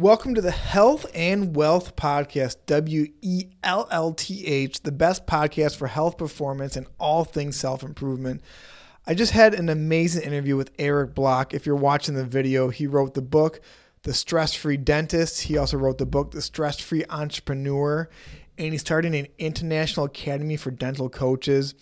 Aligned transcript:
Welcome 0.00 0.34
to 0.36 0.40
the 0.40 0.50
Health 0.50 1.04
and 1.12 1.54
Wealth 1.54 1.94
Podcast, 1.94 2.56
W 2.64 3.12
E 3.20 3.48
L 3.62 3.86
L 3.90 4.14
T 4.14 4.46
H, 4.46 4.80
the 4.80 4.92
best 4.92 5.26
podcast 5.26 5.76
for 5.76 5.88
health 5.88 6.16
performance 6.16 6.74
and 6.74 6.86
all 6.98 7.24
things 7.24 7.56
self 7.56 7.82
improvement. 7.82 8.40
I 9.06 9.12
just 9.12 9.32
had 9.32 9.52
an 9.52 9.68
amazing 9.68 10.22
interview 10.22 10.56
with 10.56 10.70
Eric 10.78 11.14
Block. 11.14 11.52
If 11.52 11.66
you're 11.66 11.76
watching 11.76 12.14
the 12.14 12.24
video, 12.24 12.70
he 12.70 12.86
wrote 12.86 13.12
the 13.12 13.20
book, 13.20 13.60
The 14.04 14.14
Stress 14.14 14.54
Free 14.54 14.78
Dentist. 14.78 15.42
He 15.42 15.58
also 15.58 15.76
wrote 15.76 15.98
the 15.98 16.06
book, 16.06 16.30
The 16.30 16.40
Stress 16.40 16.80
Free 16.80 17.04
Entrepreneur. 17.10 18.08
And 18.56 18.72
he's 18.72 18.80
starting 18.80 19.14
an 19.14 19.28
international 19.36 20.06
academy 20.06 20.56
for 20.56 20.70
dental 20.70 21.10
coaches. 21.10 21.74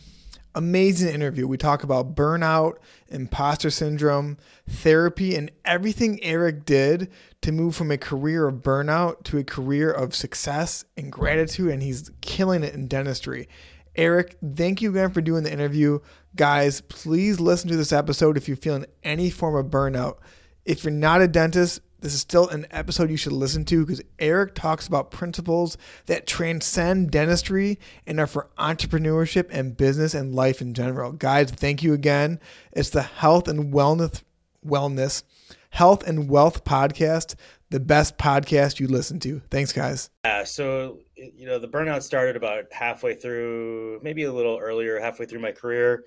Amazing 0.55 1.15
interview. 1.15 1.47
We 1.47 1.57
talk 1.57 1.83
about 1.83 2.15
burnout, 2.15 2.79
imposter 3.09 3.71
syndrome, 3.71 4.39
therapy, 4.69 5.37
and 5.37 5.51
everything 5.65 6.23
Eric 6.23 6.65
did 6.65 7.11
to 7.43 7.53
move 7.53 7.77
from 7.77 7.91
a 7.91 7.99
career 7.99 8.49
of 8.49 8.57
burnout 8.57 9.25
to 9.25 9.39
a 9.39 9.45
career 9.45 9.91
of 9.91 10.15
success 10.15 10.85
and 10.97 11.13
gratitude. 11.13 11.71
And 11.71 11.83
he's 11.83 12.11
killing 12.21 12.65
it 12.65 12.75
in 12.75 12.89
dentistry. 12.89 13.49
Eric, 13.95 14.37
thank 14.55 14.81
you 14.81 14.91
again 14.91 15.11
for 15.11 15.21
doing 15.21 15.43
the 15.43 15.53
interview. 15.53 15.99
Guys, 16.37 16.81
please 16.83 17.41
listen 17.41 17.69
to 17.69 17.77
this 17.77 17.93
episode 17.93 18.37
if 18.37 18.49
you're 18.49 18.57
feeling 18.57 18.87
any 19.03 19.29
form 19.29 19.55
of 19.55 19.73
burnout. 19.73 20.19
If 20.65 20.85
you're 20.85 20.93
not 20.93 21.21
a 21.21 21.29
dentist, 21.29 21.81
this 22.01 22.15
is 22.15 22.21
still 22.21 22.49
an 22.49 22.67
episode 22.71 23.11
you 23.11 23.17
should 23.17 23.33
listen 23.33 23.65
to 23.67 23.85
because 23.85 24.03
Eric 24.19 24.55
talks 24.55 24.87
about 24.87 25.11
principles 25.11 25.77
that 26.07 26.27
transcend 26.27 27.11
dentistry 27.11 27.79
and 28.07 28.21
are 28.21 28.27
for 28.27 28.49
entrepreneurship 28.59 29.49
and 29.51 29.77
business 29.77 30.15
and 30.15 30.35
life 30.35 30.61
in 30.61 30.75
general. 30.75 31.13
Guys, 31.13 31.51
thank 31.51 31.83
you 31.83 31.93
again. 31.93 32.39
It's 32.73 32.91
the 32.91 33.03
Health 33.03 33.49
and 33.49 33.73
Wellness 33.73 34.23
Wellness 34.67 35.23
Health 35.71 36.07
and 36.07 36.29
Wealth 36.29 36.65
podcast, 36.65 37.35
the 37.71 37.81
best 37.81 38.17
podcast 38.17 38.81
you 38.81 38.87
listen 38.87 39.21
to. 39.21 39.41
Thanks, 39.51 39.73
guys. 39.73 40.11
Yeah, 40.25 40.45
so 40.45 40.99
you 41.17 41.47
know, 41.47 41.59
the 41.59 41.69
burnout 41.69 42.03
started 42.03 42.37
about 42.37 42.73
halfway 42.73 43.15
through, 43.15 44.01
maybe 44.03 44.23
a 44.25 44.33
little 44.33 44.59
earlier, 44.59 45.01
halfway 45.01 45.27
through 45.27 45.41
my 45.41 45.53
career. 45.53 46.05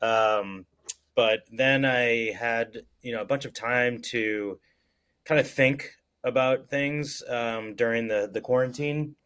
Um, 0.00 0.66
but 1.14 1.40
then 1.50 1.84
I 1.84 2.32
had, 2.32 2.82
you 3.02 3.12
know, 3.12 3.22
a 3.22 3.24
bunch 3.24 3.44
of 3.44 3.52
time 3.52 4.00
to 4.02 4.58
kind 5.24 5.40
of 5.40 5.48
think 5.48 5.90
about 6.24 6.68
things 6.68 7.22
um, 7.28 7.74
during 7.74 8.08
the 8.08 8.30
the 8.32 8.40
quarantine, 8.40 9.16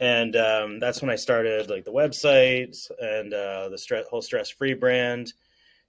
and 0.00 0.36
um, 0.36 0.78
that's 0.80 1.00
when 1.00 1.10
I 1.10 1.16
started 1.16 1.70
like 1.70 1.84
the 1.84 1.92
website 1.92 2.76
and 3.00 3.32
uh, 3.32 3.68
the 3.68 3.78
stress, 3.78 4.06
whole 4.08 4.22
stress 4.22 4.50
free 4.50 4.74
brand. 4.74 5.32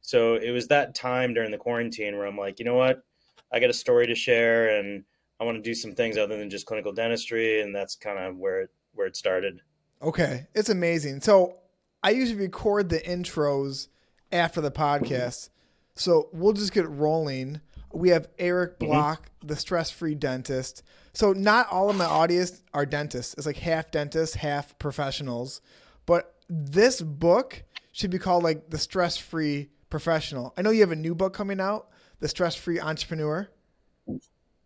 So 0.01 0.35
it 0.35 0.51
was 0.51 0.67
that 0.67 0.93
time 0.93 1.33
during 1.33 1.51
the 1.51 1.57
quarantine 1.57 2.15
where 2.15 2.27
I'm 2.27 2.37
like, 2.37 2.59
you 2.59 2.65
know 2.65 2.75
what, 2.75 3.03
I 3.51 3.59
got 3.59 3.71
a 3.71 3.73
story 3.73 4.05
to 4.07 4.15
share, 4.15 4.77
and 4.77 5.03
I 5.39 5.43
want 5.43 5.57
to 5.57 5.61
do 5.61 5.73
some 5.73 5.93
things 5.93 6.17
other 6.17 6.37
than 6.37 6.49
just 6.49 6.65
clinical 6.65 6.93
dentistry, 6.93 7.61
and 7.61 7.75
that's 7.75 7.95
kind 7.95 8.19
of 8.19 8.37
where 8.37 8.61
it, 8.61 8.69
where 8.93 9.07
it 9.07 9.15
started. 9.15 9.61
Okay, 10.01 10.45
it's 10.53 10.69
amazing. 10.69 11.21
So 11.21 11.57
I 12.03 12.11
usually 12.11 12.39
record 12.39 12.89
the 12.89 12.99
intros 12.99 13.87
after 14.31 14.61
the 14.61 14.71
podcast, 14.71 15.49
so 15.95 16.29
we'll 16.31 16.53
just 16.53 16.73
get 16.73 16.87
rolling. 16.87 17.61
We 17.95 18.09
have 18.09 18.27
Eric 18.37 18.79
Mm-hmm. 18.79 18.91
Block, 18.91 19.31
the 19.43 19.55
stress-free 19.55 20.15
dentist. 20.15 20.83
So 21.13 21.31
not 21.31 21.69
all 21.71 21.89
of 21.89 21.95
my 21.95 22.05
audience 22.05 22.61
are 22.73 22.85
dentists. 22.85 23.33
It's 23.35 23.45
like 23.45 23.57
half 23.57 23.89
dentists, 23.89 24.35
half 24.35 24.77
professionals. 24.79 25.61
But 26.05 26.35
this 26.49 27.01
book 27.01 27.63
should 27.93 28.11
be 28.11 28.19
called 28.19 28.43
like 28.43 28.69
the 28.69 28.77
stress-free 28.77 29.69
professional. 29.89 30.53
I 30.57 30.61
know 30.61 30.71
you 30.71 30.81
have 30.81 30.91
a 30.91 30.95
new 30.95 31.15
book 31.15 31.33
coming 31.33 31.61
out, 31.61 31.87
the 32.19 32.27
stress-free 32.27 32.79
entrepreneur. 32.79 33.47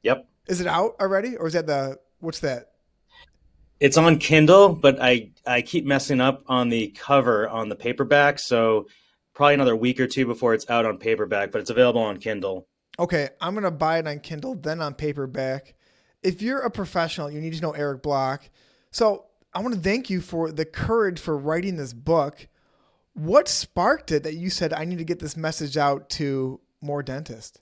Yep. 0.02 0.28
Is 0.48 0.60
it 0.60 0.68
out 0.68 0.96
already, 1.00 1.38
or 1.38 1.46
is 1.48 1.54
that 1.54 1.68
the 1.68 2.00
what's 2.20 2.40
that? 2.40 2.72
It's 3.80 3.98
on 3.98 4.18
Kindle, 4.18 4.70
but 4.70 5.00
I 5.00 5.32
I 5.46 5.62
keep 5.62 5.86
messing 5.86 6.20
up 6.20 6.44
on 6.48 6.70
the 6.70 6.88
cover 6.98 7.48
on 7.48 7.70
the 7.70 7.76
paperback, 7.76 8.40
so 8.40 8.88
probably 9.36 9.54
another 9.54 9.76
week 9.76 10.00
or 10.00 10.08
two 10.08 10.26
before 10.26 10.56
it's 10.56 10.70
out 10.70 10.86
on 10.86 10.98
paperback, 10.98 11.52
but 11.52 11.62
it's 11.62 11.70
available 11.70 12.02
on 12.02 12.18
Kindle. 12.18 12.68
Okay, 13.00 13.30
I'm 13.40 13.54
gonna 13.56 13.72
buy 13.72 14.00
it 14.00 14.08
on 14.08 14.20
Kindle, 14.20 14.56
then 14.56 14.82
on 14.82 14.94
paperback. 14.94 15.74
If 16.22 16.42
you're 16.42 16.60
a 16.60 16.70
professional, 16.70 17.32
you 17.32 17.40
need 17.40 17.54
to 17.54 17.62
know 17.62 17.72
Eric 17.72 18.04
Block. 18.04 18.50
So 18.92 19.26
I 19.54 19.62
want 19.62 19.74
to 19.74 19.80
thank 19.80 20.10
you 20.10 20.20
for 20.20 20.52
the 20.52 20.66
courage 20.66 21.20
for 21.20 21.38
writing 21.38 21.78
this 21.78 21.94
book. 21.94 22.48
What 23.14 23.48
sparked 23.48 24.12
it 24.12 24.24
that 24.24 24.36
you 24.36 24.50
said 24.50 24.74
I 24.74 24.84
need 24.84 24.98
to 24.98 25.06
get 25.06 25.20
this 25.20 25.38
message 25.38 25.78
out 25.78 26.10
to 26.12 26.60
more 26.82 27.02
dentists? 27.02 27.60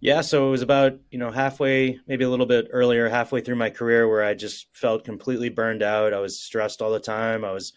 Yeah, 0.00 0.20
so 0.20 0.48
it 0.48 0.50
was 0.50 0.60
about, 0.60 0.98
you 1.10 1.18
know, 1.18 1.30
halfway, 1.30 1.98
maybe 2.06 2.24
a 2.24 2.28
little 2.28 2.46
bit 2.46 2.68
earlier, 2.70 3.08
halfway 3.08 3.40
through 3.40 3.56
my 3.56 3.70
career 3.70 4.06
where 4.08 4.22
I 4.22 4.34
just 4.34 4.66
felt 4.72 5.04
completely 5.04 5.48
burned 5.48 5.82
out. 5.82 6.12
I 6.12 6.18
was 6.18 6.38
stressed 6.38 6.82
all 6.82 6.90
the 6.90 7.00
time. 7.00 7.44
I 7.44 7.52
was 7.52 7.72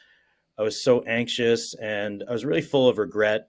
I 0.58 0.64
was 0.64 0.84
so 0.84 1.04
anxious 1.04 1.76
and 1.76 2.24
I 2.28 2.34
was 2.34 2.44
really 2.44 2.62
full 2.62 2.90
of 2.90 2.98
regret 2.98 3.48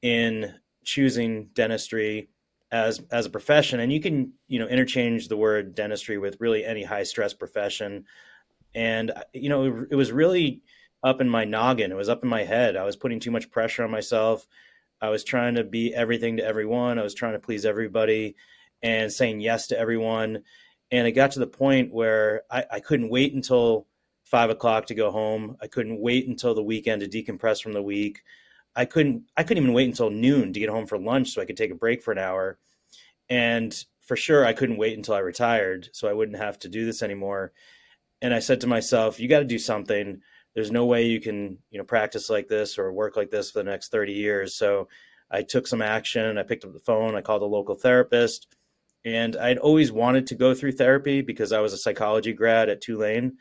in 0.00 0.54
choosing 0.86 1.50
dentistry 1.52 2.30
as 2.70 3.02
as 3.10 3.26
a 3.26 3.30
profession. 3.30 3.80
And 3.80 3.92
you 3.92 4.00
can, 4.00 4.32
you 4.48 4.58
know, 4.58 4.66
interchange 4.66 5.28
the 5.28 5.36
word 5.36 5.74
dentistry 5.74 6.16
with 6.16 6.40
really 6.40 6.64
any 6.64 6.82
high 6.82 7.02
stress 7.02 7.34
profession. 7.34 8.06
And 8.74 9.12
you 9.34 9.50
know, 9.50 9.86
it, 9.90 9.94
was 9.94 10.12
really 10.12 10.62
up 11.02 11.20
in 11.20 11.28
my 11.28 11.44
noggin. 11.44 11.92
It 11.92 11.96
was 11.96 12.08
up 12.08 12.22
in 12.22 12.30
my 12.30 12.44
head. 12.44 12.76
I 12.76 12.84
was 12.84 12.96
putting 12.96 13.20
too 13.20 13.30
much 13.30 13.50
pressure 13.50 13.84
on 13.84 13.90
myself. 13.90 14.46
I 15.00 15.10
was 15.10 15.24
trying 15.24 15.56
to 15.56 15.64
be 15.64 15.94
everything 15.94 16.38
to 16.38 16.44
everyone. 16.44 16.98
I 16.98 17.02
was 17.02 17.14
trying 17.14 17.34
to 17.34 17.38
please 17.38 17.66
everybody 17.66 18.36
and 18.82 19.12
saying 19.12 19.40
yes 19.40 19.66
to 19.68 19.78
everyone. 19.78 20.42
And 20.90 21.06
it 21.06 21.12
got 21.12 21.32
to 21.32 21.40
the 21.40 21.46
point 21.46 21.92
where 21.92 22.42
I, 22.50 22.64
I 22.72 22.80
couldn't 22.80 23.10
wait 23.10 23.34
until 23.34 23.86
five 24.24 24.50
o'clock 24.50 24.86
to 24.86 24.94
go 24.94 25.10
home. 25.10 25.56
I 25.60 25.66
couldn't 25.66 26.00
wait 26.00 26.28
until 26.28 26.54
the 26.54 26.62
weekend 26.62 27.02
to 27.02 27.08
decompress 27.08 27.62
from 27.62 27.72
the 27.72 27.82
week. 27.82 28.22
I 28.76 28.84
couldn't 28.84 29.24
I 29.36 29.42
couldn't 29.42 29.62
even 29.62 29.74
wait 29.74 29.88
until 29.88 30.10
noon 30.10 30.52
to 30.52 30.60
get 30.60 30.68
home 30.68 30.86
for 30.86 30.98
lunch 30.98 31.30
so 31.30 31.40
I 31.40 31.46
could 31.46 31.56
take 31.56 31.70
a 31.70 31.76
break 31.76 32.02
for 32.02 32.12
an 32.12 32.18
hour. 32.18 32.58
And 33.28 33.74
for 34.02 34.16
sure 34.16 34.44
I 34.44 34.52
couldn't 34.52 34.76
wait 34.76 34.96
until 34.96 35.14
I 35.14 35.20
retired 35.20 35.88
so 35.92 36.08
I 36.08 36.12
wouldn't 36.12 36.38
have 36.38 36.58
to 36.60 36.68
do 36.68 36.84
this 36.84 37.02
anymore. 37.02 37.52
And 38.20 38.34
I 38.34 38.38
said 38.38 38.60
to 38.60 38.66
myself, 38.66 39.18
you 39.18 39.28
got 39.28 39.40
to 39.40 39.44
do 39.44 39.58
something. 39.58 40.20
There's 40.54 40.70
no 40.70 40.86
way 40.86 41.06
you 41.06 41.20
can 41.20 41.58
you 41.70 41.78
know 41.78 41.84
practice 41.84 42.28
like 42.28 42.48
this 42.48 42.78
or 42.78 42.92
work 42.92 43.16
like 43.16 43.30
this 43.30 43.50
for 43.50 43.60
the 43.60 43.70
next 43.70 43.90
30 43.90 44.12
years. 44.12 44.54
So 44.54 44.88
i 45.30 45.42
took 45.42 45.66
some 45.66 45.82
action. 45.82 46.38
I 46.38 46.42
picked 46.42 46.64
up 46.64 46.72
the 46.74 46.78
phone. 46.78 47.16
I 47.16 47.22
called 47.22 47.42
a 47.42 47.46
local 47.46 47.74
therapist. 47.74 48.46
And 49.06 49.36
i'd 49.36 49.58
always 49.58 49.90
wanted 49.90 50.26
to 50.26 50.34
go 50.34 50.52
through 50.54 50.72
therapy 50.72 51.22
because 51.22 51.52
i 51.52 51.60
was 51.60 51.72
a 51.72 51.78
psychology 51.78 52.32
grad 52.32 52.68
at 52.68 52.80
tulane 52.80 53.36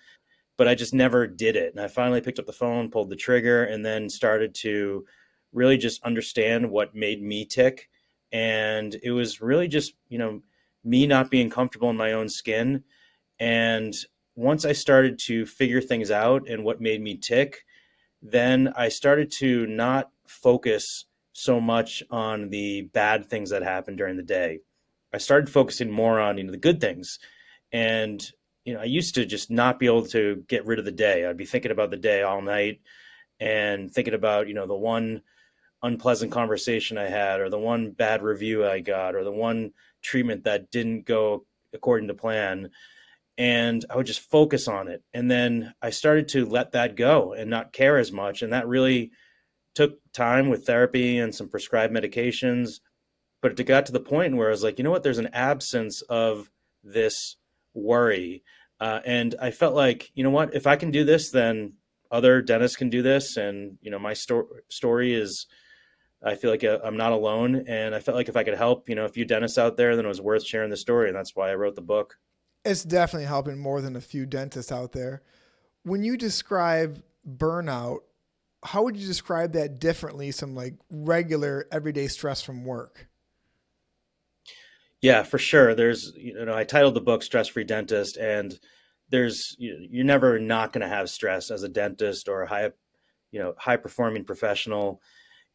but 0.58 0.68
i 0.68 0.76
just 0.76 0.94
never 0.94 1.28
did 1.28 1.58
it. 1.58 1.74
And 1.74 1.84
i 1.84 1.88
finally 1.90 2.22
picked 2.22 2.40
up 2.40 2.46
the 2.46 2.54
phone 2.54 2.90
pulled 2.90 3.10
the 3.10 3.16
trigger 3.18 3.66
and 3.66 3.86
then 3.86 4.10
started 4.10 4.56
to 4.56 5.06
really 5.56 5.78
just 5.78 6.04
understand 6.04 6.70
what 6.70 6.94
made 6.96 7.22
me 7.22 7.46
tick 7.46 7.90
and 8.32 8.98
it 9.04 9.12
was 9.12 9.42
really 9.42 9.68
just 9.68 9.94
you 10.10 10.18
know 10.18 10.42
me 10.84 11.08
not 11.08 11.32
being 11.32 11.50
comfortable 11.50 11.90
in 11.90 11.98
my 11.98 12.14
own 12.14 12.30
skin 12.30 12.84
and 13.40 13.94
once 14.36 14.66
I 14.66 14.74
started 14.74 15.18
to 15.26 15.46
figure 15.46 15.82
things 15.82 16.12
out 16.12 16.48
and 16.48 16.64
what 16.64 16.82
made 16.82 17.02
me 17.02 17.16
tick, 17.16 17.64
then 18.22 18.74
I 18.76 18.90
started 18.90 19.32
to 19.40 19.66
not 19.68 20.12
focus 20.28 21.06
so 21.32 21.60
much 21.60 22.04
on 22.10 22.50
the 22.50 22.84
bad 22.94 23.26
things 23.30 23.50
that 23.50 23.64
happened 23.64 23.98
during 23.98 24.18
the 24.18 24.24
day. 24.24 24.60
I 25.14 25.18
started 25.18 25.50
focusing 25.50 25.90
more 25.90 26.20
on 26.20 26.38
you 26.38 26.44
know 26.44 26.52
the 26.52 26.58
good 26.58 26.82
things, 26.82 27.20
and 27.72 28.22
you 28.66 28.74
know 28.74 28.82
I 28.82 28.86
used 28.86 29.16
to 29.16 29.26
just 29.26 29.50
not 29.50 29.80
be 29.80 29.86
able 29.86 30.06
to 30.08 30.44
get 30.48 30.66
rid 30.66 30.80
of 30.80 30.86
the 30.86 30.92
day. 30.92 31.26
I'd 31.26 31.38
be 31.38 31.46
thinking 31.46 31.72
about 31.72 31.92
the 31.92 31.98
day 31.98 32.22
all 32.24 32.42
night 32.42 32.82
and 33.40 33.92
thinking 33.92 34.14
about 34.14 34.48
you 34.48 34.54
know 34.54 34.68
the 34.68 34.76
one 34.76 35.22
unpleasant 35.84 36.32
conversation 36.32 36.98
I 36.98 37.10
had, 37.10 37.40
or 37.40 37.50
the 37.50 37.60
one 37.60 37.92
bad 37.92 38.24
review 38.24 38.66
I 38.66 38.80
got, 38.80 39.16
or 39.16 39.24
the 39.24 39.32
one 39.32 39.72
treatment 40.02 40.44
that 40.44 40.72
didn't 40.72 41.06
go 41.06 41.46
according 41.74 42.08
to 42.08 42.14
plan 42.14 42.70
and 43.38 43.86
I 43.90 43.98
would 43.98 44.06
just 44.06 44.30
focus 44.32 44.68
on 44.68 44.88
it. 44.88 45.04
And 45.14 45.30
then 45.30 45.74
I 45.82 45.90
started 45.90 46.30
to 46.30 46.46
let 46.46 46.72
that 46.72 46.96
go 46.96 47.34
and 47.34 47.50
not 47.50 47.74
care 47.74 47.98
as 47.98 48.12
much. 48.12 48.42
And 48.42 48.54
that 48.54 48.68
really 48.68 49.12
took 49.74 50.00
time 50.14 50.50
with 50.50 50.66
therapy 50.66 51.18
and 51.20 51.36
some 51.36 51.50
prescribed 51.50 51.94
medications. 51.94 52.80
But 53.42 53.60
it 53.60 53.64
got 53.66 53.86
to 53.88 53.92
the 53.92 54.00
point 54.00 54.38
where 54.38 54.48
I 54.48 54.52
was 54.52 54.64
like, 54.64 54.78
you 54.78 54.84
know 54.84 54.92
what? 54.92 55.04
There's 55.04 55.18
an 55.18 55.34
absence 55.34 56.02
of 56.04 56.50
this 56.84 57.36
worry. 57.74 58.44
Uh, 58.80 59.02
and 59.06 59.36
I 59.42 59.52
felt 59.52 59.76
like, 59.76 60.12
you 60.16 60.24
know 60.24 60.30
what? 60.30 60.56
If 60.56 60.66
I 60.66 60.78
can 60.78 60.92
do 60.92 61.04
this, 61.04 61.32
then 61.32 61.74
other 62.10 62.42
dentists 62.42 62.78
can 62.78 62.90
do 62.90 63.02
this. 63.02 63.36
And, 63.36 63.78
you 63.82 63.92
know, 63.92 64.00
my 64.00 64.14
sto- 64.14 64.48
story 64.70 65.14
is, 65.14 65.46
I 66.24 66.36
feel 66.36 66.52
like 66.52 66.64
uh, 66.64 66.80
I'm 66.84 66.98
not 66.98 67.12
alone. 67.12 67.66
And 67.68 67.94
I 67.94 68.00
felt 68.00 68.16
like 68.16 68.30
if 68.30 68.36
I 68.36 68.44
could 68.44 68.58
help, 68.58 68.90
you 68.90 68.96
know, 68.96 69.06
a 69.06 69.10
few 69.10 69.26
dentists 69.26 69.58
out 69.58 69.78
there, 69.78 69.96
then 69.96 70.06
it 70.06 70.10
was 70.10 70.22
worth 70.22 70.46
sharing 70.46 70.70
the 70.70 70.78
story. 70.78 71.08
And 71.08 71.16
that's 71.16 71.36
why 71.36 71.52
I 71.52 71.56
wrote 71.56 71.76
the 71.76 71.82
book 71.82 72.18
it's 72.66 72.84
definitely 72.84 73.28
helping 73.28 73.60
more 73.60 73.80
than 73.80 73.96
a 73.96 74.02
few 74.02 74.26
dentists 74.26 74.72
out 74.72 74.92
there. 74.92 75.22
When 75.84 76.04
you 76.04 76.18
describe 76.18 77.02
burnout, 77.38 78.00
how 78.64 78.84
would 78.84 78.98
you 78.98 79.06
describe 79.06 79.54
that 79.54 79.80
differently? 79.80 80.32
Some 80.32 80.56
like 80.56 80.74
regular 80.90 81.68
everyday 81.72 82.08
stress 82.08 82.42
from 82.42 82.66
work. 82.66 83.08
Yeah, 85.02 85.22
for 85.22 85.38
sure. 85.38 85.76
There's, 85.76 86.12
you 86.18 86.44
know, 86.44 86.56
I 86.56 86.64
titled 86.64 86.96
the 86.96 87.02
book 87.02 87.22
Stress 87.22 87.48
Free 87.48 87.64
Dentist, 87.64 88.18
and 88.18 88.58
there's, 89.10 89.56
you're 89.60 90.04
never 90.04 90.40
not 90.40 90.74
going 90.74 90.82
to 90.82 90.88
have 90.88 91.12
stress 91.12 91.52
as 91.52 91.62
a 91.62 91.70
dentist 91.70 92.28
or 92.28 92.42
a 92.42 92.50
high, 92.50 92.72
you 93.30 93.40
know, 93.40 93.54
high 93.60 93.78
performing 93.78 94.24
professional. 94.24 95.00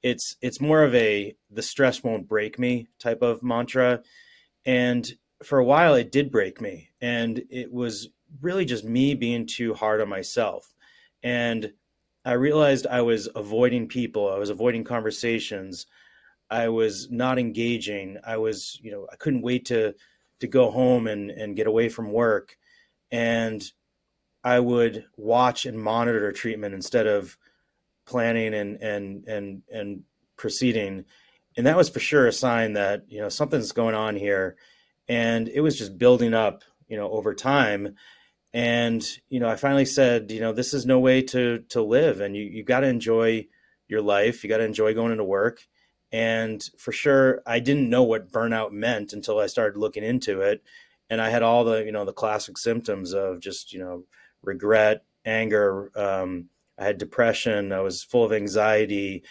It's, 0.02 0.37
it's 0.41 0.61
more 0.61 0.82
of 0.82 0.94
a, 0.94 1.35
the 1.50 1.62
stress 1.62 2.02
won't 2.02 2.29
break 2.29 2.58
me 2.58 2.88
type 2.99 3.23
of 3.23 3.43
mantra. 3.43 4.02
And 4.64 5.11
for 5.43 5.58
a 5.58 5.64
while, 5.64 5.94
it 5.94 6.12
did 6.12 6.31
break 6.31 6.61
me. 6.61 6.91
And 7.00 7.43
it 7.50 7.73
was 7.73 8.08
really 8.41 8.64
just 8.64 8.85
me 8.85 9.14
being 9.14 9.47
too 9.47 9.75
hard 9.75 10.00
on 10.00 10.08
myself. 10.08 10.73
And 11.23 11.73
I 12.25 12.32
realized 12.32 12.87
I 12.87 13.02
was 13.02 13.29
avoiding 13.35 13.88
people, 13.88 14.31
I 14.31 14.38
was 14.38 14.50
avoiding 14.50 14.85
conversations. 14.85 15.87
I 16.50 16.69
was 16.69 17.11
not 17.11 17.38
engaging. 17.38 18.19
I 18.26 18.37
was, 18.37 18.79
you 18.82 18.91
know, 18.91 19.06
I 19.11 19.17
couldn't 19.17 19.43
wait 19.43 19.67
to 19.67 19.94
to 20.41 20.47
go 20.47 20.70
home 20.70 21.06
and 21.06 21.31
and 21.31 21.56
get 21.56 21.67
away 21.67 21.88
from 21.88 22.12
work, 22.12 22.56
and 23.12 23.62
I 24.43 24.58
would 24.58 25.05
watch 25.17 25.64
and 25.64 25.79
monitor 25.79 26.32
treatment 26.32 26.75
instead 26.75 27.06
of 27.06 27.38
planning 28.10 28.52
and 28.54 28.82
and 28.82 29.24
and 29.26 29.62
and 29.72 30.02
proceeding, 30.36 31.04
and 31.56 31.66
that 31.66 31.76
was 31.76 31.88
for 31.88 32.00
sure 32.00 32.26
a 32.26 32.32
sign 32.32 32.74
that 32.74 33.04
you 33.08 33.20
know 33.20 33.28
something's 33.28 33.72
going 33.72 33.94
on 33.94 34.16
here, 34.16 34.56
and 35.08 35.48
it 35.48 35.60
was 35.60 35.78
just 35.78 35.96
building 35.96 36.34
up, 36.34 36.62
you 36.88 36.96
know, 36.96 37.10
over 37.10 37.34
time, 37.34 37.96
and 38.52 39.02
you 39.28 39.40
know, 39.40 39.48
I 39.48 39.56
finally 39.56 39.86
said, 39.86 40.30
you 40.30 40.40
know, 40.40 40.52
this 40.52 40.74
is 40.74 40.84
no 40.84 40.98
way 40.98 41.22
to 41.22 41.60
to 41.70 41.82
live, 41.82 42.20
and 42.20 42.36
you 42.36 42.44
you 42.44 42.64
got 42.64 42.80
to 42.80 42.88
enjoy 42.88 43.46
your 43.90 44.02
life, 44.02 44.42
you 44.42 44.50
got 44.50 44.58
to 44.58 44.64
enjoy 44.64 44.94
going 44.94 45.12
into 45.12 45.24
work. 45.24 45.66
And 46.12 46.62
for 46.78 46.92
sure, 46.92 47.42
I 47.46 47.60
didn't 47.60 47.90
know 47.90 48.02
what 48.02 48.32
burnout 48.32 48.72
meant 48.72 49.12
until 49.12 49.38
I 49.38 49.46
started 49.46 49.78
looking 49.78 50.04
into 50.04 50.40
it. 50.40 50.62
And 51.08 51.20
I 51.20 51.30
had 51.30 51.42
all 51.42 51.64
the, 51.64 51.84
you 51.84 51.92
know, 51.92 52.04
the 52.04 52.12
classic 52.12 52.56
symptoms 52.58 53.12
of 53.12 53.40
just, 53.40 53.72
you 53.72 53.80
know, 53.80 54.04
regret, 54.42 55.04
anger. 55.24 55.90
Um, 55.96 56.48
I 56.80 56.84
had 56.84 56.98
depression. 56.98 57.72
I 57.72 57.80
was 57.80 58.02
full 58.02 58.24
of 58.24 58.32
anxiety. 58.32 59.22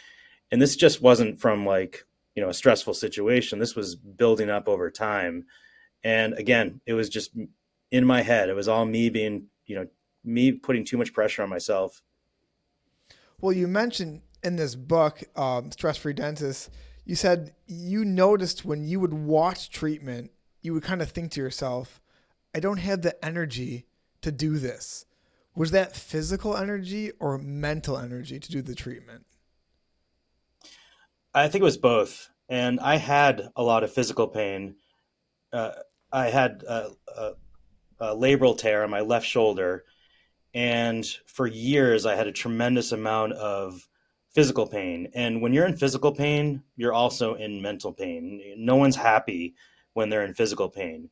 And 0.51 0.61
this 0.61 0.75
just 0.75 1.01
wasn't 1.01 1.41
from 1.41 1.65
like, 1.65 2.05
you 2.35 2.43
know, 2.43 2.49
a 2.49 2.53
stressful 2.53 2.93
situation. 2.93 3.59
This 3.59 3.75
was 3.75 3.95
building 3.95 4.49
up 4.49 4.69
over 4.69 4.91
time. 4.91 5.45
And 6.03 6.33
again, 6.35 6.79
it 6.85 6.93
was 6.93 7.09
just 7.09 7.31
in 7.91 8.05
my 8.05 8.21
head. 8.21 8.49
It 8.49 8.55
was 8.55 8.67
all 8.67 8.85
me 8.85 9.09
being, 9.09 9.47
you 9.65 9.75
know, 9.75 9.87
me 10.23 10.51
putting 10.51 10.85
too 10.85 10.97
much 10.97 11.11
pressure 11.11 11.41
on 11.41 11.49
myself. 11.49 12.01
Well, 13.41 13.53
you 13.53 13.67
mentioned 13.67 14.21
in 14.43 14.55
this 14.55 14.75
book, 14.75 15.23
um, 15.35 15.71
Stress 15.71 15.97
Free 15.97 16.13
Dentist, 16.13 16.69
you 17.05 17.15
said 17.15 17.55
you 17.65 18.05
noticed 18.05 18.63
when 18.63 18.85
you 18.85 18.99
would 18.99 19.13
watch 19.13 19.71
treatment, 19.71 20.31
you 20.61 20.73
would 20.73 20.83
kind 20.83 21.01
of 21.01 21.09
think 21.09 21.31
to 21.31 21.41
yourself, 21.41 22.01
I 22.53 22.59
don't 22.59 22.77
have 22.77 23.01
the 23.01 23.23
energy 23.25 23.87
to 24.21 24.31
do 24.31 24.59
this. 24.59 25.05
Was 25.59 25.71
that 25.71 25.93
physical 25.93 26.55
energy 26.55 27.11
or 27.19 27.37
mental 27.37 27.97
energy 27.97 28.39
to 28.39 28.49
do 28.49 28.61
the 28.61 28.73
treatment? 28.73 29.25
I 31.33 31.49
think 31.49 31.63
it 31.63 31.65
was 31.65 31.77
both. 31.77 32.29
And 32.47 32.79
I 32.79 32.95
had 32.95 33.49
a 33.57 33.61
lot 33.61 33.83
of 33.83 33.91
physical 33.91 34.29
pain. 34.29 34.75
Uh, 35.51 35.71
I 36.13 36.29
had 36.29 36.63
a, 36.65 36.91
a, 37.13 37.31
a 37.99 38.15
labral 38.15 38.57
tear 38.57 38.85
on 38.85 38.89
my 38.89 39.01
left 39.01 39.25
shoulder. 39.25 39.83
And 40.53 41.05
for 41.25 41.45
years, 41.45 42.05
I 42.05 42.15
had 42.15 42.27
a 42.27 42.31
tremendous 42.31 42.93
amount 42.93 43.33
of 43.33 43.85
physical 44.33 44.65
pain. 44.65 45.09
And 45.13 45.41
when 45.41 45.51
you're 45.51 45.67
in 45.67 45.75
physical 45.75 46.15
pain, 46.15 46.63
you're 46.77 46.93
also 46.93 47.33
in 47.33 47.61
mental 47.61 47.91
pain. 47.91 48.41
No 48.55 48.77
one's 48.77 48.95
happy 48.95 49.55
when 49.91 50.07
they're 50.07 50.23
in 50.23 50.35
physical 50.35 50.69
pain. 50.69 51.09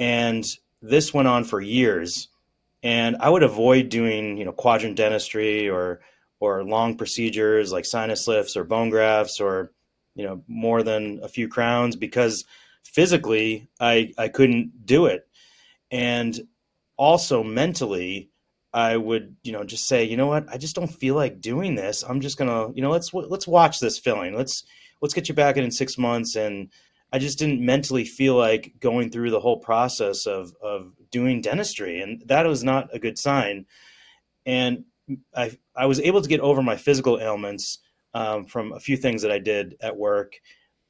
And 0.00 0.42
this 0.82 1.14
went 1.14 1.28
on 1.28 1.44
for 1.44 1.60
years. 1.60 2.28
And 2.84 3.16
I 3.18 3.30
would 3.30 3.42
avoid 3.42 3.88
doing, 3.88 4.36
you 4.36 4.44
know, 4.44 4.52
quadrant 4.52 4.96
dentistry 4.96 5.68
or 5.68 6.00
or 6.38 6.62
long 6.62 6.96
procedures 6.96 7.72
like 7.72 7.86
sinus 7.86 8.28
lifts 8.28 8.56
or 8.56 8.64
bone 8.64 8.90
grafts 8.90 9.40
or, 9.40 9.72
you 10.14 10.24
know, 10.24 10.44
more 10.46 10.82
than 10.82 11.18
a 11.22 11.28
few 11.28 11.48
crowns 11.48 11.96
because 11.96 12.44
physically 12.84 13.68
I 13.80 14.12
I 14.18 14.28
couldn't 14.28 14.84
do 14.84 15.06
it. 15.06 15.26
And 15.90 16.38
also 16.98 17.42
mentally, 17.42 18.28
I 18.74 18.98
would, 18.98 19.36
you 19.42 19.52
know, 19.52 19.64
just 19.64 19.88
say, 19.88 20.04
you 20.04 20.18
know 20.18 20.26
what, 20.26 20.46
I 20.52 20.58
just 20.58 20.76
don't 20.76 20.88
feel 20.88 21.14
like 21.14 21.40
doing 21.40 21.76
this. 21.76 22.04
I'm 22.06 22.20
just 22.20 22.36
gonna, 22.36 22.70
you 22.74 22.82
know, 22.82 22.90
let's 22.90 23.14
let's 23.14 23.48
watch 23.48 23.80
this 23.80 23.98
filling. 23.98 24.34
Let's 24.34 24.62
let's 25.00 25.14
get 25.14 25.28
you 25.28 25.34
back 25.34 25.56
in 25.56 25.64
in 25.64 25.70
six 25.70 25.96
months. 25.96 26.36
And 26.36 26.68
I 27.14 27.18
just 27.18 27.38
didn't 27.38 27.64
mentally 27.64 28.04
feel 28.04 28.34
like 28.34 28.74
going 28.80 29.10
through 29.10 29.30
the 29.30 29.40
whole 29.40 29.60
process 29.60 30.26
of 30.26 30.52
of 30.62 30.92
doing 31.14 31.40
dentistry, 31.40 32.00
and 32.00 32.22
that 32.26 32.46
was 32.46 32.62
not 32.62 32.88
a 32.92 32.98
good 32.98 33.18
sign. 33.18 33.66
And 34.44 34.84
I 35.34 35.56
I 35.74 35.86
was 35.86 36.00
able 36.00 36.22
to 36.22 36.28
get 36.28 36.40
over 36.40 36.62
my 36.62 36.76
physical 36.76 37.18
ailments 37.20 37.78
um, 38.12 38.44
from 38.44 38.72
a 38.72 38.80
few 38.80 38.96
things 38.96 39.22
that 39.22 39.32
I 39.32 39.38
did 39.38 39.76
at 39.80 39.96
work, 39.96 40.34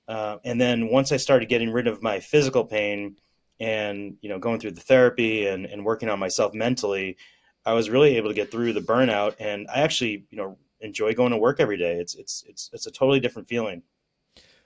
uh, 0.08 0.36
and 0.44 0.60
then 0.60 0.88
once 0.88 1.12
I 1.12 1.18
started 1.18 1.48
getting 1.48 1.70
rid 1.70 1.86
of 1.86 2.02
my 2.02 2.20
physical 2.20 2.64
pain 2.64 3.16
and 3.60 4.16
you 4.20 4.28
know 4.28 4.38
going 4.38 4.58
through 4.58 4.72
the 4.72 4.80
therapy 4.80 5.46
and, 5.46 5.66
and 5.66 5.84
working 5.84 6.08
on 6.08 6.18
myself 6.18 6.54
mentally 6.54 7.16
I 7.66 7.72
was 7.72 7.88
really 7.90 8.16
able 8.16 8.28
to 8.28 8.34
get 8.34 8.50
through 8.50 8.72
the 8.74 8.80
burnout, 8.80 9.36
and 9.38 9.66
I 9.74 9.80
actually, 9.80 10.26
you 10.30 10.36
know, 10.36 10.58
enjoy 10.80 11.14
going 11.14 11.30
to 11.30 11.38
work 11.38 11.60
every 11.60 11.78
day. 11.78 11.94
It's 11.94 12.14
it's 12.14 12.44
it's 12.48 12.70
it's 12.72 12.86
a 12.86 12.90
totally 12.90 13.20
different 13.20 13.48
feeling. 13.48 13.82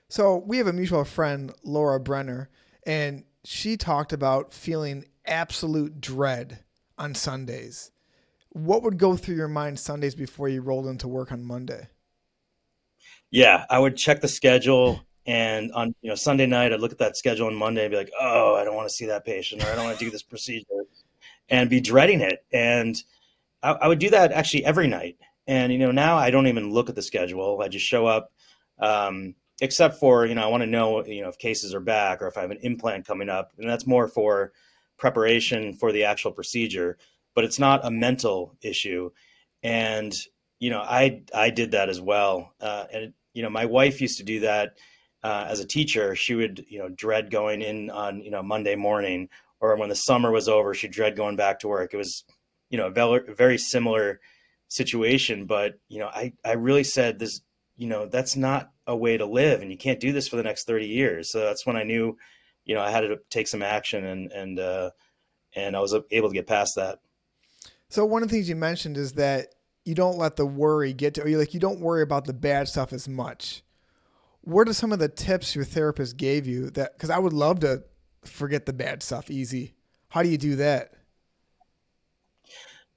So 0.08 0.42
we 0.46 0.58
have 0.58 0.66
a 0.66 0.72
mutual 0.72 1.04
friend, 1.04 1.52
Laura 1.62 2.00
Brenner, 2.00 2.48
and 2.84 3.24
she 3.44 3.76
talked 3.76 4.12
about 4.12 4.52
feeling 4.52 5.04
absolute 5.28 6.00
dread 6.00 6.60
on 6.96 7.14
Sundays. 7.14 7.90
What 8.50 8.82
would 8.82 8.98
go 8.98 9.16
through 9.16 9.36
your 9.36 9.48
mind 9.48 9.78
Sundays 9.78 10.14
before 10.14 10.48
you 10.48 10.62
rolled 10.62 10.86
into 10.86 11.06
work 11.06 11.30
on 11.30 11.44
Monday? 11.44 11.88
Yeah, 13.30 13.66
I 13.68 13.78
would 13.78 13.96
check 13.96 14.20
the 14.20 14.28
schedule 14.28 15.02
and 15.26 15.70
on 15.72 15.94
you 16.00 16.08
know 16.08 16.14
Sunday 16.14 16.46
night 16.46 16.72
I'd 16.72 16.80
look 16.80 16.92
at 16.92 16.98
that 16.98 17.16
schedule 17.16 17.46
on 17.46 17.54
Monday 17.54 17.84
and 17.84 17.90
be 17.90 17.96
like, 17.98 18.10
"Oh, 18.18 18.54
I 18.54 18.64
don't 18.64 18.74
want 18.74 18.88
to 18.88 18.94
see 18.94 19.06
that 19.06 19.26
patient 19.26 19.62
or 19.62 19.66
I 19.66 19.74
don't 19.74 19.84
want 19.84 19.98
to 19.98 20.04
do 20.04 20.10
this 20.10 20.22
procedure." 20.22 20.64
and 21.50 21.70
be 21.70 21.80
dreading 21.80 22.20
it. 22.20 22.44
And 22.52 22.96
I, 23.62 23.72
I, 23.72 23.88
would 23.88 23.98
do 23.98 24.10
that 24.10 24.32
actually 24.32 24.64
every 24.64 24.86
night. 24.86 25.16
And 25.46 25.72
you 25.72 25.78
know, 25.78 25.90
now 25.90 26.16
I 26.16 26.30
don't 26.30 26.46
even 26.46 26.72
look 26.72 26.88
at 26.88 26.94
the 26.94 27.02
schedule. 27.02 27.60
I 27.62 27.68
just 27.68 27.86
show 27.86 28.06
up, 28.06 28.32
um, 28.78 29.34
except 29.60 29.98
for 29.98 30.26
you 30.26 30.34
know, 30.34 30.42
I 30.42 30.48
want 30.48 30.62
to 30.62 30.66
know 30.66 31.04
you 31.06 31.22
know 31.22 31.28
if 31.28 31.38
cases 31.38 31.74
are 31.74 31.80
back 31.80 32.20
or 32.20 32.28
if 32.28 32.36
I 32.36 32.42
have 32.42 32.50
an 32.50 32.58
implant 32.62 33.06
coming 33.06 33.28
up, 33.28 33.52
and 33.58 33.68
that's 33.68 33.86
more 33.86 34.08
for 34.08 34.52
preparation 34.98 35.72
for 35.72 35.92
the 35.92 36.04
actual 36.04 36.32
procedure. 36.32 36.98
But 37.34 37.44
it's 37.44 37.58
not 37.58 37.84
a 37.84 37.90
mental 37.90 38.56
issue, 38.62 39.10
and 39.62 40.12
you 40.58 40.70
know, 40.70 40.80
I 40.80 41.22
I 41.34 41.50
did 41.50 41.72
that 41.72 41.88
as 41.88 42.00
well. 42.00 42.52
Uh, 42.60 42.84
and 42.92 43.12
you 43.32 43.42
know, 43.42 43.50
my 43.50 43.66
wife 43.66 44.00
used 44.00 44.18
to 44.18 44.24
do 44.24 44.40
that. 44.40 44.76
Uh, 45.22 45.46
as 45.48 45.60
a 45.60 45.66
teacher, 45.66 46.14
she 46.14 46.34
would, 46.34 46.64
you 46.68 46.78
know, 46.78 46.88
dread 46.88 47.30
going 47.30 47.60
in 47.60 47.90
on, 47.90 48.20
you 48.20 48.30
know, 48.30 48.42
Monday 48.42 48.76
morning 48.76 49.28
or 49.60 49.76
when 49.76 49.88
the 49.88 49.94
summer 49.94 50.30
was 50.30 50.48
over, 50.48 50.74
she 50.74 50.88
dread 50.88 51.16
going 51.16 51.36
back 51.36 51.58
to 51.60 51.68
work. 51.68 51.92
It 51.92 51.96
was, 51.96 52.24
you 52.70 52.78
know, 52.78 52.86
a 52.86 52.90
very, 52.90 53.34
very 53.34 53.58
similar 53.58 54.20
situation. 54.68 55.46
But, 55.46 55.74
you 55.88 55.98
know, 55.98 56.06
I, 56.06 56.32
I 56.44 56.52
really 56.52 56.84
said 56.84 57.18
this, 57.18 57.40
you 57.76 57.88
know, 57.88 58.06
that's 58.06 58.36
not 58.36 58.70
a 58.86 58.96
way 58.96 59.16
to 59.16 59.26
live 59.26 59.60
and 59.60 59.70
you 59.70 59.76
can't 59.76 60.00
do 60.00 60.12
this 60.12 60.28
for 60.28 60.36
the 60.36 60.42
next 60.42 60.66
30 60.66 60.86
years. 60.86 61.32
So 61.32 61.40
that's 61.40 61.66
when 61.66 61.76
I 61.76 61.82
knew, 61.82 62.16
you 62.68 62.76
know, 62.76 62.80
I 62.80 62.90
had 62.90 63.00
to 63.00 63.18
take 63.30 63.48
some 63.48 63.62
action 63.62 64.04
and, 64.04 64.30
and, 64.30 64.60
uh, 64.60 64.90
and 65.56 65.76
I 65.76 65.80
was 65.80 65.96
able 66.12 66.28
to 66.28 66.34
get 66.34 66.46
past 66.46 66.76
that. 66.76 67.00
So 67.88 68.04
one 68.04 68.22
of 68.22 68.28
the 68.28 68.36
things 68.36 68.48
you 68.48 68.54
mentioned 68.54 68.96
is 68.96 69.14
that 69.14 69.54
you 69.84 69.94
don't 69.94 70.18
let 70.18 70.36
the 70.36 70.46
worry 70.46 70.92
get 70.92 71.14
to, 71.14 71.22
or 71.22 71.28
you 71.28 71.38
like, 71.38 71.54
you 71.54 71.60
don't 71.60 71.80
worry 71.80 72.02
about 72.02 72.26
the 72.26 72.34
bad 72.34 72.68
stuff 72.68 72.92
as 72.92 73.08
much. 73.08 73.64
What 74.42 74.68
are 74.68 74.74
some 74.74 74.92
of 74.92 75.00
the 75.00 75.08
tips 75.08 75.56
your 75.56 75.64
therapist 75.64 76.16
gave 76.16 76.46
you 76.46 76.70
that, 76.70 76.96
cause 76.98 77.10
I 77.10 77.18
would 77.18 77.32
love 77.32 77.60
to 77.60 77.82
forget 78.22 78.66
the 78.66 78.72
bad 78.72 79.02
stuff 79.02 79.30
easy. 79.30 79.74
How 80.10 80.22
do 80.22 80.28
you 80.28 80.38
do 80.38 80.56
that? 80.56 80.92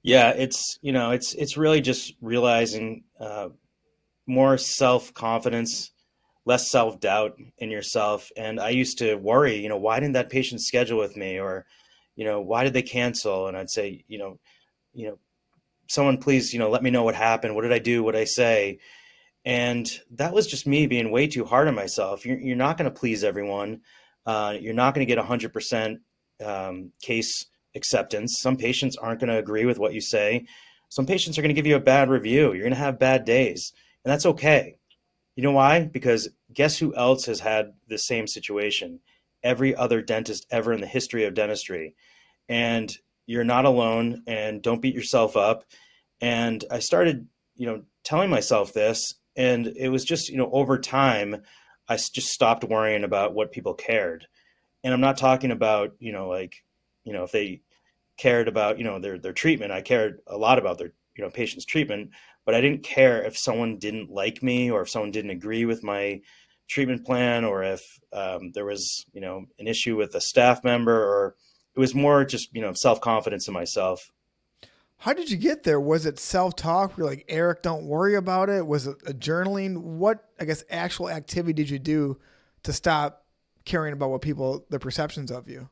Yeah, 0.02 0.30
it's 0.30 0.78
you 0.82 0.92
know 0.92 1.12
it's 1.12 1.32
it's 1.34 1.56
really 1.56 1.80
just 1.80 2.14
realizing 2.20 3.04
uh, 3.20 3.50
more 4.26 4.58
self 4.58 5.14
confidence, 5.14 5.91
less 6.44 6.70
self 6.70 7.00
doubt 7.00 7.38
in 7.58 7.70
yourself. 7.70 8.30
And 8.36 8.60
I 8.60 8.70
used 8.70 8.98
to 8.98 9.14
worry, 9.16 9.56
you 9.56 9.68
know, 9.68 9.76
why 9.76 10.00
didn't 10.00 10.14
that 10.14 10.30
patient 10.30 10.60
schedule 10.60 10.98
with 10.98 11.16
me, 11.16 11.38
or 11.38 11.66
you 12.16 12.24
know, 12.24 12.40
why 12.40 12.64
did 12.64 12.72
they 12.72 12.82
cancel? 12.82 13.48
And 13.48 13.56
I'd 13.56 13.70
say, 13.70 14.04
you 14.08 14.18
know, 14.18 14.38
you 14.92 15.08
know, 15.08 15.18
someone 15.88 16.18
please, 16.18 16.52
you 16.52 16.58
know, 16.58 16.70
let 16.70 16.82
me 16.82 16.90
know 16.90 17.02
what 17.02 17.14
happened. 17.14 17.54
What 17.54 17.62
did 17.62 17.72
I 17.72 17.78
do? 17.78 18.02
What 18.02 18.12
did 18.12 18.22
I 18.22 18.24
say? 18.24 18.78
And 19.44 19.90
that 20.12 20.32
was 20.32 20.46
just 20.46 20.66
me 20.66 20.86
being 20.86 21.10
way 21.10 21.26
too 21.26 21.44
hard 21.44 21.68
on 21.68 21.74
myself. 21.74 22.24
You're, 22.24 22.38
you're 22.38 22.56
not 22.56 22.78
going 22.78 22.90
to 22.90 22.96
please 22.96 23.24
everyone. 23.24 23.80
Uh, 24.24 24.56
you're 24.60 24.74
not 24.74 24.94
going 24.94 25.06
to 25.06 25.14
get 25.14 25.22
100% 25.22 25.96
um, 26.44 26.92
case 27.02 27.46
acceptance. 27.74 28.38
Some 28.40 28.56
patients 28.56 28.96
aren't 28.96 29.20
going 29.20 29.30
to 29.30 29.38
agree 29.38 29.64
with 29.64 29.78
what 29.78 29.94
you 29.94 30.00
say. 30.00 30.46
Some 30.88 31.06
patients 31.06 31.38
are 31.38 31.42
going 31.42 31.54
to 31.54 31.54
give 31.54 31.66
you 31.66 31.76
a 31.76 31.80
bad 31.80 32.10
review. 32.10 32.52
You're 32.52 32.62
going 32.62 32.70
to 32.70 32.76
have 32.76 32.98
bad 32.98 33.24
days, 33.24 33.72
and 34.04 34.12
that's 34.12 34.26
okay. 34.26 34.76
You 35.36 35.42
know 35.42 35.52
why? 35.52 35.86
Because 35.86 36.28
guess 36.52 36.78
who 36.78 36.94
else 36.94 37.26
has 37.26 37.40
had 37.40 37.72
the 37.88 37.98
same 37.98 38.26
situation? 38.26 39.00
every 39.42 39.74
other 39.74 40.00
dentist 40.00 40.46
ever 40.50 40.72
in 40.72 40.80
the 40.80 40.86
history 40.86 41.24
of 41.24 41.34
dentistry. 41.34 41.94
And 42.48 42.94
you're 43.26 43.44
not 43.44 43.64
alone 43.64 44.22
and 44.26 44.62
don't 44.62 44.82
beat 44.82 44.94
yourself 44.94 45.36
up. 45.36 45.64
And 46.20 46.64
I 46.70 46.78
started, 46.78 47.26
you 47.56 47.66
know, 47.66 47.82
telling 48.04 48.30
myself 48.30 48.72
this. 48.72 49.14
And 49.36 49.66
it 49.66 49.88
was 49.88 50.04
just, 50.04 50.28
you 50.28 50.36
know, 50.36 50.50
over 50.52 50.78
time, 50.78 51.42
I 51.88 51.96
just 51.96 52.28
stopped 52.28 52.64
worrying 52.64 53.04
about 53.04 53.34
what 53.34 53.52
people 53.52 53.74
cared. 53.74 54.26
And 54.84 54.92
I'm 54.92 55.00
not 55.00 55.16
talking 55.16 55.50
about, 55.50 55.94
you 55.98 56.12
know, 56.12 56.28
like, 56.28 56.64
you 57.04 57.12
know, 57.12 57.24
if 57.24 57.32
they 57.32 57.62
cared 58.16 58.48
about, 58.48 58.78
you 58.78 58.84
know, 58.84 58.98
their, 58.98 59.18
their 59.18 59.32
treatment, 59.32 59.72
I 59.72 59.80
cared 59.80 60.20
a 60.26 60.36
lot 60.36 60.58
about 60.58 60.78
their, 60.78 60.92
you 61.16 61.24
know, 61.24 61.30
patient's 61.30 61.64
treatment, 61.64 62.10
but 62.44 62.54
I 62.54 62.60
didn't 62.60 62.82
care 62.82 63.22
if 63.22 63.36
someone 63.38 63.78
didn't 63.78 64.10
like 64.10 64.42
me 64.42 64.70
or 64.70 64.82
if 64.82 64.90
someone 64.90 65.10
didn't 65.10 65.30
agree 65.30 65.64
with 65.64 65.82
my 65.82 66.20
treatment 66.68 67.04
plan 67.04 67.44
or 67.44 67.62
if 67.62 68.00
um, 68.12 68.52
there 68.52 68.64
was 68.64 69.04
you 69.12 69.20
know 69.20 69.44
an 69.58 69.66
issue 69.66 69.96
with 69.96 70.14
a 70.14 70.20
staff 70.20 70.64
member 70.64 70.96
or 70.96 71.36
it 71.74 71.80
was 71.80 71.94
more 71.94 72.24
just 72.24 72.54
you 72.54 72.60
know 72.60 72.72
self-confidence 72.72 73.48
in 73.48 73.54
myself. 73.54 74.10
How 74.98 75.12
did 75.12 75.30
you 75.30 75.36
get 75.36 75.64
there? 75.64 75.80
Was 75.80 76.06
it 76.06 76.20
self-talk? 76.20 76.96
Were 76.96 77.04
you 77.04 77.10
like 77.10 77.24
eric 77.28 77.62
don't 77.62 77.84
worry 77.84 78.14
about 78.14 78.48
it 78.48 78.66
was 78.66 78.86
it 78.86 78.96
a 79.06 79.12
journaling 79.12 79.76
what 79.76 80.28
i 80.40 80.44
guess 80.44 80.64
actual 80.70 81.10
activity 81.10 81.52
did 81.52 81.70
you 81.70 81.78
do 81.78 82.18
to 82.62 82.72
stop 82.72 83.22
caring 83.64 83.92
about 83.92 84.10
what 84.10 84.22
people 84.22 84.66
the 84.70 84.78
perceptions 84.78 85.30
of 85.30 85.48
you? 85.48 85.68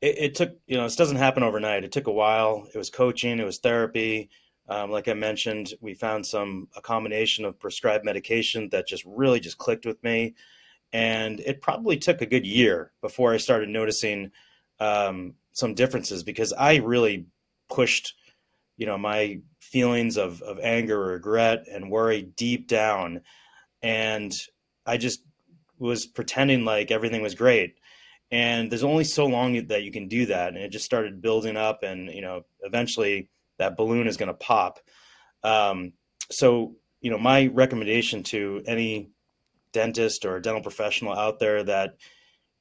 It, 0.00 0.18
it 0.18 0.34
took 0.34 0.56
you 0.66 0.76
know 0.76 0.84
this 0.84 0.96
doesn't 0.96 1.16
happen 1.16 1.42
overnight. 1.42 1.84
It 1.84 1.92
took 1.92 2.06
a 2.06 2.12
while. 2.12 2.66
It 2.72 2.78
was 2.78 2.90
coaching. 2.90 3.38
It 3.38 3.44
was 3.44 3.58
therapy 3.58 4.30
um, 4.68 4.90
like 4.90 5.08
I 5.08 5.14
mentioned, 5.14 5.74
we 5.80 5.94
found 5.94 6.26
some 6.26 6.68
a 6.76 6.80
combination 6.80 7.44
of 7.44 7.58
prescribed 7.58 8.04
medication 8.04 8.68
that 8.70 8.86
just 8.86 9.04
really 9.04 9.40
just 9.40 9.58
clicked 9.58 9.86
with 9.86 10.02
me, 10.04 10.34
and 10.92 11.40
it 11.40 11.60
probably 11.60 11.96
took 11.96 12.20
a 12.22 12.26
good 12.26 12.46
year 12.46 12.92
before 13.00 13.34
I 13.34 13.38
started 13.38 13.68
noticing 13.68 14.30
um, 14.78 15.34
some 15.52 15.74
differences 15.74 16.22
because 16.22 16.52
I 16.52 16.76
really 16.76 17.26
pushed, 17.68 18.14
you 18.76 18.86
know, 18.86 18.96
my 18.98 19.40
feelings 19.60 20.16
of 20.16 20.40
of 20.42 20.60
anger, 20.60 20.98
regret, 20.98 21.64
and 21.70 21.90
worry 21.90 22.22
deep 22.22 22.68
down, 22.68 23.22
and 23.82 24.32
I 24.86 24.96
just 24.96 25.22
was 25.78 26.06
pretending 26.06 26.64
like 26.64 26.92
everything 26.92 27.22
was 27.22 27.34
great. 27.34 27.78
And 28.30 28.70
there's 28.70 28.84
only 28.84 29.04
so 29.04 29.26
long 29.26 29.66
that 29.66 29.82
you 29.82 29.92
can 29.92 30.08
do 30.08 30.26
that, 30.26 30.54
and 30.54 30.58
it 30.58 30.70
just 30.70 30.84
started 30.84 31.20
building 31.20 31.56
up, 31.56 31.82
and 31.82 32.08
you 32.10 32.22
know, 32.22 32.44
eventually 32.60 33.28
that 33.62 33.76
balloon 33.76 34.06
is 34.06 34.16
going 34.16 34.28
to 34.28 34.34
pop. 34.34 34.78
Um, 35.44 35.92
so, 36.30 36.74
you 37.00 37.10
know, 37.10 37.18
my 37.18 37.46
recommendation 37.46 38.22
to 38.24 38.62
any 38.66 39.10
dentist 39.72 40.24
or 40.24 40.40
dental 40.40 40.62
professional 40.62 41.14
out 41.14 41.38
there 41.38 41.62
that 41.64 41.96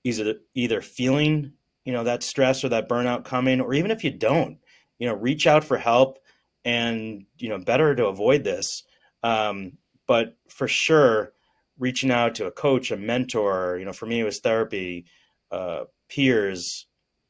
is 0.03 0.21
either 0.55 0.81
feeling, 0.81 1.53
you 1.85 1.93
know, 1.93 2.03
that 2.03 2.23
stress 2.23 2.63
or 2.63 2.69
that 2.69 2.89
burnout 2.89 3.25
coming, 3.25 3.61
or 3.61 3.73
even 3.73 3.91
if 3.91 4.03
you 4.03 4.11
don't, 4.11 4.57
you 4.97 5.07
know, 5.07 5.15
reach 5.15 5.47
out 5.47 5.63
for 5.63 5.77
help 5.77 6.19
and 6.63 7.25
you 7.37 7.49
know, 7.49 7.57
better 7.57 7.95
to 7.95 8.05
avoid 8.05 8.43
this. 8.43 8.83
Um, 9.23 9.73
but 10.07 10.37
for 10.49 10.67
sure, 10.67 11.33
reaching 11.77 12.11
out 12.11 12.35
to 12.35 12.45
a 12.45 12.51
coach, 12.51 12.91
a 12.91 12.97
mentor, 12.97 13.77
you 13.79 13.85
know, 13.85 13.93
for 13.93 14.05
me 14.05 14.19
it 14.19 14.23
was 14.23 14.39
therapy, 14.39 15.05
uh, 15.51 15.85
peers, 16.09 16.87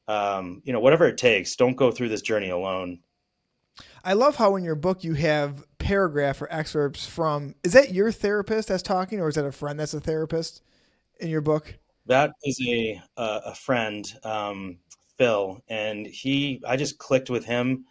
um, 0.07 0.61
you 0.65 0.73
know, 0.73 0.79
whatever 0.79 1.07
it 1.07 1.17
takes. 1.17 1.55
Don't 1.55 1.77
go 1.77 1.91
through 1.91 2.09
this 2.09 2.21
journey 2.21 2.49
alone. 2.49 2.99
I 4.03 4.13
love 4.13 4.35
how 4.35 4.55
in 4.55 4.63
your 4.63 4.75
book 4.75 5.03
you 5.03 5.13
have 5.13 5.63
paragraph 5.77 6.41
or 6.41 6.51
excerpts 6.51 7.05
from. 7.05 7.55
Is 7.63 7.73
that 7.73 7.93
your 7.93 8.11
therapist 8.11 8.69
that's 8.69 8.83
talking, 8.83 9.19
or 9.19 9.29
is 9.29 9.35
that 9.35 9.45
a 9.45 9.51
friend 9.51 9.79
that's 9.79 9.93
a 9.93 9.99
therapist 9.99 10.61
in 11.19 11.29
your 11.29 11.41
book? 11.41 11.75
That 12.07 12.31
is 12.43 12.59
a 12.67 13.01
uh, 13.15 13.41
a 13.45 13.55
friend, 13.55 14.05
um, 14.23 14.79
Phil, 15.17 15.61
and 15.67 16.07
he. 16.07 16.61
I 16.67 16.77
just 16.77 16.97
clicked 16.97 17.29
with 17.29 17.45
him. 17.45 17.85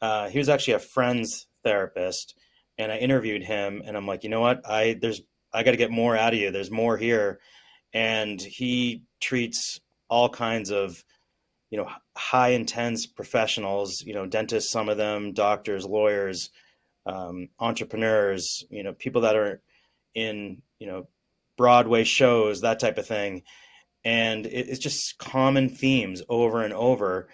Uh, 0.00 0.28
he 0.28 0.38
was 0.38 0.48
actually 0.48 0.74
a 0.74 0.78
friend's 0.78 1.46
therapist, 1.64 2.38
and 2.78 2.92
I 2.92 2.98
interviewed 2.98 3.42
him, 3.42 3.82
and 3.84 3.96
I'm 3.96 4.06
like, 4.06 4.22
you 4.22 4.30
know 4.30 4.40
what? 4.40 4.60
I 4.68 4.98
there's 5.00 5.22
I 5.52 5.62
got 5.62 5.72
to 5.72 5.76
get 5.76 5.90
more 5.90 6.16
out 6.16 6.32
of 6.32 6.38
you. 6.38 6.50
There's 6.50 6.70
more 6.70 6.96
here, 6.96 7.40
and 7.92 8.40
he 8.40 9.02
treats 9.20 9.80
all 10.08 10.28
kinds 10.28 10.70
of 10.70 11.04
you 11.70 11.78
know 11.78 11.88
high 12.16 12.50
intense 12.50 13.06
professionals 13.06 14.02
you 14.06 14.14
know 14.14 14.26
dentists 14.26 14.70
some 14.70 14.88
of 14.88 14.96
them 14.96 15.32
doctors 15.32 15.84
lawyers 15.84 16.50
um, 17.06 17.48
entrepreneurs 17.58 18.64
you 18.70 18.82
know 18.82 18.92
people 18.92 19.22
that 19.22 19.36
are 19.36 19.60
in 20.14 20.62
you 20.78 20.86
know 20.86 21.06
broadway 21.56 22.04
shows 22.04 22.60
that 22.60 22.80
type 22.80 22.98
of 22.98 23.06
thing. 23.06 23.42
And 24.04 24.46
it, 24.46 24.68
it's 24.68 24.78
just 24.78 25.18
common 25.18 25.68
themes 25.68 26.22
over 26.28 26.62
and 26.62 26.72
over. 26.72 27.28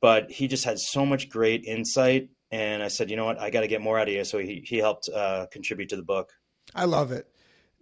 But 0.00 0.30
he 0.30 0.48
just 0.48 0.64
had 0.64 0.78
so 0.78 1.04
much 1.04 1.28
great 1.28 1.64
insight. 1.64 2.30
And 2.50 2.82
i 2.82 2.88
said 2.88 3.10
you 3.10 3.16
know 3.16 3.26
what? 3.26 3.38
I 3.38 3.50
got 3.50 3.60
to 3.60 3.68
get 3.68 3.80
more 3.80 3.98
out 3.98 4.08
of 4.08 4.14
you. 4.14 4.24
So 4.24 4.38
he, 4.38 4.62
he 4.66 4.78
helped 4.78 5.08
uh, 5.08 5.46
contribute 5.52 5.88
to 5.90 5.96
the 5.96 6.02
book. 6.02 6.32
I 6.74 6.84
love 6.84 7.12
it. 7.12 7.28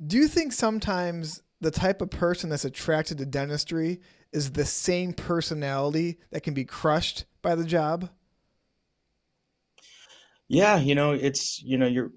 Do 0.04 0.16
you 0.16 0.28
think 0.28 0.52
sometimes 0.52 1.42
the 1.60 1.70
type 1.70 2.00
of 2.00 2.10
person 2.10 2.50
that's 2.50 2.64
attracted 2.64 3.18
to 3.18 3.26
dentistry 3.26 4.00
is 4.32 4.52
the 4.52 4.64
same 4.64 5.12
personality 5.12 6.18
that 6.30 6.42
can 6.42 6.54
be 6.54 6.64
crushed 6.64 7.25
by 7.42 7.54
the 7.54 7.64
job? 7.64 8.11
Yeah, 10.49 10.78
you 10.78 10.94
know, 10.94 11.12
it's 11.12 11.62
you 11.62 11.78
know, 11.78 11.87
you're 11.87 12.12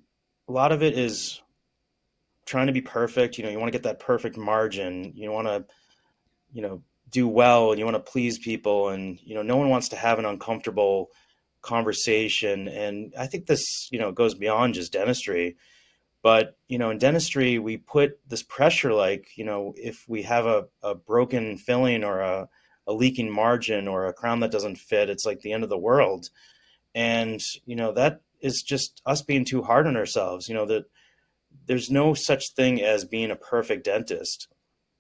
a 0.48 0.52
lot 0.52 0.72
of 0.72 0.82
it 0.84 0.98
is 0.98 1.42
trying 2.46 2.68
to 2.68 2.74
be 2.74 2.82
perfect. 2.82 3.38
You 3.38 3.44
know, 3.44 3.50
you 3.50 3.60
want 3.60 3.68
to 3.68 3.78
get 3.78 3.84
that 3.84 4.00
perfect 4.00 4.38
margin. 4.38 5.14
You 5.16 5.32
want 5.32 5.48
to, 5.48 5.66
you 6.54 6.62
know, 6.62 6.82
do 7.10 7.28
well 7.28 7.72
and 7.72 7.80
you 7.80 7.86
want 7.86 7.96
to 7.96 8.12
please 8.12 8.40
people 8.40 8.90
and 8.90 9.20
you 9.22 9.36
know, 9.36 9.42
no 9.42 9.58
one 9.58 9.70
wants 9.70 9.90
to 9.90 9.96
have 9.96 10.18
an 10.18 10.26
uncomfortable 10.26 11.10
conversation 11.62 12.68
and 12.68 13.14
I 13.18 13.28
think 13.28 13.46
this, 13.46 13.90
you 13.92 14.00
know, 14.00 14.12
goes 14.12 14.34
beyond 14.34 14.74
just 14.74 14.94
dentistry 14.94 15.58
but 16.24 16.58
you 16.68 16.78
know, 16.78 16.90
in 16.92 16.98
dentistry, 16.98 17.60
we 17.60 17.78
put 17.78 18.20
this 18.28 18.44
pressure 18.44 18.94
like 18.94 19.30
you 19.36 19.46
know, 19.46 19.74
if 19.78 20.06
we 20.08 20.24
have 20.24 20.46
a, 20.46 20.66
a 20.84 20.96
broken 20.96 21.58
filling 21.58 22.04
or 22.04 22.20
a, 22.20 22.48
a 22.88 22.94
leaking 22.94 23.32
margin 23.32 23.88
or 23.88 24.06
a 24.06 24.14
crown 24.14 24.40
that 24.42 24.52
doesn't 24.52 24.78
fit, 24.78 25.10
it's 25.10 25.26
like 25.26 25.42
the 25.42 25.54
end 25.54 25.64
of 25.64 25.70
the 25.70 25.78
world. 25.78 26.30
And 26.94 27.40
you 27.66 27.76
know, 27.76 27.92
that 27.94 28.22
is 28.42 28.62
just 28.62 29.02
us 29.06 29.22
being 29.22 29.46
too 29.46 29.64
hard 29.64 29.88
on 29.88 29.98
ourselves. 29.98 30.48
You 30.48 30.56
know 30.56 30.66
that 30.68 30.86
there's 31.66 31.90
no 31.90 32.14
such 32.14 32.54
thing 32.54 32.82
as 32.82 33.06
being 33.06 33.32
a 33.32 33.36
perfect 33.36 33.86
dentist. 33.86 34.48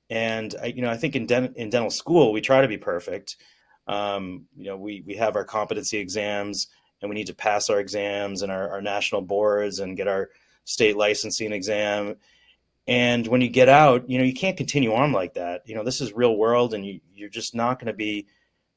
And 0.09 0.53
I, 0.61 0.67
you 0.67 0.81
know, 0.81 0.91
I 0.91 0.97
think 0.97 1.15
in, 1.15 1.25
dent- 1.25 1.55
in 1.55 1.69
dental 1.69 1.89
school 1.89 2.33
we 2.33 2.41
try 2.41 2.61
to 2.61 2.67
be 2.67 2.77
perfect. 2.77 3.37
Um, 3.87 4.45
you 4.55 4.65
know, 4.65 4.77
we 4.77 5.03
we 5.05 5.15
have 5.15 5.35
our 5.35 5.45
competency 5.45 5.97
exams 5.97 6.67
and 7.01 7.09
we 7.09 7.15
need 7.15 7.27
to 7.27 7.35
pass 7.35 7.69
our 7.69 7.79
exams 7.79 8.41
and 8.41 8.51
our, 8.51 8.69
our 8.69 8.81
national 8.81 9.21
boards 9.21 9.79
and 9.79 9.97
get 9.97 10.07
our 10.07 10.29
state 10.63 10.97
licensing 10.97 11.51
exam. 11.51 12.15
And 12.87 13.27
when 13.27 13.41
you 13.41 13.49
get 13.49 13.69
out, 13.69 14.09
you 14.09 14.17
know, 14.17 14.23
you 14.23 14.33
can't 14.33 14.57
continue 14.57 14.93
on 14.93 15.11
like 15.11 15.35
that. 15.35 15.61
You 15.65 15.75
know, 15.75 15.83
this 15.83 16.01
is 16.01 16.13
real 16.13 16.35
world 16.35 16.73
and 16.73 16.85
you, 16.85 16.99
you're 17.13 17.29
just 17.29 17.55
not 17.55 17.79
going 17.79 17.87
to 17.87 17.93
be 17.93 18.27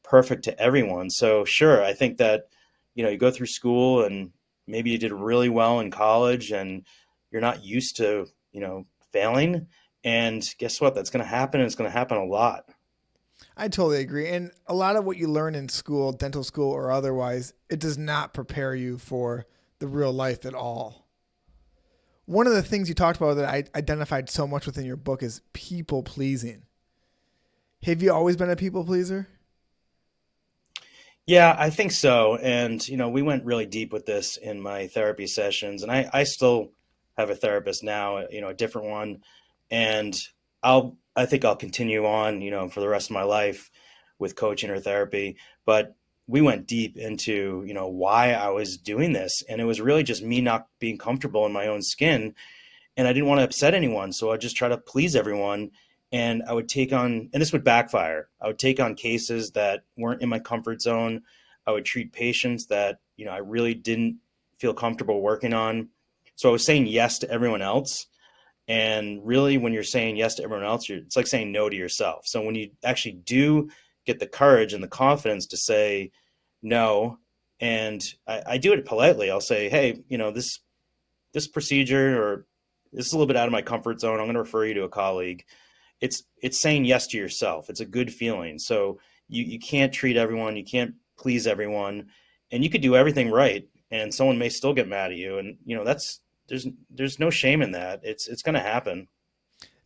perfect 0.03 0.45
to 0.45 0.61
everyone. 0.61 1.11
So 1.11 1.45
sure, 1.45 1.83
I 1.83 1.95
think 1.95 2.19
that, 2.19 2.49
you 2.95 3.03
know, 3.03 3.11
you 3.11 3.19
go 3.19 3.31
through 3.31 3.47
school 3.47 4.05
and 4.05 4.31
maybe 4.67 4.91
you 4.91 4.99
did 4.99 5.12
really 5.12 5.49
well 5.49 5.81
in 5.81 5.91
college 5.91 6.53
and 6.53 6.85
you're 7.31 7.41
not 7.41 7.64
used 7.64 7.97
to, 7.97 8.26
you 8.53 8.61
know, 8.61 8.87
failing. 9.12 9.67
And 10.05 10.47
guess 10.59 10.81
what? 10.81 10.95
That's 10.95 11.11
going 11.11 11.25
to 11.25 11.29
happen. 11.29 11.61
And 11.61 11.67
it's 11.67 11.75
going 11.75 11.91
to 11.91 11.97
happen 11.97 12.19
a 12.19 12.25
lot. 12.25 12.69
I 13.57 13.69
totally 13.69 14.00
agree. 14.00 14.29
And 14.29 14.50
a 14.67 14.75
lot 14.75 14.97
of 14.97 15.05
what 15.05 15.17
you 15.17 15.29
learn 15.29 15.55
in 15.55 15.69
school, 15.69 16.12
dental 16.12 16.45
school 16.45 16.71
or 16.71 16.91
otherwise, 16.91 17.55
it 17.71 17.81
does 17.81 17.97
not 17.97 18.35
prepare 18.35 18.75
you 18.75 18.99
for 18.99 19.47
the 19.79 19.88
real 19.88 20.12
life 20.12 20.45
at 20.45 20.55
all 20.55 21.03
one 22.26 22.47
of 22.47 22.54
the 22.54 22.62
things 22.62 22.88
you 22.88 22.95
talked 22.95 23.19
about 23.19 23.35
that 23.35 23.49
I 23.49 23.64
identified 23.76 24.31
so 24.31 24.47
much 24.47 24.66
within 24.66 24.87
your 24.87 24.97
book 24.97 25.23
is 25.23 25.43
people 25.52 26.02
pleasing. 26.02 26.62
Have 27.83 28.02
you 28.02 28.12
always 28.12 28.37
been 28.37 28.50
a 28.50 28.57
people 28.57 28.85
pleaser? 28.85 29.28
Yeah, 31.26 31.54
I 31.59 31.71
think 31.71 31.93
so. 31.93 32.37
And, 32.37 32.87
you 32.87 32.97
know, 32.97 33.09
we 33.09 33.23
went 33.23 33.45
really 33.45 33.66
deep 33.66 33.93
with 33.93 34.04
this 34.04 34.37
in 34.37 34.61
my 34.61 34.88
therapy 34.88 35.26
sessions. 35.26 35.83
And 35.83 35.90
I, 35.90 36.09
I 36.12 36.25
still 36.25 36.73
have 37.16 37.31
a 37.31 37.35
therapist 37.35 37.83
now, 37.83 38.26
you 38.31 38.40
know, 38.40 38.49
a 38.49 38.54
different 38.54 38.88
one. 38.88 39.23
And 39.71 40.19
I'll, 40.62 40.97
I 41.16 41.26
think 41.26 41.45
I'll 41.45 41.57
continue 41.57 42.07
on, 42.07 42.43
you 42.43 42.50
know, 42.50 42.69
for 42.69 42.81
the 42.81 42.88
rest 42.88 43.09
of 43.09 43.14
my 43.14 43.23
life 43.23 43.71
with 44.19 44.37
coaching 44.37 44.71
or 44.71 44.81
therapy. 44.81 45.37
But 45.64 45.95
we 46.26 46.40
went 46.40 46.66
deep 46.66 46.97
into 46.97 47.64
you 47.66 47.75
know 47.75 47.88
why 47.88 48.33
I 48.33 48.49
was 48.50 48.76
doing 48.78 49.12
this, 49.12 49.43
and 49.49 49.61
it 49.61 49.64
was 49.64 49.81
really 49.81 50.02
just 50.02 50.23
me 50.23 50.40
not 50.40 50.69
being 50.78 50.99
comfortable 50.99 51.47
in 51.47 51.52
my 51.52 51.66
own 51.66 51.83
skin, 51.83 52.35
and 52.97 53.09
I 53.09 53.12
didn't 53.12 53.28
want 53.28 53.40
to 53.40 53.45
upset 53.45 53.75
anyone, 53.75 54.12
so 54.12 54.33
I 54.33 54.37
just 54.37 54.57
try 54.57 54.69
to 54.69 54.78
please 54.78 55.16
everyone, 55.16 55.71
and 56.12 56.43
I 56.49 56.52
would 56.52 56.69
take 56.69 56.93
on, 56.93 57.31
and 57.33 57.40
this 57.43 57.52
would 57.52 57.64
backfire. 57.64 58.28
I 58.40 58.47
would 58.49 58.59
take 58.59 58.81
on 58.81 58.95
cases 58.95 59.50
that 59.52 59.85
weren't 59.97 60.23
in 60.23 60.28
my 60.28 60.38
comfort 60.38 60.81
zone. 60.83 61.23
I 61.66 61.73
would 61.73 61.85
treat 61.85 62.12
patients 62.12 62.66
that 62.66 62.99
you 63.16 63.25
know 63.26 63.33
I 63.33 63.38
really 63.38 63.75
didn't 63.75 64.19
feel 64.59 64.75
comfortable 64.75 65.21
working 65.21 65.52
on, 65.54 65.88
so 66.37 66.49
I 66.49 66.52
was 66.52 66.64
saying 66.64 66.87
yes 66.87 67.19
to 67.21 67.31
everyone 67.31 67.62
else, 67.62 68.07
And 68.66 69.21
really, 69.26 69.59
when 69.59 69.73
you're 69.75 69.83
saying 69.83 70.16
yes 70.16 70.37
to 70.37 70.43
everyone 70.43 70.64
else, 70.64 70.88
it's 70.88 71.16
like 71.16 71.26
saying 71.26 71.52
no 71.52 71.69
to 71.69 71.76
yourself. 71.76 72.26
So 72.26 72.40
when 72.43 72.54
you 72.54 72.71
actually 72.83 73.12
do 73.12 73.69
get 74.06 74.20
the 74.20 74.26
courage 74.26 74.73
and 74.73 74.82
the 74.82 74.88
confidence 74.88 75.46
to 75.46 75.56
say 75.56 76.11
no, 76.62 77.18
and 77.61 78.02
I, 78.26 78.42
I 78.46 78.58
do 78.58 78.73
it 78.73 78.84
politely, 78.84 79.30
I'll 79.30 79.40
say, 79.40 79.68
hey, 79.68 80.02
you 80.08 80.18
know, 80.18 80.30
this 80.30 80.61
this 81.32 81.49
procedure 81.49 82.23
or 82.23 82.46
this 82.92 83.06
is 83.06 83.12
a 83.12 83.16
little 83.16 83.26
bit 83.26 83.37
out 83.37 83.49
of 83.49 83.52
my 83.52 83.62
comfort 83.62 84.00
zone. 84.00 84.20
I'm 84.20 84.26
going 84.26 84.34
to 84.34 84.40
refer 84.40 84.64
you 84.64 84.75
to 84.75 84.84
a 84.84 84.88
colleague. 84.88 85.44
It's 86.00 86.23
it's 86.42 86.61
saying 86.61 86.84
yes 86.84 87.06
to 87.08 87.16
yourself. 87.16 87.68
It's 87.70 87.80
a 87.80 87.87
good 87.87 88.12
feeling. 88.12 88.58
So 88.58 88.99
you 89.28 89.44
you 89.44 89.58
can't 89.58 89.92
treat 89.92 90.16
everyone, 90.16 90.56
you 90.56 90.64
can't 90.64 90.94
please 91.18 91.46
everyone, 91.46 92.08
and 92.50 92.62
you 92.62 92.70
could 92.70 92.82
do 92.82 92.96
everything 92.96 93.30
right, 93.30 93.66
and 93.90 94.12
someone 94.12 94.38
may 94.38 94.49
still 94.49 94.75
get 94.75 94.88
mad 94.88 95.12
at 95.12 95.18
you. 95.18 95.38
And 95.38 95.56
you 95.64 95.76
know 95.76 95.84
that's 95.84 96.20
there's 96.49 96.66
there's 96.90 97.18
no 97.18 97.30
shame 97.30 97.62
in 97.62 97.73
that. 97.73 98.00
It's 98.02 98.28
it's 98.28 98.42
going 98.42 98.54
to 98.54 98.61
happen. 98.61 99.08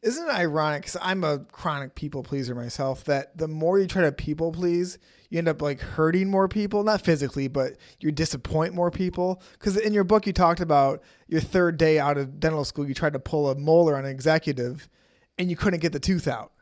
Isn't 0.02 0.28
it 0.28 0.32
ironic? 0.32 0.82
Because 0.82 0.96
I'm 1.02 1.24
a 1.24 1.40
chronic 1.40 1.94
people 1.94 2.22
pleaser 2.22 2.54
myself. 2.54 3.04
That 3.04 3.36
the 3.36 3.48
more 3.48 3.78
you 3.78 3.86
try 3.86 4.02
to 4.02 4.12
people 4.12 4.52
please, 4.52 4.98
you 5.28 5.38
end 5.38 5.48
up 5.48 5.60
like 5.60 5.80
hurting 5.80 6.30
more 6.30 6.46
people. 6.48 6.84
Not 6.84 7.02
physically, 7.02 7.48
but 7.48 7.72
you 7.98 8.12
disappoint 8.12 8.74
more 8.74 8.90
people. 8.90 9.42
Because 9.52 9.76
in 9.76 9.92
your 9.92 10.04
book, 10.04 10.26
you 10.26 10.32
talked 10.32 10.60
about 10.60 11.02
your 11.26 11.40
third 11.40 11.78
day 11.78 11.98
out 11.98 12.16
of 12.16 12.38
dental 12.38 12.64
school, 12.64 12.86
you 12.86 12.94
tried 12.94 13.14
to 13.14 13.18
pull 13.18 13.50
a 13.50 13.56
molar 13.56 13.96
on 13.96 14.04
an 14.04 14.10
executive, 14.10 14.88
and 15.36 15.50
you 15.50 15.56
couldn't 15.56 15.80
get 15.80 15.92
the 15.92 16.00
tooth 16.00 16.28
out. 16.28 16.52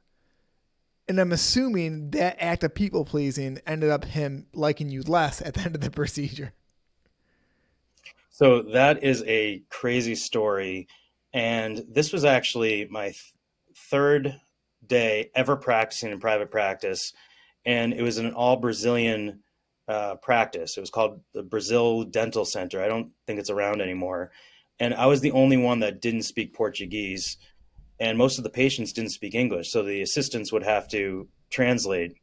And 1.08 1.20
I'm 1.20 1.32
assuming 1.32 2.10
that 2.10 2.36
act 2.42 2.64
of 2.64 2.74
people 2.74 3.04
pleasing 3.04 3.60
ended 3.66 3.90
up 3.90 4.04
him 4.04 4.46
liking 4.54 4.88
you 4.88 5.02
less 5.02 5.40
at 5.40 5.54
the 5.54 5.60
end 5.60 5.74
of 5.74 5.82
the 5.82 5.90
procedure. 5.92 6.52
So 8.30 8.62
that 8.62 9.02
is 9.02 9.22
a 9.26 9.62
crazy 9.70 10.14
story. 10.14 10.88
And 11.36 11.84
this 11.90 12.14
was 12.14 12.24
actually 12.24 12.88
my 12.90 13.08
th- 13.08 13.34
third 13.90 14.40
day 14.86 15.30
ever 15.34 15.54
practicing 15.54 16.10
in 16.10 16.18
private 16.18 16.50
practice. 16.50 17.12
And 17.66 17.92
it 17.92 18.00
was 18.00 18.16
an 18.16 18.32
all 18.32 18.56
Brazilian 18.56 19.40
uh, 19.86 20.14
practice. 20.14 20.78
It 20.78 20.80
was 20.80 20.88
called 20.88 21.20
the 21.34 21.42
Brazil 21.42 22.04
Dental 22.04 22.46
Center. 22.46 22.82
I 22.82 22.88
don't 22.88 23.10
think 23.26 23.38
it's 23.38 23.50
around 23.50 23.82
anymore. 23.82 24.30
And 24.80 24.94
I 24.94 25.06
was 25.06 25.20
the 25.20 25.32
only 25.32 25.58
one 25.58 25.80
that 25.80 26.00
didn't 26.00 26.22
speak 26.22 26.54
Portuguese. 26.54 27.36
And 28.00 28.16
most 28.16 28.38
of 28.38 28.44
the 28.44 28.50
patients 28.50 28.94
didn't 28.94 29.10
speak 29.10 29.34
English. 29.34 29.70
So 29.70 29.82
the 29.82 30.00
assistants 30.00 30.52
would 30.52 30.64
have 30.64 30.88
to 30.88 31.28
translate. 31.50 32.14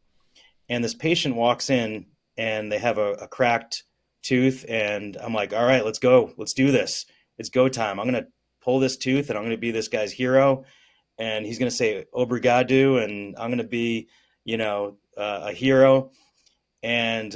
And 0.70 0.84
this 0.84 0.96
patient 0.96 1.36
walks 1.36 1.70
in 1.70 2.08
and 2.36 2.72
they 2.72 2.80
have 2.80 2.98
a, 2.98 3.12
a 3.14 3.28
cracked 3.28 3.84
tooth 4.24 4.66
and 4.68 5.18
I'm 5.18 5.36
like, 5.36 5.54
all 5.54 5.66
right, 5.66 5.86
let's 5.86 6.00
go. 6.00 6.34
Let's 6.36 6.54
do 6.54 6.72
this. 6.72 7.06
It's 7.38 7.50
go 7.50 7.70
time. 7.70 8.00
I'm 8.00 8.10
going 8.10 8.24
to 8.24 8.30
pull 8.64 8.80
this 8.80 8.98
tooth 8.98 9.30
and 9.30 9.38
I'm 9.38 9.44
going 9.44 9.56
to 9.56 9.62
be 9.62 9.72
this 9.72 9.88
guy's 9.88 10.12
hero. 10.12 10.66
And 11.18 11.46
he's 11.46 11.60
going 11.60 11.70
to 11.70 11.76
say 11.76 12.06
obrigado 12.14 13.04
and 13.04 13.36
I'm 13.38 13.50
going 13.50 13.60
to 13.60 13.64
be, 13.64 14.08
you 14.46 14.58
know, 14.58 14.98
uh, 15.18 15.42
a 15.46 15.54
hero. 15.54 16.12
And 16.82 17.36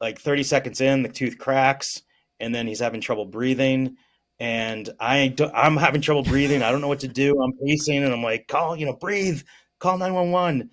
like 0.00 0.20
30 0.20 0.42
seconds 0.42 0.80
in, 0.80 1.02
the 1.02 1.08
tooth 1.08 1.38
cracks 1.38 2.02
and 2.40 2.54
then 2.54 2.66
he's 2.66 2.80
having 2.80 3.00
trouble 3.00 3.24
breathing. 3.24 3.96
And 4.40 4.88
I, 5.00 5.34
I'm 5.54 5.76
having 5.76 6.00
trouble 6.00 6.22
breathing. 6.22 6.62
I 6.62 6.70
don't 6.70 6.80
know 6.80 6.88
what 6.88 7.00
to 7.00 7.08
do. 7.08 7.40
I'm 7.42 7.52
pacing 7.64 8.04
and 8.04 8.12
I'm 8.12 8.22
like, 8.22 8.46
call, 8.46 8.76
you 8.76 8.86
know, 8.86 8.94
breathe, 8.94 9.42
call 9.80 9.98
911. 9.98 10.70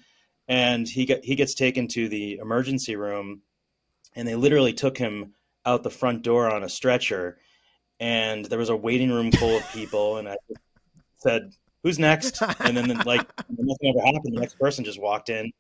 And 0.48 0.88
he 0.88 1.06
got, 1.06 1.24
he 1.24 1.36
gets 1.36 1.56
taken 1.56 1.88
to 1.89 2.08
the 2.08 2.38
emergency 2.38 2.96
room 2.96 3.42
and 4.15 4.27
they 4.27 4.36
literally 4.36 4.74
took 4.74 4.98
him 4.98 5.34
out 5.65 5.82
the 5.82 5.89
front 5.89 6.22
door 6.22 6.51
on 6.51 6.63
a 6.63 6.70
stretcher 6.70 7.39
and 8.00 8.46
there 8.46 8.60
was 8.60 8.70
a 8.70 8.75
waiting 8.75 9.12
room 9.12 9.32
full 9.32 9.58
of 9.58 9.72
people 9.72 10.18
and 10.18 10.28
i 10.28 10.36
said 11.18 11.52
who's 11.86 12.00
next? 12.00 12.42
And 12.42 12.75
then 12.75 12.88
like 13.06 13.22
nothing 13.50 13.96
ever 13.96 14.04
happened. 14.04 14.36
The 14.36 14.40
next 14.40 14.58
person 14.58 14.84
just 14.84 15.00
walked 15.00 15.30
in 15.30 15.52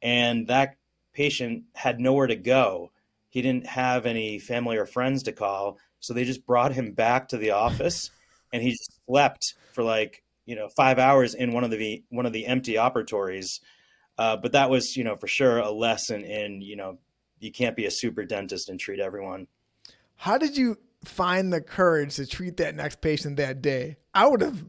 and 0.00 0.46
that 0.46 0.76
patient 1.12 1.64
had 1.74 2.00
nowhere 2.00 2.26
to 2.26 2.36
go. 2.36 2.90
He 3.28 3.42
didn't 3.42 3.66
have 3.66 4.06
any 4.06 4.38
family 4.38 4.78
or 4.78 4.86
friends 4.86 5.22
to 5.24 5.32
call 5.32 5.78
so 6.00 6.14
they 6.14 6.24
just 6.24 6.46
brought 6.46 6.72
him 6.72 6.92
back 6.92 7.28
to 7.28 7.36
the 7.36 7.50
office 7.50 8.10
and 8.54 8.62
he 8.62 8.70
just 8.70 8.98
slept 9.06 9.54
for 9.74 9.84
like 9.84 10.24
you 10.46 10.56
know 10.56 10.68
five 10.68 10.98
hours 10.98 11.34
in 11.34 11.52
one 11.52 11.62
of 11.62 11.70
the 11.70 12.02
one 12.08 12.24
of 12.24 12.32
the 12.32 12.46
empty 12.46 12.74
operatories. 12.74 13.60
Uh, 14.16 14.36
but 14.38 14.52
that 14.52 14.70
was 14.70 14.96
you 14.96 15.04
know 15.04 15.14
for 15.14 15.28
sure 15.28 15.58
a 15.58 15.70
lesson 15.70 16.24
in 16.24 16.62
you 16.62 16.74
know 16.74 16.98
you 17.38 17.52
can't 17.52 17.76
be 17.76 17.84
a 17.84 17.90
super 17.90 18.24
dentist 18.24 18.70
and 18.70 18.80
treat 18.80 18.98
everyone. 18.98 19.46
How 20.16 20.38
did 20.38 20.56
you 20.56 20.78
find 21.04 21.52
the 21.52 21.60
courage 21.60 22.16
to 22.16 22.26
treat 22.26 22.56
that 22.58 22.74
next 22.74 23.00
patient 23.00 23.36
that 23.36 23.62
day? 23.62 23.96
I 24.14 24.26
would 24.26 24.40
have 24.40 24.64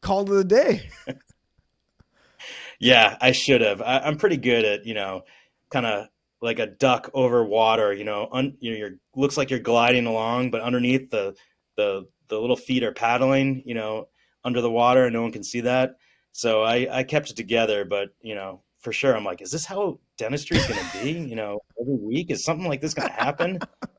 called 0.00 0.30
it 0.30 0.36
a 0.36 0.44
day. 0.44 0.88
yeah, 2.78 3.16
I 3.20 3.32
should 3.32 3.60
have. 3.60 3.82
I, 3.82 4.06
am 4.06 4.16
pretty 4.16 4.36
good 4.36 4.64
at 4.64 4.86
you 4.86 4.94
know, 4.94 5.22
kind 5.70 5.86
of 5.86 6.08
like 6.40 6.58
a 6.58 6.66
duck 6.66 7.10
over 7.14 7.44
water. 7.44 7.92
You 7.92 8.04
know, 8.04 8.28
un, 8.32 8.56
you 8.60 8.70
know, 8.70 8.76
you're 8.76 8.96
looks 9.14 9.36
like 9.36 9.50
you're 9.50 9.60
gliding 9.60 10.06
along, 10.06 10.50
but 10.50 10.60
underneath 10.60 11.10
the 11.10 11.34
the 11.76 12.06
the 12.28 12.40
little 12.40 12.56
feet 12.56 12.84
are 12.84 12.92
paddling. 12.92 13.62
You 13.64 13.74
know, 13.74 14.08
under 14.44 14.60
the 14.60 14.70
water, 14.70 15.04
and 15.04 15.12
no 15.12 15.22
one 15.22 15.32
can 15.32 15.44
see 15.44 15.60
that. 15.62 15.96
So 16.32 16.62
I 16.62 16.98
I 16.98 17.02
kept 17.02 17.30
it 17.30 17.36
together, 17.36 17.84
but 17.84 18.10
you 18.22 18.34
know, 18.34 18.62
for 18.84 18.92
sure. 18.92 19.16
I'm 19.16 19.24
like, 19.24 19.40
is 19.40 19.50
this 19.50 19.64
how 19.64 19.98
dentistry 20.18 20.58
is 20.58 20.66
going 20.66 20.78
to 20.78 21.02
be? 21.02 21.12
You 21.34 21.36
know, 21.36 21.60
every 21.80 21.96
week 21.96 22.30
is 22.30 22.44
something 22.44 22.68
like 22.68 22.80
this 22.80 22.94
going 22.94 23.08
to 23.08 23.14
happen? 23.14 23.58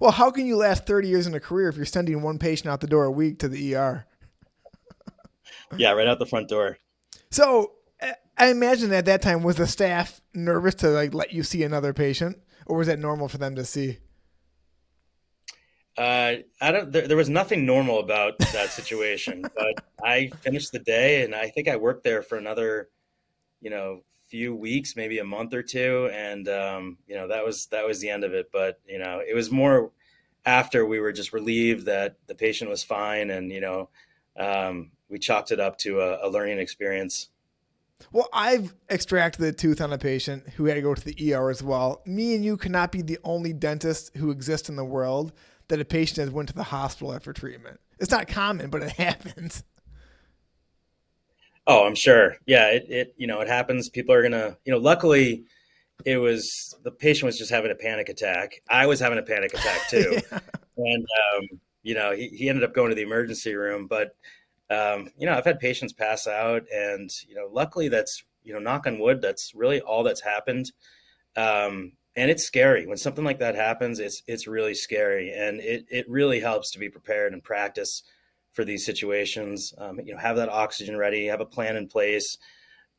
well, 0.00 0.10
how 0.10 0.30
can 0.30 0.46
you 0.46 0.56
last 0.56 0.86
30 0.86 1.08
years 1.08 1.26
in 1.26 1.34
a 1.34 1.40
career 1.40 1.68
if 1.68 1.76
you're 1.76 1.86
sending 1.86 2.22
one 2.22 2.38
patient 2.38 2.68
out 2.68 2.80
the 2.80 2.86
door 2.86 3.04
a 3.04 3.10
week 3.10 3.38
to 3.40 3.48
the 3.48 3.74
ER? 3.74 4.06
yeah, 5.76 5.92
right 5.92 6.06
out 6.06 6.18
the 6.18 6.26
front 6.26 6.48
door. 6.48 6.78
So 7.30 7.72
I 8.38 8.50
imagine 8.50 8.92
at 8.92 9.06
that 9.06 9.22
time 9.22 9.42
was 9.42 9.56
the 9.56 9.66
staff 9.66 10.20
nervous 10.32 10.76
to 10.76 10.88
like 10.88 11.12
let 11.12 11.32
you 11.32 11.42
see 11.42 11.64
another 11.64 11.92
patient, 11.92 12.38
or 12.66 12.78
was 12.78 12.86
that 12.86 12.98
normal 12.98 13.28
for 13.28 13.38
them 13.38 13.56
to 13.56 13.64
see? 13.64 13.98
Uh, 15.96 16.36
I 16.60 16.70
don't. 16.70 16.92
There, 16.92 17.08
there, 17.08 17.16
was 17.16 17.28
nothing 17.28 17.66
normal 17.66 17.98
about 17.98 18.38
that 18.38 18.70
situation, 18.70 19.42
but 19.56 19.84
I 20.02 20.30
finished 20.42 20.70
the 20.70 20.78
day, 20.78 21.24
and 21.24 21.34
I 21.34 21.48
think 21.48 21.66
I 21.66 21.74
worked 21.74 22.04
there 22.04 22.22
for 22.22 22.38
another, 22.38 22.88
you 23.60 23.70
know, 23.70 24.02
few 24.28 24.54
weeks, 24.54 24.96
maybe 24.96 25.18
a 25.18 25.24
month 25.24 25.54
or 25.54 25.62
two, 25.62 26.10
and 26.12 26.48
um, 26.48 26.98
you 27.06 27.14
know 27.14 27.28
that 27.28 27.44
was 27.44 27.66
that 27.66 27.86
was 27.86 28.00
the 28.00 28.10
end 28.10 28.24
of 28.24 28.34
it. 28.34 28.50
But 28.52 28.80
you 28.86 28.98
know, 28.98 29.20
it 29.26 29.34
was 29.34 29.50
more 29.50 29.90
after 30.44 30.86
we 30.86 31.00
were 31.00 31.12
just 31.12 31.32
relieved 31.32 31.86
that 31.86 32.16
the 32.26 32.34
patient 32.34 32.70
was 32.70 32.82
fine, 32.82 33.30
and 33.30 33.50
you 33.50 33.60
know, 33.60 33.88
um, 34.38 34.90
we 35.08 35.18
chopped 35.18 35.50
it 35.50 35.60
up 35.60 35.78
to 35.78 36.00
a, 36.00 36.26
a 36.26 36.28
learning 36.28 36.58
experience. 36.58 37.28
Well, 38.12 38.28
I've 38.32 38.74
extracted 38.88 39.42
the 39.42 39.52
tooth 39.52 39.80
on 39.80 39.92
a 39.92 39.98
patient 39.98 40.48
who 40.50 40.66
had 40.66 40.74
to 40.74 40.82
go 40.82 40.94
to 40.94 41.04
the 41.04 41.34
ER 41.34 41.50
as 41.50 41.62
well. 41.62 42.02
Me 42.06 42.34
and 42.34 42.44
you 42.44 42.56
cannot 42.56 42.92
be 42.92 43.02
the 43.02 43.18
only 43.24 43.52
dentist 43.52 44.16
who 44.16 44.30
exists 44.30 44.68
in 44.68 44.76
the 44.76 44.84
world 44.84 45.32
that 45.66 45.80
a 45.80 45.84
patient 45.84 46.18
has 46.18 46.30
went 46.30 46.48
to 46.48 46.54
the 46.54 46.62
hospital 46.62 47.12
after 47.12 47.32
treatment. 47.32 47.80
It's 47.98 48.12
not 48.12 48.28
common, 48.28 48.70
but 48.70 48.82
it 48.82 48.90
happens. 48.98 49.64
Oh, 51.68 51.86
I'm 51.86 51.94
sure. 51.94 52.36
Yeah, 52.46 52.68
it, 52.70 52.86
it 52.88 53.14
you 53.18 53.26
know 53.26 53.40
it 53.40 53.48
happens. 53.48 53.90
People 53.90 54.14
are 54.14 54.22
gonna 54.22 54.56
you 54.64 54.72
know. 54.72 54.78
Luckily, 54.78 55.44
it 56.06 56.16
was 56.16 56.74
the 56.82 56.90
patient 56.90 57.26
was 57.26 57.38
just 57.38 57.50
having 57.50 57.70
a 57.70 57.74
panic 57.74 58.08
attack. 58.08 58.62
I 58.70 58.86
was 58.86 59.00
having 59.00 59.18
a 59.18 59.22
panic 59.22 59.52
attack 59.52 59.86
too, 59.90 60.18
yeah. 60.32 60.38
and 60.78 61.04
um, 61.04 61.60
you 61.82 61.94
know 61.94 62.12
he, 62.12 62.28
he 62.28 62.48
ended 62.48 62.64
up 62.64 62.74
going 62.74 62.88
to 62.88 62.94
the 62.94 63.02
emergency 63.02 63.54
room. 63.54 63.86
But 63.86 64.16
um, 64.70 65.10
you 65.18 65.26
know 65.26 65.34
I've 65.34 65.44
had 65.44 65.60
patients 65.60 65.92
pass 65.92 66.26
out, 66.26 66.62
and 66.72 67.10
you 67.28 67.34
know 67.34 67.48
luckily 67.52 67.88
that's 67.88 68.24
you 68.44 68.54
know 68.54 68.60
knock 68.60 68.86
on 68.86 68.98
wood 68.98 69.20
that's 69.20 69.54
really 69.54 69.82
all 69.82 70.02
that's 70.02 70.22
happened. 70.22 70.72
Um, 71.36 71.92
and 72.16 72.30
it's 72.30 72.44
scary 72.44 72.86
when 72.86 72.96
something 72.96 73.24
like 73.24 73.40
that 73.40 73.56
happens. 73.56 74.00
It's 74.00 74.22
it's 74.26 74.46
really 74.46 74.74
scary, 74.74 75.34
and 75.34 75.60
it 75.60 75.84
it 75.90 76.08
really 76.08 76.40
helps 76.40 76.70
to 76.72 76.78
be 76.78 76.88
prepared 76.88 77.34
and 77.34 77.44
practice 77.44 78.02
for 78.52 78.64
these 78.64 78.84
situations. 78.84 79.74
Um, 79.78 80.00
you 80.04 80.14
know, 80.14 80.20
have 80.20 80.36
that 80.36 80.48
oxygen 80.48 80.96
ready, 80.96 81.26
have 81.26 81.40
a 81.40 81.46
plan 81.46 81.76
in 81.76 81.88
place 81.88 82.38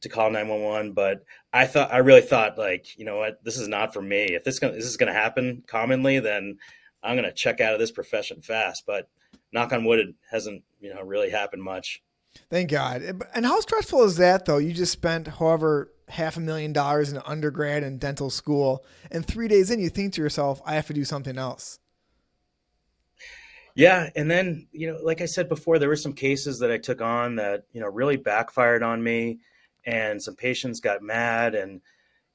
to 0.01 0.09
call 0.09 0.29
911. 0.29 0.93
But 0.93 1.23
I 1.51 1.65
thought, 1.65 1.93
I 1.93 1.97
really 1.97 2.21
thought 2.21 2.57
like, 2.57 2.97
you 2.97 3.05
know 3.05 3.17
what, 3.17 3.43
this 3.43 3.57
is 3.57 3.67
not 3.67 3.93
for 3.93 4.01
me. 4.01 4.35
If 4.35 4.43
this, 4.43 4.59
gonna, 4.59 4.73
this 4.73 4.85
is 4.85 4.97
going 4.97 5.11
to 5.11 5.19
happen 5.19 5.63
commonly, 5.67 6.19
then 6.19 6.57
I'm 7.03 7.15
going 7.15 7.29
to 7.29 7.33
check 7.33 7.61
out 7.61 7.73
of 7.73 7.79
this 7.79 7.91
profession 7.91 8.41
fast. 8.41 8.85
But 8.85 9.09
knock 9.51 9.73
on 9.73 9.85
wood, 9.85 9.99
it 9.99 10.15
hasn't, 10.29 10.63
you 10.79 10.93
know, 10.93 11.01
really 11.01 11.29
happened 11.29 11.63
much. 11.63 12.01
Thank 12.49 12.69
God. 12.69 13.01
And 13.33 13.45
how 13.45 13.59
stressful 13.59 14.03
is 14.03 14.17
that 14.17 14.45
though? 14.45 14.57
You 14.57 14.71
just 14.71 14.91
spent 14.91 15.27
however 15.27 15.91
half 16.09 16.37
a 16.37 16.39
million 16.39 16.73
dollars 16.73 17.11
in 17.11 17.21
undergrad 17.25 17.83
and 17.83 17.99
dental 17.99 18.29
school, 18.29 18.85
and 19.11 19.25
three 19.25 19.47
days 19.47 19.71
in, 19.71 19.79
you 19.79 19.89
think 19.89 20.13
to 20.13 20.21
yourself, 20.21 20.61
I 20.65 20.75
have 20.75 20.87
to 20.87 20.93
do 20.93 21.05
something 21.05 21.37
else. 21.37 21.78
Yeah, 23.79 24.09
and 24.13 24.29
then 24.29 24.67
you 24.73 24.91
know, 24.91 24.99
like 25.01 25.21
I 25.21 25.25
said 25.25 25.47
before, 25.47 25.79
there 25.79 25.87
were 25.87 25.95
some 25.95 26.11
cases 26.11 26.59
that 26.59 26.69
I 26.69 26.77
took 26.77 26.99
on 26.99 27.37
that 27.37 27.63
you 27.71 27.79
know 27.79 27.87
really 27.87 28.17
backfired 28.17 28.83
on 28.83 29.01
me, 29.01 29.39
and 29.85 30.21
some 30.21 30.35
patients 30.35 30.81
got 30.81 31.01
mad, 31.01 31.55
and 31.55 31.79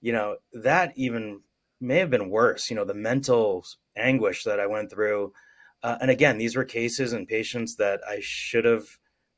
you 0.01 0.13
know 0.13 0.37
that 0.55 0.95
even 0.97 1.43
may 1.83 1.99
have 1.99 2.09
been 2.09 2.31
worse. 2.31 2.71
You 2.71 2.77
know, 2.77 2.87
the 2.87 2.95
mental 2.95 3.67
anguish 3.95 4.45
that 4.45 4.59
I 4.59 4.67
went 4.67 4.91
through, 4.91 5.35
uh, 5.83 5.99
and 6.01 6.11
again, 6.11 6.39
these 6.39 6.57
were 6.57 6.65
cases 6.65 7.13
and 7.13 7.29
patients 7.29 7.77
that 7.77 8.01
I 8.09 8.21
should 8.23 8.65
have 8.65 8.87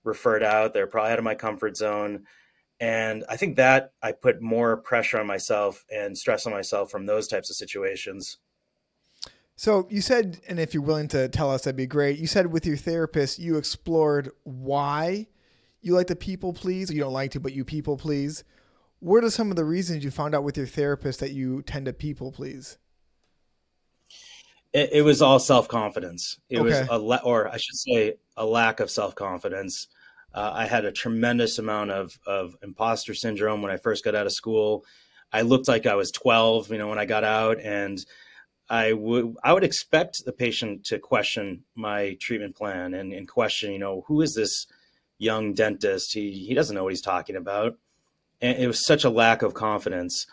referred 0.05 0.45
out. 0.45 0.75
They're 0.75 0.87
probably 0.87 1.11
out 1.11 1.19
of 1.19 1.25
my 1.25 1.35
comfort 1.35 1.77
zone. 1.77 2.23
And 2.79 3.25
I 3.29 3.37
think 3.37 3.57
that 3.57 3.95
I 4.01 4.12
put 4.12 4.40
more 4.40 4.77
pressure 4.77 5.19
on 5.19 5.27
myself 5.27 5.85
and 5.90 6.16
stress 6.16 6.47
on 6.47 6.53
myself 6.53 6.88
from 6.88 7.07
those 7.07 7.27
types 7.27 7.51
of 7.51 7.57
situations. 7.57 8.38
So 9.57 9.87
you 9.90 10.03
said, 10.03 10.40
and 10.49 10.61
if 10.61 10.75
you're 10.75 10.83
willing 10.83 11.09
to 11.09 11.29
tell 11.29 11.51
us, 11.51 11.62
that'd 11.62 11.77
be 11.77 11.87
great. 11.87 12.19
You 12.19 12.27
said 12.27 12.47
with 12.47 12.66
your 12.66 12.77
therapist, 12.77 13.38
you 13.38 13.57
explored 13.57 14.31
why 14.45 15.27
you 15.81 15.95
like 15.95 16.09
to 16.09 16.16
people 16.16 16.53
please. 16.53 16.90
You 16.92 17.01
don't 17.01 17.12
like 17.12 17.31
to, 17.33 17.40
but 17.40 17.55
you 17.55 17.64
people 17.64 17.97
please. 17.97 18.45
What 19.01 19.25
are 19.25 19.31
some 19.31 19.51
of 19.51 19.57
the 19.57 19.64
reasons 19.64 20.05
you 20.05 20.11
found 20.11 20.35
out 20.35 20.45
with 20.45 20.57
your 20.57 20.66
therapist 20.66 21.21
that 21.21 21.33
you 21.33 21.62
tend 21.62 21.87
to 21.87 21.95
people 21.95 22.33
please? 22.33 22.77
It, 24.75 24.90
it 24.92 25.03
was 25.03 25.23
all 25.23 25.38
self 25.38 25.69
confidence. 25.69 26.38
It 26.51 26.59
okay. 26.59 26.64
was 26.64 26.88
a, 26.90 26.99
le- 26.99 27.23
or 27.25 27.49
I 27.49 27.57
should 27.57 27.77
say, 27.77 28.14
a 28.37 28.45
lack 28.45 28.81
of 28.81 28.90
self 28.90 29.14
confidence. 29.14 29.88
Uh, 30.35 30.53
I 30.55 30.66
had 30.66 30.85
a 30.85 30.92
tremendous 30.92 31.59
amount 31.59 31.92
of 31.92 32.19
of 32.27 32.57
imposter 32.62 33.14
syndrome 33.14 33.62
when 33.62 33.73
I 33.73 33.79
first 33.79 34.05
got 34.05 34.14
out 34.14 34.27
of 34.27 34.33
school. 34.33 34.85
I 35.33 35.42
looked 35.42 35.66
like 35.66 35.87
I 35.87 35.95
was 35.95 36.12
12, 36.12 36.71
you 36.71 36.79
know, 36.79 36.88
when 36.88 36.99
I 36.99 37.05
got 37.05 37.25
out, 37.25 37.59
and 37.61 38.05
I 38.68 38.92
would 38.92 39.37
I 39.44 39.52
would 39.52 39.64
expect 39.64 40.24
the 40.24 40.33
patient 40.33 40.85
to 40.87 40.98
question 40.98 41.64
my 41.74 42.16
treatment 42.20 42.57
plan 42.57 42.94
and, 42.94 43.12
and 43.12 43.29
question, 43.29 43.72
you 43.72 43.79
know, 43.79 44.05
who 44.09 44.20
is 44.20 44.35
this 44.35 44.66
young 45.18 45.55
dentist? 45.55 46.14
He 46.14 46.33
he 46.33 46.55
doesn't 46.55 46.74
know 46.74 46.85
what 46.85 46.92
he's 46.92 47.02
talking 47.02 47.37
about. 47.37 47.79
And 48.40 48.59
it 48.59 48.66
was 48.66 48.85
such 48.85 49.05
a 49.05 49.11
lack 49.11 49.42
of 49.42 49.55
confidence. 49.55 50.26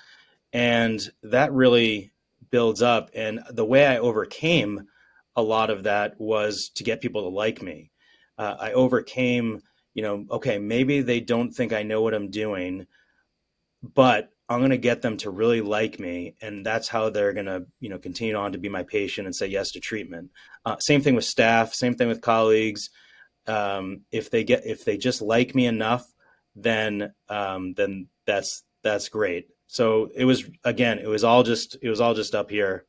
And 0.51 0.99
that 1.21 1.53
really 1.53 2.11
builds 2.49 2.81
up. 2.81 3.09
And 3.13 3.39
the 3.49 3.65
way 3.65 3.85
I 3.85 3.97
overcame 3.97 4.87
a 5.35 5.41
lot 5.41 5.69
of 5.69 5.83
that 5.83 6.19
was 6.19 6.69
to 6.75 6.83
get 6.83 7.01
people 7.01 7.23
to 7.23 7.35
like 7.35 7.61
me. 7.61 7.91
Uh, 8.37 8.55
I 8.59 8.71
overcame, 8.73 9.61
you 9.93 10.03
know, 10.03 10.25
okay, 10.29 10.57
maybe 10.57 11.01
they 11.01 11.19
don't 11.19 11.51
think 11.51 11.73
I 11.73 11.83
know 11.83 12.01
what 12.01 12.13
I'm 12.13 12.29
doing, 12.29 12.87
but 13.81 14.31
I'm 14.53 14.59
going 14.59 14.71
to 14.71 14.77
get 14.77 15.01
them 15.01 15.17
to 15.17 15.29
really 15.29 15.61
like 15.61 15.99
me, 15.99 16.35
and 16.41 16.65
that's 16.65 16.87
how 16.87 17.09
they're 17.09 17.33
going 17.33 17.47
to, 17.47 17.65
you 17.79 17.89
know, 17.89 17.97
continue 17.97 18.35
on 18.35 18.53
to 18.53 18.57
be 18.57 18.69
my 18.69 18.83
patient 18.83 19.27
and 19.27 19.35
say 19.35 19.47
yes 19.47 19.71
to 19.71 19.79
treatment. 19.79 20.31
Uh, 20.63 20.77
same 20.79 21.01
thing 21.01 21.15
with 21.15 21.25
staff. 21.25 21.73
Same 21.73 21.95
thing 21.95 22.07
with 22.07 22.21
colleagues. 22.21 22.89
Um, 23.47 24.01
if 24.11 24.29
they 24.29 24.43
get, 24.43 24.65
if 24.65 24.85
they 24.85 24.97
just 24.97 25.21
like 25.21 25.53
me 25.53 25.65
enough, 25.65 26.05
then, 26.55 27.13
um, 27.27 27.73
then 27.73 28.07
that's 28.25 28.63
that's 28.83 29.09
great. 29.09 29.47
So 29.67 30.09
it 30.15 30.25
was 30.25 30.45
again, 30.63 30.99
it 30.99 31.07
was 31.07 31.23
all 31.23 31.43
just, 31.43 31.77
it 31.81 31.89
was 31.89 31.99
all 31.99 32.13
just 32.13 32.35
up 32.35 32.49
here. 32.49 32.85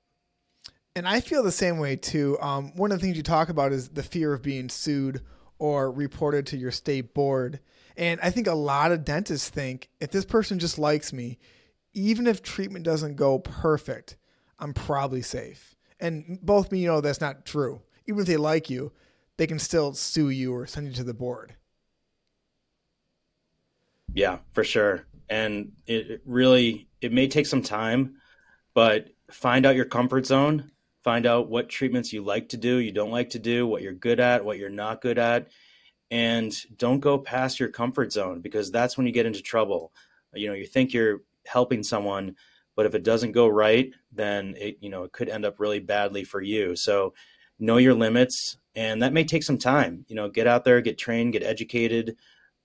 And 0.94 1.08
I 1.08 1.20
feel 1.20 1.42
the 1.42 1.50
same 1.50 1.78
way 1.78 1.96
too. 1.96 2.38
Um, 2.40 2.76
one 2.76 2.92
of 2.92 3.00
the 3.00 3.06
things 3.06 3.16
you 3.16 3.24
talk 3.24 3.48
about 3.48 3.72
is 3.72 3.88
the 3.88 4.02
fear 4.02 4.32
of 4.32 4.42
being 4.42 4.68
sued 4.68 5.22
or 5.58 5.90
reported 5.90 6.46
to 6.48 6.56
your 6.56 6.70
state 6.70 7.14
board. 7.14 7.58
And 7.96 8.20
I 8.22 8.30
think 8.30 8.46
a 8.46 8.54
lot 8.54 8.92
of 8.92 9.04
dentists 9.04 9.48
think 9.48 9.88
if 10.00 10.10
this 10.10 10.24
person 10.24 10.58
just 10.58 10.78
likes 10.78 11.12
me, 11.12 11.38
even 11.92 12.26
if 12.26 12.42
treatment 12.42 12.84
doesn't 12.84 13.16
go 13.16 13.38
perfect, 13.38 14.16
I'm 14.58 14.74
probably 14.74 15.22
safe. 15.22 15.76
And 16.00 16.38
both 16.42 16.72
me, 16.72 16.80
you 16.80 16.88
know, 16.88 17.00
that's 17.00 17.20
not 17.20 17.44
true. 17.44 17.82
Even 18.06 18.22
if 18.22 18.26
they 18.26 18.36
like 18.36 18.68
you, 18.68 18.92
they 19.36 19.46
can 19.46 19.58
still 19.58 19.94
sue 19.94 20.30
you 20.30 20.52
or 20.54 20.66
send 20.66 20.88
you 20.88 20.92
to 20.94 21.04
the 21.04 21.14
board. 21.14 21.54
Yeah, 24.12 24.38
for 24.52 24.64
sure. 24.64 25.06
And 25.28 25.72
it 25.86 26.22
really, 26.24 26.88
it 27.00 27.12
may 27.12 27.28
take 27.28 27.46
some 27.46 27.62
time, 27.62 28.16
but 28.74 29.08
find 29.30 29.66
out 29.66 29.76
your 29.76 29.86
comfort 29.86 30.26
zone, 30.26 30.70
find 31.02 31.26
out 31.26 31.48
what 31.48 31.68
treatments 31.68 32.12
you 32.12 32.22
like 32.22 32.48
to 32.50 32.56
do, 32.56 32.76
you 32.76 32.92
don't 32.92 33.10
like 33.10 33.30
to 33.30 33.38
do, 33.38 33.66
what 33.66 33.82
you're 33.82 33.92
good 33.92 34.20
at, 34.20 34.44
what 34.44 34.58
you're 34.58 34.70
not 34.70 35.00
good 35.00 35.18
at, 35.18 35.48
and 36.10 36.54
don't 36.76 37.00
go 37.00 37.18
past 37.18 37.58
your 37.58 37.68
comfort 37.68 38.12
zone 38.12 38.40
because 38.40 38.70
that's 38.70 38.96
when 38.96 39.06
you 39.06 39.12
get 39.12 39.26
into 39.26 39.42
trouble. 39.42 39.92
You 40.34 40.48
know, 40.48 40.54
you 40.54 40.66
think 40.66 40.92
you're 40.92 41.22
helping 41.46 41.82
someone, 41.82 42.36
but 42.76 42.86
if 42.86 42.94
it 42.94 43.04
doesn't 43.04 43.32
go 43.32 43.48
right, 43.48 43.92
then 44.12 44.54
it 44.58 44.78
you 44.80 44.90
know 44.90 45.04
it 45.04 45.12
could 45.12 45.28
end 45.28 45.44
up 45.44 45.60
really 45.60 45.80
badly 45.80 46.24
for 46.24 46.40
you. 46.40 46.76
So 46.76 47.14
know 47.58 47.76
your 47.76 47.94
limits, 47.94 48.56
and 48.74 49.02
that 49.02 49.12
may 49.12 49.24
take 49.24 49.42
some 49.42 49.58
time. 49.58 50.04
You 50.08 50.16
know, 50.16 50.28
get 50.28 50.46
out 50.46 50.64
there, 50.64 50.80
get 50.80 50.98
trained, 50.98 51.32
get 51.32 51.42
educated, 51.42 52.16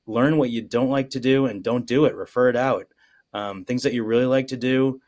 learn 0.06 0.38
what 0.38 0.49
you 0.49 0.62
don't 0.62 0.89
like 0.89 1.12
to 1.12 1.19
do, 1.19 1.45
and 1.45 1.63
don't 1.63 1.86
do 1.86 2.06
it. 2.06 2.15
Refer 2.15 2.49
it 2.49 2.56
out. 2.56 2.88
Um, 3.34 3.65
things 3.65 3.84
that 3.84 3.93
you 3.93 4.04
really 4.04 4.25
like 4.25 4.47
to 4.47 4.58
do, 4.58 5.02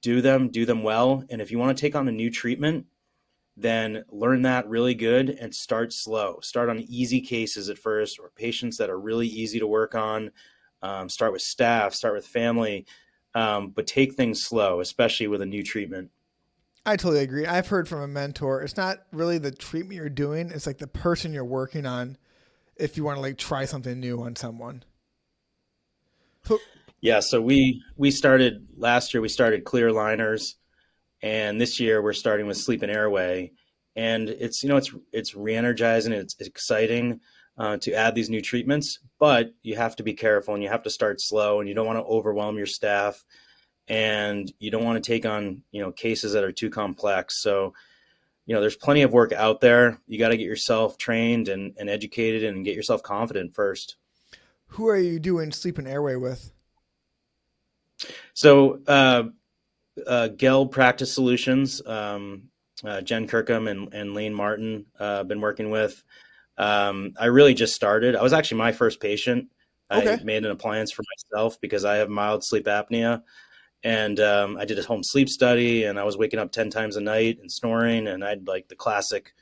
do 0.00 0.22
them, 0.22 0.48
do 0.48 0.64
them 0.64 0.82
well. 0.82 1.24
And 1.28 1.42
if 1.42 1.50
you 1.50 1.58
want 1.58 1.76
to 1.76 1.80
take 1.80 1.94
on 1.94 2.08
a 2.08 2.12
new 2.12 2.30
treatment, 2.30 2.86
then 3.56 4.04
learn 4.10 4.42
that 4.42 4.68
really 4.68 4.94
good 4.94 5.30
and 5.30 5.54
start 5.54 5.92
slow. 5.92 6.38
Start 6.42 6.68
on 6.68 6.80
easy 6.80 7.20
cases 7.20 7.70
at 7.70 7.78
first 7.78 8.18
or 8.18 8.30
patients 8.36 8.76
that 8.76 8.90
are 8.90 8.98
really 8.98 9.26
easy 9.26 9.58
to 9.58 9.66
work 9.66 9.94
on. 9.94 10.30
Um, 10.82 11.08
start 11.08 11.32
with 11.32 11.42
staff, 11.42 11.94
start 11.94 12.14
with 12.14 12.26
family, 12.26 12.86
um, 13.34 13.70
but 13.70 13.86
take 13.86 14.14
things 14.14 14.42
slow, 14.42 14.80
especially 14.80 15.26
with 15.26 15.40
a 15.40 15.46
new 15.46 15.62
treatment. 15.62 16.10
I 16.84 16.96
totally 16.96 17.22
agree. 17.22 17.46
I've 17.46 17.66
heard 17.66 17.88
from 17.88 18.00
a 18.02 18.06
mentor, 18.06 18.62
it's 18.62 18.76
not 18.76 18.98
really 19.10 19.38
the 19.38 19.50
treatment 19.50 19.96
you're 19.96 20.08
doing, 20.08 20.50
it's 20.50 20.66
like 20.66 20.78
the 20.78 20.86
person 20.86 21.32
you're 21.32 21.44
working 21.44 21.86
on 21.86 22.16
if 22.76 22.96
you 22.96 23.04
want 23.04 23.16
to 23.16 23.22
like 23.22 23.38
try 23.38 23.64
something 23.64 23.98
new 23.98 24.22
on 24.22 24.36
someone. 24.36 24.84
Yeah, 27.00 27.20
so 27.20 27.40
we 27.40 27.82
we 27.96 28.10
started 28.10 28.66
last 28.76 29.12
year 29.12 29.20
we 29.20 29.28
started 29.28 29.64
clear 29.64 29.90
aligners 29.90 30.54
and 31.22 31.60
this 31.60 31.80
year 31.80 32.02
we're 32.02 32.12
starting 32.12 32.46
with 32.46 32.56
sleep 32.56 32.82
and 32.82 32.92
airway. 32.92 33.52
And 33.94 34.28
it's 34.28 34.62
you 34.62 34.68
know 34.68 34.76
it's 34.76 34.92
it's 35.12 35.34
re-energizing 35.34 36.12
it's 36.12 36.36
exciting 36.40 37.20
uh, 37.58 37.78
to 37.78 37.92
add 37.92 38.14
these 38.14 38.30
new 38.30 38.42
treatments. 38.42 38.98
But 39.18 39.54
you 39.62 39.76
have 39.76 39.96
to 39.96 40.02
be 40.02 40.12
careful 40.12 40.54
and 40.54 40.62
you 40.62 40.68
have 40.68 40.82
to 40.82 40.90
start 40.90 41.20
slow 41.20 41.60
and 41.60 41.68
you 41.68 41.74
don't 41.74 41.86
want 41.86 41.98
to 41.98 42.04
overwhelm 42.04 42.56
your 42.56 42.66
staff. 42.66 43.24
And 43.88 44.52
you 44.58 44.70
don't 44.70 44.84
want 44.84 45.02
to 45.02 45.12
take 45.12 45.24
on 45.24 45.62
you 45.70 45.80
know 45.80 45.92
cases 45.92 46.32
that 46.32 46.44
are 46.44 46.52
too 46.52 46.70
complex. 46.70 47.40
So 47.40 47.72
you 48.44 48.54
know 48.54 48.60
there's 48.60 48.76
plenty 48.76 49.02
of 49.02 49.12
work 49.12 49.32
out 49.32 49.60
there. 49.60 49.98
You 50.06 50.18
got 50.18 50.28
to 50.28 50.36
get 50.36 50.46
yourself 50.46 50.98
trained 50.98 51.48
and, 51.48 51.74
and 51.78 51.88
educated 51.88 52.44
and 52.44 52.64
get 52.64 52.74
yourself 52.74 53.02
confident 53.02 53.54
first. 53.54 53.96
Who 54.70 54.88
are 54.88 54.98
you 54.98 55.18
doing 55.18 55.52
sleep 55.52 55.78
and 55.78 55.88
airway 55.88 56.16
with? 56.16 56.52
So 58.34 58.80
uh, 58.86 59.24
uh, 60.06 60.28
Gel 60.28 60.66
Practice 60.66 61.12
Solutions, 61.12 61.80
um, 61.86 62.44
uh, 62.84 63.00
Jen 63.00 63.26
Kirkham 63.26 63.68
and, 63.68 63.92
and 63.92 64.14
Lane 64.14 64.34
Martin, 64.34 64.86
uh, 64.98 65.24
been 65.24 65.40
working 65.40 65.70
with. 65.70 66.02
Um, 66.58 67.12
I 67.18 67.26
really 67.26 67.54
just 67.54 67.74
started. 67.74 68.16
I 68.16 68.22
was 68.22 68.32
actually 68.32 68.58
my 68.58 68.72
first 68.72 69.00
patient. 69.00 69.48
Okay. 69.90 70.14
I 70.14 70.24
made 70.24 70.44
an 70.44 70.50
appliance 70.50 70.90
for 70.90 71.04
myself 71.16 71.60
because 71.60 71.84
I 71.84 71.96
have 71.96 72.08
mild 72.08 72.44
sleep 72.44 72.66
apnea. 72.66 73.22
And 73.84 74.18
um, 74.18 74.56
I 74.56 74.64
did 74.64 74.78
a 74.78 74.82
home 74.82 75.02
sleep 75.04 75.28
study, 75.28 75.84
and 75.84 75.98
I 75.98 76.04
was 76.04 76.16
waking 76.16 76.40
up 76.40 76.50
10 76.50 76.70
times 76.70 76.96
a 76.96 77.00
night 77.00 77.38
and 77.40 77.52
snoring. 77.52 78.08
And 78.08 78.24
I 78.24 78.30
had 78.30 78.48
like 78.48 78.68
the 78.68 78.74
classic 78.74 79.34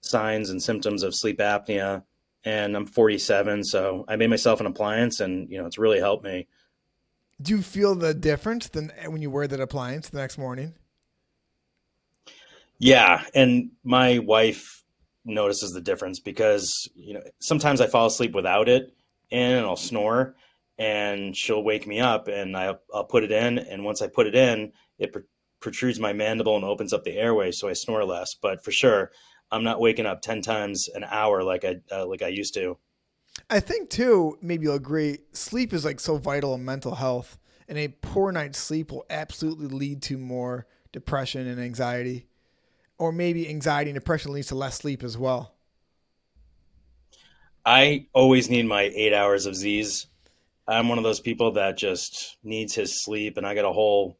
signs 0.00 0.50
and 0.50 0.62
symptoms 0.62 1.02
of 1.02 1.14
sleep 1.14 1.38
apnea. 1.38 2.04
And 2.44 2.76
I'm 2.76 2.86
47, 2.86 3.64
so 3.64 4.04
I 4.08 4.16
made 4.16 4.30
myself 4.30 4.60
an 4.60 4.66
appliance, 4.66 5.20
and 5.20 5.50
you 5.50 5.58
know, 5.58 5.66
it's 5.66 5.76
really 5.76 5.98
helped 5.98 6.24
me. 6.24 6.46
Do 7.40 7.56
you 7.56 7.62
feel 7.62 7.94
the 7.94 8.14
difference 8.14 8.68
than 8.68 8.92
when 9.06 9.22
you 9.22 9.30
wear 9.30 9.46
that 9.46 9.60
appliance 9.60 10.08
the 10.08 10.18
next 10.18 10.38
morning? 10.38 10.74
Yeah, 12.78 13.24
and 13.34 13.70
my 13.84 14.18
wife 14.18 14.84
notices 15.24 15.72
the 15.72 15.80
difference 15.80 16.20
because 16.20 16.88
you 16.94 17.14
know 17.14 17.22
sometimes 17.40 17.80
I 17.80 17.86
fall 17.86 18.06
asleep 18.06 18.32
without 18.32 18.68
it 18.68 18.94
and 19.30 19.66
I'll 19.66 19.76
snore 19.76 20.36
and 20.78 21.36
she'll 21.36 21.62
wake 21.62 21.86
me 21.86 22.00
up 22.00 22.28
and 22.28 22.56
I'll, 22.56 22.80
I'll 22.94 23.04
put 23.04 23.24
it 23.24 23.32
in 23.32 23.58
and 23.58 23.84
once 23.84 24.00
I 24.00 24.06
put 24.06 24.26
it 24.26 24.34
in 24.34 24.72
it 24.98 25.12
pr- 25.12 25.18
protrudes 25.60 26.00
my 26.00 26.14
mandible 26.14 26.56
and 26.56 26.64
opens 26.64 26.94
up 26.94 27.04
the 27.04 27.18
airway 27.18 27.52
so 27.52 27.68
I 27.68 27.74
snore 27.74 28.04
less 28.04 28.34
but 28.40 28.64
for 28.64 28.70
sure 28.70 29.10
I'm 29.50 29.64
not 29.64 29.80
waking 29.80 30.06
up 30.06 30.22
10 30.22 30.42
times 30.42 30.88
an 30.94 31.04
hour 31.04 31.42
like 31.42 31.64
I 31.64 31.76
uh, 31.90 32.06
like 32.06 32.22
I 32.22 32.28
used 32.28 32.54
to. 32.54 32.78
I 33.50 33.60
think 33.60 33.90
too, 33.90 34.38
maybe 34.42 34.64
you'll 34.64 34.74
agree, 34.74 35.18
sleep 35.32 35.72
is 35.72 35.84
like 35.84 36.00
so 36.00 36.16
vital 36.16 36.54
in 36.54 36.64
mental 36.64 36.94
health, 36.94 37.38
and 37.68 37.78
a 37.78 37.88
poor 37.88 38.32
night's 38.32 38.58
sleep 38.58 38.92
will 38.92 39.06
absolutely 39.10 39.68
lead 39.68 40.02
to 40.02 40.18
more 40.18 40.66
depression 40.92 41.46
and 41.46 41.60
anxiety, 41.60 42.26
or 42.98 43.12
maybe 43.12 43.48
anxiety 43.48 43.90
and 43.90 43.98
depression 43.98 44.32
leads 44.32 44.48
to 44.48 44.54
less 44.54 44.76
sleep 44.76 45.02
as 45.02 45.16
well. 45.16 45.54
I 47.64 48.06
always 48.12 48.48
need 48.48 48.66
my 48.66 48.82
eight 48.94 49.12
hours 49.12 49.46
of 49.46 49.54
Z's. 49.54 50.06
I'm 50.66 50.88
one 50.88 50.98
of 50.98 51.04
those 51.04 51.20
people 51.20 51.52
that 51.52 51.76
just 51.76 52.36
needs 52.42 52.74
his 52.74 53.02
sleep, 53.02 53.36
and 53.36 53.46
I 53.46 53.54
got 53.54 53.64
a 53.64 53.72
whole, 53.72 54.18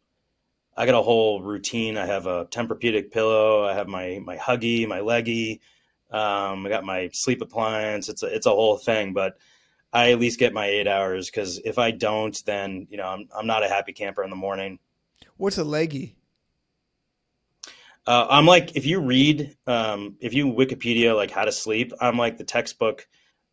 I 0.76 0.86
got 0.86 0.94
a 0.94 1.02
whole 1.02 1.42
routine. 1.42 1.96
I 1.96 2.06
have 2.06 2.26
a 2.26 2.46
Tempur-Pedic 2.46 3.10
pillow. 3.10 3.64
I 3.64 3.74
have 3.74 3.88
my 3.88 4.20
my 4.24 4.36
Huggy, 4.36 4.86
my 4.86 5.00
Leggy 5.00 5.60
um, 6.10 6.66
I 6.66 6.68
got 6.68 6.84
my 6.84 7.10
sleep 7.12 7.42
appliance. 7.42 8.08
It's 8.08 8.22
a, 8.22 8.26
it's 8.26 8.46
a 8.46 8.50
whole 8.50 8.76
thing, 8.76 9.12
but 9.12 9.36
I 9.92 10.12
at 10.12 10.18
least 10.18 10.38
get 10.38 10.52
my 10.52 10.66
eight 10.66 10.86
hours 10.86 11.30
because 11.30 11.58
if 11.64 11.78
I 11.78 11.90
don't, 11.90 12.42
then 12.44 12.86
you 12.90 12.96
know 12.96 13.06
I'm 13.06 13.28
I'm 13.36 13.46
not 13.46 13.64
a 13.64 13.68
happy 13.68 13.92
camper 13.92 14.22
in 14.22 14.30
the 14.30 14.36
morning. 14.36 14.78
What's 15.36 15.58
a 15.58 15.64
leggy? 15.64 16.16
Uh, 18.06 18.26
I'm 18.30 18.46
like 18.46 18.76
if 18.76 18.86
you 18.86 19.00
read 19.00 19.56
um, 19.66 20.16
if 20.20 20.34
you 20.34 20.46
Wikipedia 20.46 21.14
like 21.14 21.30
how 21.30 21.44
to 21.44 21.52
sleep, 21.52 21.92
I'm 22.00 22.16
like 22.16 22.38
the 22.38 22.44
textbook 22.44 23.06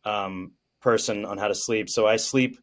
um, 0.04 0.52
person 0.80 1.24
on 1.24 1.38
how 1.38 1.48
to 1.48 1.54
sleep. 1.54 1.90
So 1.90 2.06
I 2.06 2.16
sleep 2.16 2.58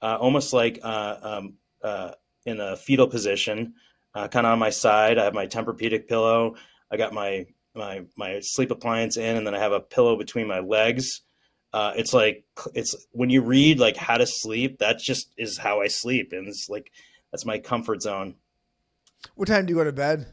uh, 0.00 0.18
almost 0.20 0.52
like 0.52 0.80
uh, 0.82 1.16
um, 1.22 1.54
uh, 1.82 2.12
in 2.44 2.60
a 2.60 2.76
fetal 2.76 3.06
position, 3.06 3.74
uh, 4.14 4.28
kind 4.28 4.46
of 4.46 4.52
on 4.52 4.58
my 4.58 4.70
side. 4.70 5.18
I 5.18 5.24
have 5.24 5.34
my 5.34 5.46
Tempur-Pedic 5.46 6.08
pillow. 6.08 6.56
I 6.90 6.96
got 6.96 7.12
my 7.12 7.46
my 7.74 8.02
my 8.16 8.40
sleep 8.40 8.70
appliance 8.70 9.16
in, 9.16 9.36
and 9.36 9.46
then 9.46 9.54
I 9.54 9.58
have 9.58 9.72
a 9.72 9.80
pillow 9.80 10.16
between 10.16 10.46
my 10.46 10.60
legs. 10.60 11.20
Uh, 11.72 11.92
it's 11.96 12.12
like 12.12 12.44
it's 12.74 12.94
when 13.12 13.30
you 13.30 13.42
read 13.42 13.78
like 13.78 13.96
how 13.96 14.18
to 14.18 14.26
sleep. 14.26 14.78
That 14.78 14.98
just 14.98 15.30
is 15.38 15.56
how 15.56 15.80
I 15.80 15.88
sleep, 15.88 16.32
and 16.32 16.48
it's 16.48 16.68
like 16.68 16.92
that's 17.30 17.46
my 17.46 17.58
comfort 17.58 18.02
zone. 18.02 18.34
What 19.34 19.48
time 19.48 19.66
do 19.66 19.72
you 19.72 19.78
go 19.78 19.84
to 19.84 19.92
bed? 19.92 20.26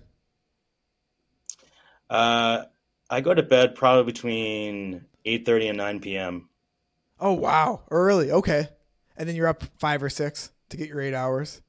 Uh, 2.10 2.64
I 3.10 3.22
go 3.22 3.34
to 3.34 3.44
bed 3.44 3.76
probably 3.76 4.12
between 4.12 5.06
eight 5.26 5.46
thirty 5.46 5.68
and 5.68 5.78
nine 5.78 6.00
p.m. 6.00 6.50
Oh 7.20 7.34
wow, 7.34 7.84
early. 7.90 8.32
Okay, 8.32 8.68
and 9.16 9.30
then 9.30 9.36
you're 9.36 9.48
up 9.48 9.64
five 9.78 10.04
or 10.04 10.10
six 10.10 10.52
to 10.70 10.78
get 10.78 10.90
your 10.90 11.02
eight 11.02 11.14
hours. 11.14 11.62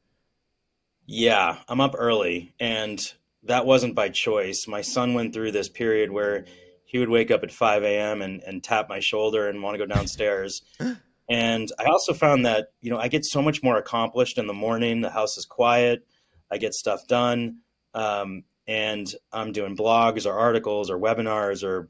Yeah, 1.07 1.59
I'm 1.69 1.81
up 1.81 1.95
early, 1.97 2.55
and 2.59 3.01
that 3.45 3.67
wasn't 3.67 3.95
by 3.95 4.09
choice. 4.09 4.67
My 4.69 4.83
son 4.83 5.15
went 5.15 5.33
through 5.33 5.53
this 5.53 5.69
period 5.69 6.11
where 6.11 6.45
he 6.85 6.99
would 6.99 7.09
wake 7.09 7.31
up 7.31 7.43
at 7.43 7.53
5 7.53 7.83
a.m. 7.85 8.23
and, 8.23 8.43
and 8.43 8.63
tap 8.63 8.89
my 8.89 9.01
shoulder 9.01 9.49
and 9.49 9.63
want 9.63 9.75
to 9.75 9.87
go 9.87 9.93
downstairs. 9.93 10.63
and 11.31 11.73
I 11.79 11.85
also 11.85 12.13
found 12.13 12.45
that, 12.47 12.69
you 12.81 12.91
know, 12.91 12.99
I 12.99 13.09
get 13.09 13.25
so 13.25 13.41
much 13.41 13.63
more 13.63 13.77
accomplished 13.77 14.39
in 14.39 14.47
the 14.47 14.53
morning. 14.53 15.01
The 15.01 15.11
house 15.11 15.39
is 15.39 15.47
quiet. 15.47 16.07
I 16.51 16.59
get 16.59 16.75
stuff 16.75 17.07
done. 17.07 17.59
Um, 17.95 18.45
and 18.67 19.13
I'm 19.33 19.53
doing 19.53 19.77
blogs 19.77 20.27
or 20.27 20.39
articles 20.39 20.91
or 20.91 20.99
webinars 20.99 21.65
or 21.65 21.89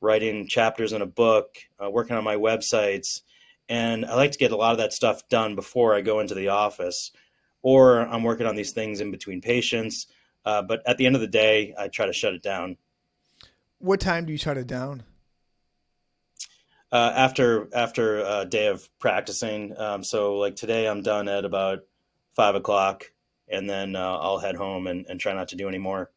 writing 0.00 0.48
chapters 0.48 0.92
in 0.92 1.02
a 1.02 1.06
book, 1.06 1.56
uh, 1.82 1.90
working 1.90 2.16
on 2.16 2.24
my 2.24 2.36
websites. 2.36 3.22
And 3.68 4.04
I 4.04 4.16
like 4.16 4.32
to 4.32 4.38
get 4.38 4.52
a 4.52 4.56
lot 4.56 4.72
of 4.72 4.78
that 4.78 4.92
stuff 4.92 5.28
done 5.28 5.54
before 5.54 5.94
I 5.94 6.00
go 6.00 6.20
into 6.20 6.34
the 6.34 6.48
office. 6.48 7.12
Or 7.62 8.00
I'm 8.00 8.24
working 8.24 8.46
on 8.46 8.56
these 8.56 8.72
things 8.72 9.00
in 9.00 9.10
between 9.10 9.40
patients 9.40 10.06
uh, 10.44 10.62
but 10.62 10.82
at 10.86 10.98
the 10.98 11.06
end 11.06 11.14
of 11.14 11.20
the 11.20 11.26
day, 11.26 11.74
I 11.78 11.88
try 11.88 12.06
to 12.06 12.12
shut 12.12 12.34
it 12.34 12.42
down. 12.42 12.76
What 13.78 14.00
time 14.00 14.26
do 14.26 14.32
you 14.32 14.38
shut 14.38 14.58
it 14.58 14.66
down? 14.66 15.02
Uh, 16.92 17.12
after 17.14 17.68
after 17.72 18.18
a 18.18 18.44
day 18.44 18.66
of 18.66 18.88
practicing. 18.98 19.76
Um, 19.78 20.02
so 20.02 20.36
like 20.36 20.56
today, 20.56 20.88
I'm 20.88 21.02
done 21.02 21.28
at 21.28 21.44
about 21.44 21.80
five 22.34 22.56
o'clock, 22.56 23.10
and 23.48 23.70
then 23.70 23.94
uh, 23.94 24.18
I'll 24.18 24.38
head 24.38 24.56
home 24.56 24.86
and, 24.86 25.06
and 25.08 25.20
try 25.20 25.32
not 25.32 25.48
to 25.48 25.56
do 25.56 25.68
any 25.68 25.78
more. 25.78 26.10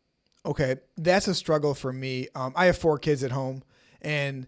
Okay, 0.46 0.78
that's 0.98 1.28
a 1.28 1.36
struggle 1.36 1.74
for 1.74 1.94
me. 1.94 2.28
Um, 2.36 2.54
I 2.56 2.66
have 2.66 2.78
four 2.78 2.98
kids 2.98 3.24
at 3.24 3.32
home, 3.32 3.64
and 4.02 4.48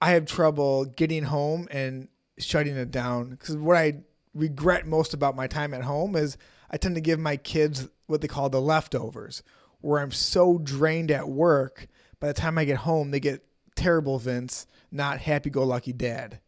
I 0.00 0.12
have 0.12 0.26
trouble 0.26 0.86
getting 0.86 1.24
home 1.24 1.68
and 1.70 2.08
shutting 2.38 2.76
it 2.76 2.90
down 2.90 3.30
because 3.30 3.56
what 3.56 3.76
I 3.76 3.98
regret 4.34 4.86
most 4.86 5.14
about 5.14 5.36
my 5.36 5.46
time 5.46 5.72
at 5.72 5.82
home 5.82 6.16
is 6.16 6.36
I 6.70 6.76
tend 6.76 6.94
to 6.96 7.00
give 7.00 7.18
my 7.18 7.36
kids 7.36 7.88
what 8.06 8.20
they 8.20 8.28
call 8.28 8.48
the 8.48 8.60
leftovers, 8.60 9.42
where 9.80 10.00
I'm 10.00 10.12
so 10.12 10.58
drained 10.58 11.10
at 11.10 11.28
work, 11.28 11.86
by 12.20 12.28
the 12.28 12.34
time 12.34 12.58
I 12.58 12.64
get 12.64 12.78
home, 12.78 13.10
they 13.10 13.20
get 13.20 13.44
terrible 13.74 14.18
Vince, 14.18 14.66
not 14.90 15.18
happy 15.18 15.50
go 15.50 15.64
lucky 15.64 15.92
dad. 15.92 16.40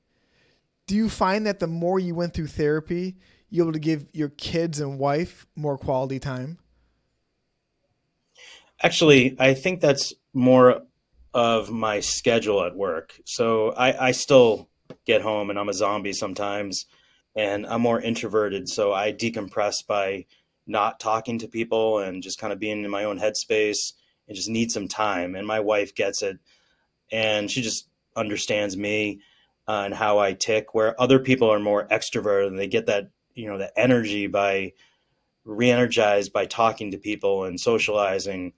Do 0.87 0.97
you 0.97 1.09
find 1.09 1.47
that 1.47 1.59
the 1.59 1.67
more 1.67 1.99
you 1.99 2.15
went 2.15 2.35
through 2.35 2.47
therapy, 2.47 3.17
you're 3.51 3.67
able 3.67 3.73
to 3.75 3.79
give 3.79 4.07
your 4.13 4.31
kids 4.31 4.81
and 4.81 4.99
wife 4.99 5.47
more 5.55 5.77
quality 5.77 6.19
time? 6.19 6.59
Actually, 8.83 9.37
I 9.39 9.55
think 9.55 9.81
that's 9.81 10.15
more 10.33 10.83
of 11.35 11.71
my 11.71 12.01
schedule 12.01 12.65
at 12.65 12.75
work. 12.75 13.21
So 13.25 13.71
I, 13.71 14.09
I 14.09 14.11
still 14.13 14.69
get 15.07 15.21
home 15.21 15.51
and 15.51 15.59
I'm 15.59 15.69
a 15.69 15.75
zombie 15.75 16.13
sometimes 16.13 16.87
and 17.37 17.67
I'm 17.67 17.83
more 17.83 18.01
introverted. 18.01 18.69
So 18.69 18.93
I 18.93 19.13
decompress 19.13 19.87
by 19.87 20.27
not 20.69 21.01
talking 21.01 21.39
to 21.39 21.49
people 21.49 21.99
and 21.99 22.23
just 22.23 22.39
kind 22.39 22.53
of 22.53 22.59
being 22.59 22.85
in 22.85 22.91
my 22.91 23.05
own 23.05 23.19
headspace 23.19 23.95
and 24.29 24.37
just 24.37 24.49
need 24.49 24.71
some 24.71 24.87
time. 24.87 25.35
And 25.35 25.47
my 25.47 25.61
wife 25.61 25.95
gets 25.95 26.23
it, 26.23 26.39
and 27.11 27.51
she 27.51 27.63
just 27.63 27.89
understands 28.15 28.77
me 28.77 29.21
uh, 29.67 29.83
and 29.87 29.95
how 29.95 30.19
I 30.19 30.35
tick. 30.35 30.75
Where 30.75 31.01
other 31.01 31.19
people 31.19 31.51
are 31.51 31.59
more 31.59 31.89
extroverted 31.89 32.49
and 32.49 32.59
they 32.59 32.69
get 32.69 32.87
that 32.87 33.11
you 33.35 33.49
know 33.49 33.59
the 33.59 33.77
energy 33.79 34.27
by 34.27 34.73
re-energized 35.45 36.33
by 36.33 36.45
talking 36.45 36.91
to 36.91 36.99
people 36.99 37.45
and 37.45 37.59
socializing. 37.59 38.53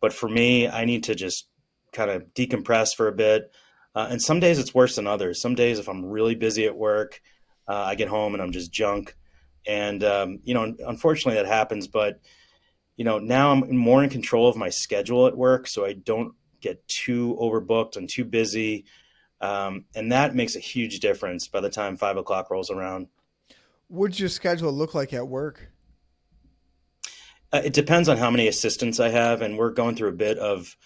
But 0.00 0.12
for 0.12 0.28
me, 0.28 0.68
I 0.68 0.84
need 0.84 1.04
to 1.04 1.14
just 1.14 1.48
kind 1.92 2.10
of 2.10 2.34
decompress 2.34 2.94
for 2.94 3.08
a 3.08 3.12
bit. 3.12 3.50
Uh, 3.94 4.08
and 4.10 4.20
some 4.20 4.40
days 4.40 4.58
it's 4.58 4.74
worse 4.74 4.96
than 4.96 5.06
others. 5.06 5.40
Some 5.40 5.54
days, 5.54 5.78
if 5.78 5.88
I'm 5.88 6.04
really 6.04 6.34
busy 6.34 6.66
at 6.66 6.76
work, 6.76 7.22
uh, 7.66 7.84
I 7.84 7.94
get 7.94 8.08
home 8.08 8.34
and 8.34 8.42
I'm 8.42 8.52
just 8.52 8.72
junk 8.72 9.16
and 9.66 10.02
um, 10.04 10.40
you 10.44 10.54
know, 10.54 10.74
unfortunately, 10.86 11.40
that 11.42 11.48
happens. 11.48 11.88
But 11.88 12.20
you 12.96 13.04
know, 13.04 13.18
now 13.18 13.52
I'm 13.52 13.76
more 13.76 14.02
in 14.02 14.10
control 14.10 14.48
of 14.48 14.56
my 14.56 14.70
schedule 14.70 15.26
at 15.26 15.36
work, 15.36 15.66
so 15.66 15.84
I 15.84 15.94
don't 15.94 16.34
get 16.60 16.86
too 16.88 17.36
overbooked 17.40 17.96
and 17.96 18.08
too 18.08 18.24
busy, 18.24 18.84
um, 19.40 19.84
and 19.94 20.12
that 20.12 20.34
makes 20.34 20.56
a 20.56 20.60
huge 20.60 21.00
difference 21.00 21.48
by 21.48 21.60
the 21.60 21.70
time 21.70 21.96
five 21.96 22.16
o'clock 22.16 22.50
rolls 22.50 22.70
around. 22.70 23.08
What's 23.88 24.18
your 24.18 24.28
schedule 24.28 24.72
look 24.72 24.94
like 24.94 25.12
at 25.12 25.26
work? 25.26 25.70
Uh, 27.52 27.62
it 27.64 27.72
depends 27.72 28.08
on 28.08 28.16
how 28.16 28.30
many 28.30 28.48
assistants 28.48 28.98
I 28.98 29.10
have, 29.10 29.42
and 29.42 29.56
we're 29.56 29.70
going 29.70 29.94
through 29.94 30.08
a 30.08 30.12
bit 30.12 30.38
of 30.38 30.76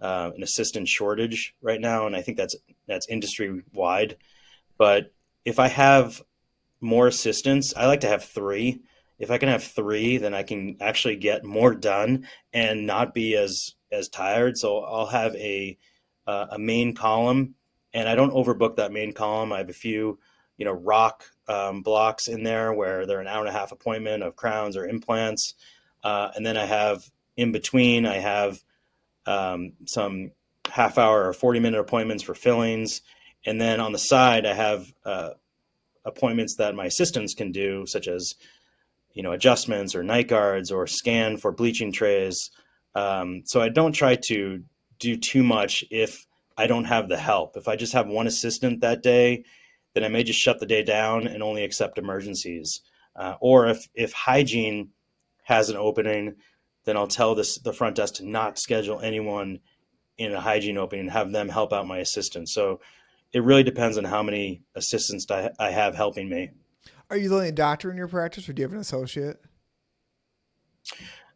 uh, 0.00 0.30
an 0.34 0.42
assistant 0.42 0.88
shortage 0.88 1.54
right 1.60 1.80
now, 1.80 2.06
and 2.06 2.16
I 2.16 2.22
think 2.22 2.38
that's 2.38 2.56
that's 2.86 3.08
industry 3.08 3.62
wide. 3.72 4.16
But 4.78 5.12
if 5.44 5.58
I 5.58 5.68
have 5.68 6.22
more 6.84 7.06
assistants. 7.06 7.74
I 7.76 7.86
like 7.86 8.00
to 8.00 8.08
have 8.08 8.24
three. 8.24 8.82
If 9.18 9.30
I 9.30 9.38
can 9.38 9.48
have 9.48 9.64
three, 9.64 10.18
then 10.18 10.34
I 10.34 10.42
can 10.42 10.76
actually 10.80 11.16
get 11.16 11.44
more 11.44 11.74
done 11.74 12.26
and 12.52 12.86
not 12.86 13.14
be 13.14 13.36
as 13.36 13.74
as 13.90 14.08
tired. 14.08 14.56
So 14.58 14.80
I'll 14.80 15.06
have 15.06 15.34
a 15.36 15.78
uh, 16.26 16.46
a 16.52 16.58
main 16.58 16.94
column, 16.94 17.54
and 17.92 18.08
I 18.08 18.14
don't 18.14 18.32
overbook 18.32 18.76
that 18.76 18.92
main 18.92 19.12
column. 19.12 19.52
I 19.52 19.58
have 19.58 19.70
a 19.70 19.74
few, 19.74 20.18
you 20.56 20.64
know, 20.64 20.72
rock 20.72 21.24
um, 21.48 21.82
blocks 21.82 22.28
in 22.28 22.42
there 22.42 22.72
where 22.72 23.06
they're 23.06 23.20
an 23.20 23.28
hour 23.28 23.40
and 23.40 23.48
a 23.48 23.58
half 23.58 23.72
appointment 23.72 24.22
of 24.22 24.36
crowns 24.36 24.76
or 24.76 24.86
implants, 24.86 25.54
uh, 26.02 26.30
and 26.34 26.44
then 26.44 26.56
I 26.56 26.66
have 26.66 27.04
in 27.36 27.52
between 27.52 28.06
I 28.06 28.18
have 28.18 28.62
um, 29.26 29.72
some 29.86 30.32
half 30.70 30.98
hour 30.98 31.28
or 31.28 31.32
40 31.32 31.60
minute 31.60 31.80
appointments 31.80 32.22
for 32.22 32.34
fillings. 32.34 33.00
And 33.46 33.60
then 33.60 33.80
on 33.80 33.92
the 33.92 33.98
side, 33.98 34.46
I 34.46 34.54
have 34.54 34.92
uh, 35.04 35.30
appointments 36.04 36.56
that 36.56 36.74
my 36.74 36.86
assistants 36.86 37.34
can 37.34 37.52
do, 37.52 37.86
such 37.86 38.08
as 38.08 38.34
you 39.12 39.22
know 39.22 39.32
adjustments 39.32 39.94
or 39.94 40.02
night 40.02 40.28
guards 40.28 40.70
or 40.70 40.86
scan 40.86 41.36
for 41.36 41.52
bleaching 41.52 41.92
trays. 41.92 42.50
Um, 42.94 43.42
so 43.44 43.60
I 43.60 43.68
don't 43.68 43.92
try 43.92 44.16
to 44.26 44.62
do 44.98 45.16
too 45.16 45.42
much 45.42 45.84
if 45.90 46.26
I 46.56 46.66
don't 46.66 46.84
have 46.84 47.08
the 47.08 47.16
help. 47.16 47.56
If 47.56 47.68
I 47.68 47.76
just 47.76 47.92
have 47.94 48.06
one 48.06 48.26
assistant 48.26 48.80
that 48.80 49.02
day, 49.02 49.44
then 49.94 50.04
I 50.04 50.08
may 50.08 50.22
just 50.22 50.40
shut 50.40 50.60
the 50.60 50.66
day 50.66 50.82
down 50.82 51.26
and 51.26 51.42
only 51.42 51.64
accept 51.64 51.98
emergencies. 51.98 52.80
Uh, 53.16 53.34
or 53.40 53.66
if 53.66 53.88
if 53.94 54.12
hygiene 54.12 54.90
has 55.44 55.70
an 55.70 55.76
opening, 55.76 56.36
then 56.84 56.96
I'll 56.96 57.06
tell 57.06 57.34
this 57.34 57.58
the 57.58 57.72
front 57.72 57.96
desk 57.96 58.14
to 58.14 58.28
not 58.28 58.58
schedule 58.58 59.00
anyone 59.00 59.60
in 60.18 60.32
a 60.32 60.40
hygiene 60.40 60.78
opening 60.78 61.06
and 61.06 61.10
have 61.10 61.32
them 61.32 61.48
help 61.48 61.72
out 61.72 61.86
my 61.86 61.98
assistant. 61.98 62.48
So 62.48 62.80
it 63.34 63.42
really 63.42 63.64
depends 63.64 63.98
on 63.98 64.04
how 64.04 64.22
many 64.22 64.62
assistants 64.76 65.26
I, 65.28 65.50
I 65.58 65.70
have 65.70 65.94
helping 65.96 66.28
me. 66.28 66.50
Are 67.10 67.16
you 67.16 67.28
the 67.28 67.34
only 67.34 67.52
doctor 67.52 67.90
in 67.90 67.96
your 67.96 68.08
practice, 68.08 68.48
or 68.48 68.52
do 68.52 68.62
you 68.62 68.64
have 68.64 68.72
an 68.72 68.78
associate? 68.78 69.40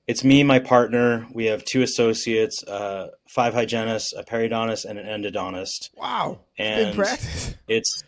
It's 0.07 0.25
me, 0.25 0.43
my 0.45 0.61
partner. 0.61 1.27
We 1.33 1.47
have 1.47 1.65
two 1.65 1.83
associates, 1.83 2.63
uh, 2.65 3.09
five 3.29 3.53
hygienists, 3.53 4.15
a 4.17 4.23
periodontist, 4.23 4.87
and 4.87 4.99
an 4.99 5.23
endodontist. 5.23 5.91
Wow, 5.95 6.41
and 6.57 6.87
big 6.87 6.97
practice. 6.97 7.55
It's 7.69 8.05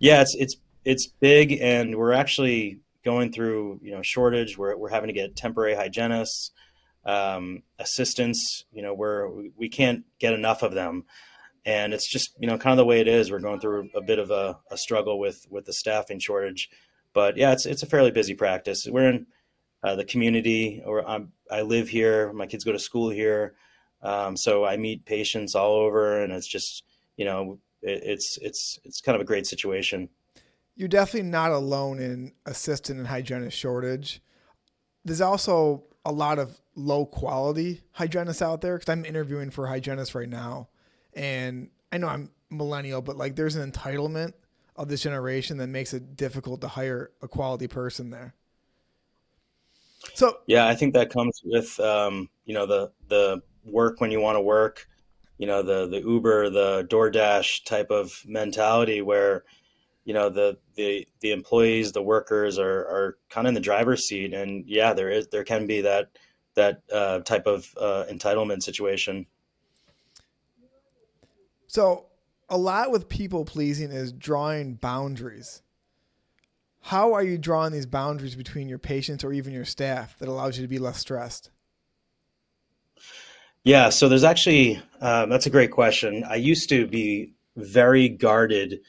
yeah, 0.00 0.20
it's 0.20 0.34
it's 0.38 0.56
it's 0.84 1.06
big, 1.06 1.52
and 1.52 1.94
we're 1.94 2.12
actually 2.12 2.80
going 3.04 3.32
through 3.32 3.80
you 3.82 3.92
know 3.92 4.02
shortage. 4.02 4.58
We're 4.58 4.76
we're 4.76 4.90
having 4.90 5.08
to 5.08 5.14
get 5.14 5.36
temporary 5.36 5.74
hygienists, 5.74 6.50
um, 7.06 7.62
assistants. 7.78 8.64
You 8.72 8.82
know, 8.82 8.92
we're 8.92 9.28
we 9.56 9.68
can't 9.68 10.04
get 10.18 10.34
enough 10.34 10.62
of 10.62 10.74
them 10.74 11.04
and 11.64 11.94
it's 11.94 12.08
just 12.08 12.34
you 12.38 12.46
know 12.46 12.58
kind 12.58 12.72
of 12.72 12.78
the 12.78 12.84
way 12.84 13.00
it 13.00 13.08
is. 13.08 13.30
We're 13.30 13.40
going 13.40 13.60
through 13.60 13.90
a 13.94 14.00
bit 14.00 14.18
of 14.18 14.30
a, 14.30 14.58
a 14.70 14.76
struggle 14.76 15.18
with 15.18 15.46
with 15.50 15.64
the 15.64 15.72
staffing 15.72 16.18
shortage, 16.18 16.70
but 17.12 17.36
yeah, 17.36 17.52
it's 17.52 17.66
it's 17.66 17.82
a 17.82 17.86
fairly 17.86 18.10
busy 18.10 18.34
practice. 18.34 18.86
We're 18.90 19.08
in 19.08 19.26
uh, 19.82 19.96
the 19.96 20.04
community, 20.04 20.82
or 20.84 21.06
I'm, 21.08 21.32
i 21.50 21.62
live 21.62 21.88
here. 21.88 22.32
My 22.32 22.46
kids 22.46 22.64
go 22.64 22.72
to 22.72 22.78
school 22.78 23.10
here, 23.10 23.54
um, 24.02 24.36
so 24.36 24.64
I 24.64 24.76
meet 24.76 25.04
patients 25.04 25.54
all 25.54 25.74
over, 25.74 26.22
and 26.22 26.32
it's 26.32 26.48
just 26.48 26.84
you 27.16 27.24
know 27.24 27.58
it, 27.82 28.02
it's 28.04 28.38
it's 28.42 28.78
it's 28.84 29.00
kind 29.00 29.16
of 29.16 29.22
a 29.22 29.26
great 29.26 29.46
situation. 29.46 30.08
You're 30.74 30.88
definitely 30.88 31.28
not 31.28 31.52
alone 31.52 31.98
in 31.98 32.32
assistant 32.46 32.98
and 32.98 33.08
hygienist 33.08 33.56
shortage. 33.56 34.22
There's 35.04 35.20
also 35.20 35.84
a 36.04 36.12
lot 36.12 36.38
of 36.38 36.58
low 36.74 37.04
quality 37.04 37.82
hygienists 37.92 38.40
out 38.40 38.62
there 38.62 38.78
because 38.78 38.88
I'm 38.88 39.04
interviewing 39.04 39.50
for 39.50 39.66
hygienists 39.66 40.14
right 40.14 40.28
now 40.28 40.68
and 41.14 41.70
I 41.90 41.98
know 41.98 42.08
I'm 42.08 42.30
millennial, 42.50 43.02
but 43.02 43.16
like 43.16 43.36
there's 43.36 43.56
an 43.56 43.70
entitlement 43.70 44.32
of 44.76 44.88
this 44.88 45.02
generation 45.02 45.58
that 45.58 45.68
makes 45.68 45.92
it 45.92 46.16
difficult 46.16 46.60
to 46.62 46.68
hire 46.68 47.10
a 47.20 47.28
quality 47.28 47.68
person 47.68 48.10
there. 48.10 48.34
So 50.14 50.38
yeah, 50.46 50.66
I 50.66 50.74
think 50.74 50.94
that 50.94 51.10
comes 51.10 51.40
with 51.44 51.78
um, 51.80 52.28
you 52.44 52.54
know 52.54 52.66
the 52.66 52.92
the 53.08 53.42
work 53.64 54.00
when 54.00 54.10
you 54.10 54.20
want 54.20 54.36
to 54.36 54.40
work, 54.40 54.88
you 55.38 55.46
know 55.46 55.62
the 55.62 55.88
the 55.88 56.00
Uber, 56.00 56.50
the 56.50 56.86
DoorDash 56.90 57.64
type 57.64 57.90
of 57.90 58.22
mentality 58.26 59.02
where 59.02 59.44
you 60.04 60.14
know 60.14 60.28
the 60.28 60.58
the 60.74 61.06
the 61.20 61.32
employees, 61.32 61.92
the 61.92 62.02
workers 62.02 62.58
are 62.58 62.80
are 62.80 63.18
kind 63.30 63.46
of 63.46 63.50
in 63.50 63.54
the 63.54 63.60
driver's 63.60 64.06
seat, 64.06 64.34
and 64.34 64.64
yeah, 64.66 64.92
there 64.92 65.10
is 65.10 65.28
there 65.28 65.44
can 65.44 65.66
be 65.66 65.82
that 65.82 66.08
that 66.54 66.82
uh, 66.92 67.20
type 67.20 67.46
of 67.46 67.72
uh, 67.80 68.04
entitlement 68.10 68.62
situation. 68.62 69.26
So 71.72 72.04
a 72.50 72.58
lot 72.58 72.90
with 72.90 73.08
people 73.08 73.46
pleasing 73.46 73.92
is 73.92 74.12
drawing 74.12 74.74
boundaries. 74.74 75.62
How 76.82 77.14
are 77.14 77.22
you 77.22 77.38
drawing 77.38 77.72
these 77.72 77.86
boundaries 77.86 78.34
between 78.34 78.68
your 78.68 78.78
patients 78.78 79.24
or 79.24 79.32
even 79.32 79.54
your 79.54 79.64
staff 79.64 80.18
that 80.18 80.28
allows 80.28 80.58
you 80.58 80.64
to 80.64 80.68
be 80.68 80.78
less 80.78 80.98
stressed? 80.98 81.48
Yeah, 83.64 83.88
so 83.88 84.10
there's 84.10 84.22
actually 84.22 84.82
um, 85.00 85.30
that's 85.30 85.46
a 85.46 85.50
great 85.50 85.70
question. 85.70 86.24
I 86.28 86.34
used 86.34 86.68
to 86.68 86.86
be 86.86 87.32
very 87.56 88.10
guarded 88.10 88.80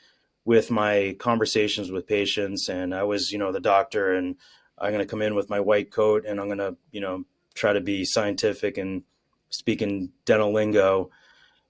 with 0.44 0.70
my 0.70 1.16
conversations 1.20 1.90
with 1.90 2.06
patients, 2.06 2.68
and 2.68 2.94
I 2.94 3.04
was, 3.04 3.32
you 3.32 3.38
know, 3.38 3.54
the 3.54 3.62
doctor, 3.62 4.14
and 4.14 4.36
I'm 4.78 4.92
going 4.92 5.00
to 5.00 5.10
come 5.10 5.22
in 5.22 5.36
with 5.36 5.50
my 5.50 5.62
white 5.62 5.90
coat, 5.90 6.26
and 6.28 6.38
I'm 6.38 6.48
going 6.48 6.58
to, 6.58 6.76
you 6.92 7.00
know, 7.00 7.24
try 7.54 7.72
to 7.72 7.80
be 7.80 8.04
scientific 8.04 8.78
and 8.78 9.04
speak 9.52 9.82
in 9.82 10.12
dental 10.26 10.52
lingo 10.52 11.12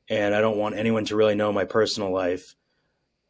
and 0.09 0.35
I 0.35 0.41
don't 0.41 0.57
want 0.57 0.75
anyone 0.75 1.05
to 1.05 1.15
really 1.15 1.35
know 1.35 1.51
my 1.51 1.65
personal 1.65 2.11
life. 2.11 2.55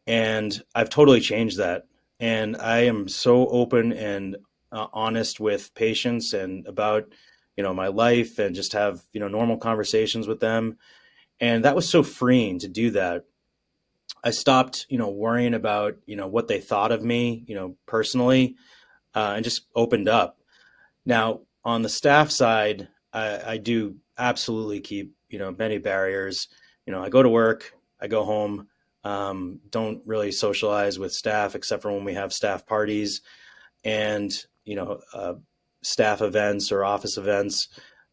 And 0.05 0.61
I've 0.75 0.89
totally 0.89 1.21
changed 1.21 1.57
that. 1.57 1.83
And 2.19 2.57
I 2.57 2.85
am 2.85 3.07
so 3.07 3.47
open 3.47 3.93
and 3.93 4.37
uh, 4.71 4.87
honest 4.93 5.39
with 5.39 5.73
patients 5.75 6.33
and 6.33 6.65
about, 6.67 7.05
you 7.55 7.63
know, 7.63 7.73
my 7.73 7.87
life 7.87 8.39
and 8.39 8.55
just 8.55 8.73
have, 8.73 9.01
you 9.13 9.19
know, 9.19 9.27
normal 9.27 9.57
conversations 9.57 10.27
with 10.27 10.39
them. 10.39 10.77
And 11.39 11.65
that 11.65 11.75
was 11.75 11.87
so 11.87 12.03
freeing 12.03 12.59
to 12.59 12.67
do 12.67 12.91
that. 12.91 13.25
I 14.23 14.31
stopped, 14.31 14.85
you 14.89 14.97
know, 14.97 15.09
worrying 15.09 15.53
about, 15.53 15.97
you 16.05 16.15
know, 16.15 16.27
what 16.27 16.47
they 16.47 16.59
thought 16.59 16.91
of 16.91 17.03
me, 17.03 17.43
you 17.47 17.55
know, 17.55 17.75
personally, 17.85 18.55
uh, 19.13 19.33
and 19.35 19.43
just 19.43 19.65
opened 19.75 20.07
up. 20.07 20.39
Now, 21.05 21.41
on 21.65 21.81
the 21.81 21.89
staff 21.89 22.31
side, 22.31 22.87
I, 23.11 23.53
I 23.53 23.57
do 23.57 23.97
absolutely 24.17 24.79
keep, 24.79 25.13
you 25.33 25.39
know, 25.39 25.51
many 25.51 25.79
barriers 25.79 26.47
you 26.85 26.93
know, 26.93 27.03
I 27.03 27.09
go 27.09 27.23
to 27.23 27.29
work, 27.29 27.73
I 27.99 28.07
go 28.07 28.23
home, 28.23 28.67
um, 29.03 29.59
don't 29.69 30.01
really 30.05 30.31
socialize 30.31 30.99
with 30.99 31.11
staff 31.11 31.55
except 31.55 31.81
for 31.81 31.91
when 31.91 32.05
we 32.05 32.13
have 32.13 32.33
staff 32.33 32.65
parties 32.65 33.21
and, 33.83 34.31
you 34.65 34.75
know, 34.75 34.99
uh, 35.13 35.33
staff 35.81 36.21
events 36.21 36.71
or 36.71 36.85
office 36.85 37.17
events. 37.17 37.67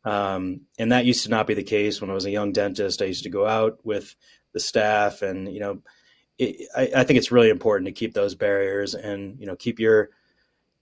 Um, 0.04 0.62
and 0.78 0.92
that 0.92 1.04
used 1.04 1.24
to 1.24 1.30
not 1.30 1.46
be 1.46 1.54
the 1.54 1.62
case 1.62 2.00
when 2.00 2.11
I 2.11 2.14
was 2.14 2.24
a 2.24 2.30
young 2.30 2.52
dentist. 2.52 3.02
I 3.02 3.06
used 3.06 3.24
to 3.24 3.30
go 3.30 3.46
out 3.46 3.78
with 3.85 4.14
the 4.52 4.61
staff 4.61 5.22
and, 5.22 5.52
you 5.52 5.61
know, 5.61 5.83
it, 6.38 6.68
I, 6.74 7.00
I 7.00 7.04
think 7.04 7.18
it's 7.18 7.33
really 7.33 7.50
important 7.50 7.87
to 7.87 7.92
keep 7.92 8.14
those 8.14 8.35
barriers 8.35 8.94
and, 8.94 9.38
you 9.38 9.46
know, 9.46 9.56
keep 9.56 9.78
your, 9.78 10.11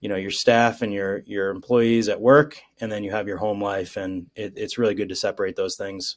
you 0.01 0.07
know 0.07 0.15
your 0.15 0.31
staff 0.31 0.81
and 0.81 0.93
your 0.93 1.23
your 1.25 1.49
employees 1.49 2.07
at 2.07 2.21
work 2.21 2.61
and 2.79 2.89
then 2.89 3.03
you 3.03 3.11
have 3.11 3.27
your 3.27 3.35
home 3.35 3.61
life 3.61 3.97
and 3.97 4.27
it, 4.33 4.53
it's 4.55 4.77
really 4.77 4.95
good 4.95 5.09
to 5.09 5.15
separate 5.15 5.57
those 5.57 5.75
things 5.75 6.15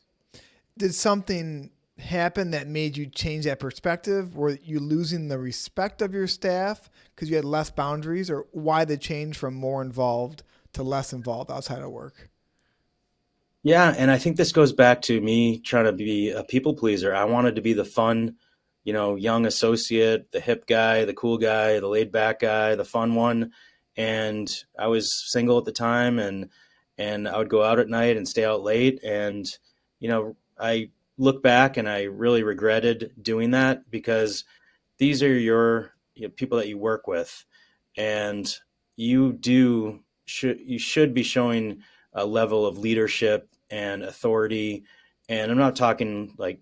did 0.77 0.95
something 0.95 1.71
happen 1.99 2.51
that 2.51 2.67
made 2.67 2.97
you 2.97 3.07
change 3.07 3.45
that 3.45 3.61
perspective? 3.61 4.37
Were 4.37 4.59
you 4.63 4.81
losing 4.81 5.29
the 5.29 5.39
respect 5.39 6.03
of 6.03 6.15
your 6.15 6.27
staff 6.27 6.91
because 7.15 7.31
you 7.31 7.37
had 7.37 7.45
less 7.45 7.71
boundaries, 7.71 8.31
or 8.31 8.47
why 8.53 8.85
the 8.85 8.97
change 8.97 9.37
from 9.37 9.55
more 9.55 9.83
involved 9.83 10.43
to 10.73 10.83
less 10.83 11.13
involved 11.13 11.51
outside 11.51 11.83
of 11.83 11.91
work? 11.91 12.31
Yeah, 13.63 13.95
and 13.97 14.11
I 14.11 14.19
think 14.19 14.37
this 14.37 14.51
goes 14.51 14.73
back 14.73 15.03
to 15.03 15.21
me 15.21 15.61
trying 15.61 15.85
to 15.85 15.93
be 15.93 16.31
a 16.31 16.43
people 16.43 16.75
pleaser. 16.75 17.15
I 17.15 17.25
wanted 17.25 17.55
to 17.57 17.63
be 17.63 17.75
the 17.75 17.85
fun, 17.85 18.37
you 18.83 18.93
know, 18.93 19.15
young 19.15 19.47
associate, 19.47 20.33
the 20.33 20.41
hip 20.41 20.67
guy, 20.67 21.05
the 21.05 21.15
cool 21.15 21.39
guy, 21.39 21.79
the 21.79 21.87
laid 21.87 22.11
back 22.11 22.41
guy, 22.41 22.75
the 22.75 22.85
fun 22.85 23.15
one. 23.15 23.53
And 23.97 24.53
I 24.77 24.89
was 24.89 25.09
single 25.31 25.59
at 25.59 25.65
the 25.65 25.73
time 25.73 26.19
and 26.19 26.49
and 26.99 27.29
I 27.29 27.39
would 27.39 27.49
go 27.49 27.63
out 27.63 27.79
at 27.79 27.89
night 27.89 28.17
and 28.17 28.29
stay 28.29 28.45
out 28.45 28.63
late 28.63 29.03
and 29.05 29.47
you 30.01 30.09
know, 30.09 30.37
I 30.63 30.91
look 31.19 31.43
back 31.43 31.77
and 31.77 31.89
I 31.89 32.05
really 32.05 32.43
regretted 32.43 33.13
doing 33.21 33.51
that 33.51 33.91
because 33.91 34.45
these 34.99 35.23
are 35.23 35.39
your 35.39 35.93
you 36.15 36.29
know, 36.29 36.33
people 36.37 36.59
that 36.59 36.69
you 36.69 36.79
work 36.79 37.07
with, 37.07 37.45
and 37.97 38.53
you 38.97 39.33
do 39.33 40.01
should 40.25 40.61
you 40.61 40.79
should 40.79 41.13
be 41.13 41.25
showing 41.25 41.83
a 42.13 42.25
level 42.25 42.65
of 42.65 42.79
leadership 42.79 43.49
and 43.71 44.03
authority. 44.03 44.85
And 45.29 45.51
I'm 45.51 45.59
not 45.59 45.77
talking 45.77 46.35
like 46.39 46.61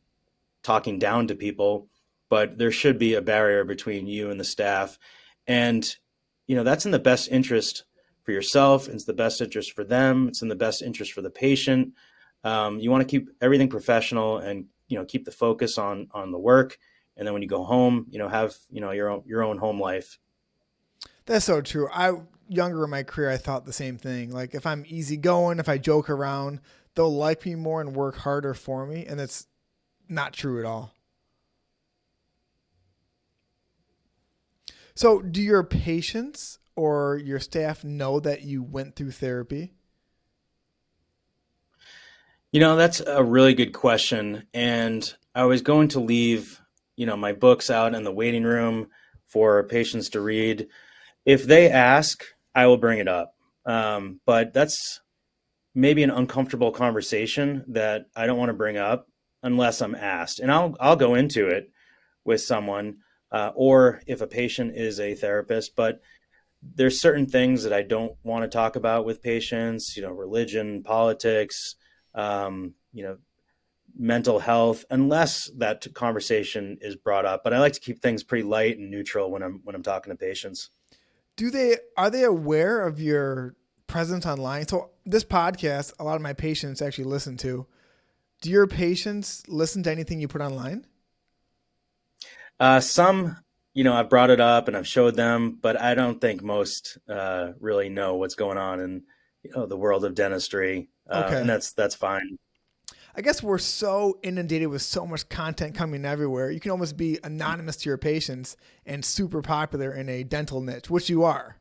talking 0.62 0.98
down 0.98 1.26
to 1.28 1.34
people, 1.34 1.88
but 2.28 2.56
there 2.56 2.72
should 2.72 2.98
be 2.98 3.14
a 3.14 3.22
barrier 3.22 3.64
between 3.64 4.06
you 4.06 4.30
and 4.30 4.40
the 4.40 4.44
staff. 4.44 4.98
And 5.46 5.84
you 6.46 6.56
know 6.56 6.64
that's 6.64 6.86
in 6.86 6.92
the 6.92 6.98
best 6.98 7.30
interest 7.30 7.84
for 8.22 8.32
yourself. 8.32 8.88
It's 8.88 9.04
the 9.04 9.12
best 9.12 9.40
interest 9.40 9.72
for 9.72 9.84
them. 9.84 10.28
It's 10.28 10.42
in 10.42 10.48
the 10.48 10.56
best 10.56 10.82
interest 10.82 11.12
for 11.12 11.22
the 11.22 11.30
patient. 11.30 11.92
Um, 12.44 12.78
you 12.80 12.90
want 12.90 13.02
to 13.02 13.10
keep 13.10 13.30
everything 13.40 13.68
professional 13.68 14.38
and 14.38 14.66
you 14.88 14.98
know 14.98 15.04
keep 15.04 15.24
the 15.24 15.30
focus 15.30 15.78
on 15.78 16.08
on 16.12 16.32
the 16.32 16.38
work. 16.38 16.78
And 17.16 17.26
then 17.26 17.34
when 17.34 17.42
you 17.42 17.48
go 17.48 17.64
home, 17.64 18.06
you 18.10 18.18
know 18.18 18.28
have 18.28 18.54
you 18.70 18.80
know 18.80 18.90
your 18.92 19.08
own 19.10 19.22
your 19.26 19.42
own 19.42 19.58
home 19.58 19.80
life. 19.80 20.18
That's 21.26 21.44
so 21.44 21.60
true. 21.60 21.88
I 21.92 22.12
younger 22.48 22.84
in 22.84 22.90
my 22.90 23.04
career, 23.04 23.30
I 23.30 23.36
thought 23.36 23.64
the 23.64 23.72
same 23.72 23.96
thing. 23.96 24.30
Like 24.30 24.54
if 24.54 24.66
I'm 24.66 24.84
easygoing, 24.86 25.58
if 25.58 25.68
I 25.68 25.78
joke 25.78 26.10
around, 26.10 26.60
they'll 26.94 27.14
like 27.14 27.44
me 27.46 27.54
more 27.54 27.80
and 27.80 27.94
work 27.94 28.16
harder 28.16 28.54
for 28.54 28.86
me, 28.86 29.06
and 29.06 29.18
that's 29.18 29.46
not 30.08 30.32
true 30.32 30.58
at 30.58 30.66
all. 30.66 30.92
So, 34.94 35.22
do 35.22 35.40
your 35.40 35.62
patients 35.64 36.58
or 36.76 37.16
your 37.16 37.40
staff 37.40 37.84
know 37.84 38.20
that 38.20 38.42
you 38.42 38.62
went 38.62 38.96
through 38.96 39.12
therapy? 39.12 39.72
You 42.52 42.58
know, 42.58 42.74
that's 42.74 43.00
a 43.00 43.22
really 43.22 43.54
good 43.54 43.72
question. 43.72 44.46
And 44.52 45.12
I 45.34 45.44
was 45.44 45.62
going 45.62 45.88
to 45.88 46.00
leave, 46.00 46.60
you 46.96 47.06
know, 47.06 47.16
my 47.16 47.32
books 47.32 47.70
out 47.70 47.94
in 47.94 48.02
the 48.02 48.12
waiting 48.12 48.42
room 48.42 48.88
for 49.28 49.62
patients 49.64 50.10
to 50.10 50.20
read. 50.20 50.66
If 51.24 51.44
they 51.44 51.70
ask, 51.70 52.24
I 52.54 52.66
will 52.66 52.76
bring 52.76 52.98
it 52.98 53.06
up. 53.06 53.34
Um, 53.66 54.20
but 54.26 54.52
that's 54.52 55.00
maybe 55.74 56.02
an 56.02 56.10
uncomfortable 56.10 56.72
conversation 56.72 57.64
that 57.68 58.06
I 58.16 58.26
don't 58.26 58.38
want 58.38 58.48
to 58.48 58.54
bring 58.54 58.76
up 58.76 59.06
unless 59.44 59.80
I'm 59.80 59.94
asked. 59.94 60.40
And 60.40 60.50
I'll 60.50 60.74
I'll 60.80 60.96
go 60.96 61.14
into 61.14 61.46
it 61.46 61.70
with 62.24 62.40
someone, 62.40 62.96
uh, 63.30 63.52
or 63.54 64.02
if 64.08 64.20
a 64.20 64.26
patient 64.26 64.76
is 64.76 64.98
a 64.98 65.14
therapist. 65.14 65.76
But 65.76 66.00
there's 66.62 67.00
certain 67.00 67.26
things 67.26 67.62
that 67.62 67.72
I 67.72 67.82
don't 67.82 68.16
want 68.24 68.42
to 68.42 68.48
talk 68.48 68.74
about 68.74 69.04
with 69.04 69.22
patients. 69.22 69.96
You 69.96 70.02
know, 70.02 70.10
religion, 70.10 70.82
politics, 70.82 71.76
um, 72.14 72.74
you 72.92 73.04
know, 73.04 73.18
mental 73.96 74.38
health, 74.38 74.84
unless 74.90 75.50
that 75.56 75.86
conversation 75.94 76.78
is 76.80 76.96
brought 76.96 77.24
up. 77.24 77.42
But 77.44 77.54
I 77.54 77.58
like 77.58 77.72
to 77.74 77.80
keep 77.80 78.00
things 78.00 78.22
pretty 78.22 78.44
light 78.44 78.78
and 78.78 78.90
neutral 78.90 79.30
when 79.30 79.42
I'm 79.42 79.60
when 79.64 79.74
I'm 79.74 79.82
talking 79.82 80.12
to 80.12 80.16
patients. 80.16 80.70
Do 81.36 81.50
they 81.50 81.76
are 81.96 82.10
they 82.10 82.24
aware 82.24 82.86
of 82.86 83.00
your 83.00 83.54
presence 83.86 84.26
online? 84.26 84.68
So 84.68 84.90
this 85.04 85.24
podcast, 85.24 85.92
a 85.98 86.04
lot 86.04 86.16
of 86.16 86.22
my 86.22 86.32
patients 86.32 86.82
actually 86.82 87.04
listen 87.04 87.36
to. 87.38 87.66
Do 88.40 88.50
your 88.50 88.66
patients 88.66 89.42
listen 89.48 89.82
to 89.82 89.90
anything 89.90 90.20
you 90.20 90.28
put 90.28 90.40
online? 90.40 90.86
Uh, 92.58 92.80
some, 92.80 93.36
you 93.74 93.84
know, 93.84 93.94
I've 93.94 94.10
brought 94.10 94.30
it 94.30 94.40
up 94.40 94.68
and 94.68 94.76
I've 94.76 94.86
showed 94.86 95.14
them, 95.14 95.58
but 95.60 95.80
I 95.80 95.94
don't 95.94 96.20
think 96.20 96.42
most 96.42 96.98
uh, 97.08 97.52
really 97.58 97.88
know 97.88 98.16
what's 98.16 98.34
going 98.34 98.58
on 98.58 98.80
in 98.80 99.02
you 99.42 99.50
know 99.54 99.66
the 99.66 99.76
world 99.76 100.04
of 100.04 100.14
dentistry. 100.14 100.88
Uh, 101.10 101.24
okay. 101.26 101.40
and 101.40 101.48
that's 101.48 101.72
that's 101.72 101.94
fine. 101.94 102.38
I 103.16 103.22
guess 103.22 103.42
we're 103.42 103.58
so 103.58 104.18
inundated 104.22 104.68
with 104.68 104.82
so 104.82 105.04
much 105.04 105.28
content 105.28 105.74
coming 105.74 106.04
everywhere. 106.04 106.50
You 106.50 106.60
can 106.60 106.70
almost 106.70 106.96
be 106.96 107.18
anonymous 107.24 107.76
to 107.78 107.88
your 107.88 107.98
patients 107.98 108.56
and 108.86 109.04
super 109.04 109.42
popular 109.42 109.92
in 109.92 110.08
a 110.08 110.22
dental 110.22 110.60
niche, 110.60 110.88
which 110.88 111.10
you 111.10 111.24
are. 111.24 111.56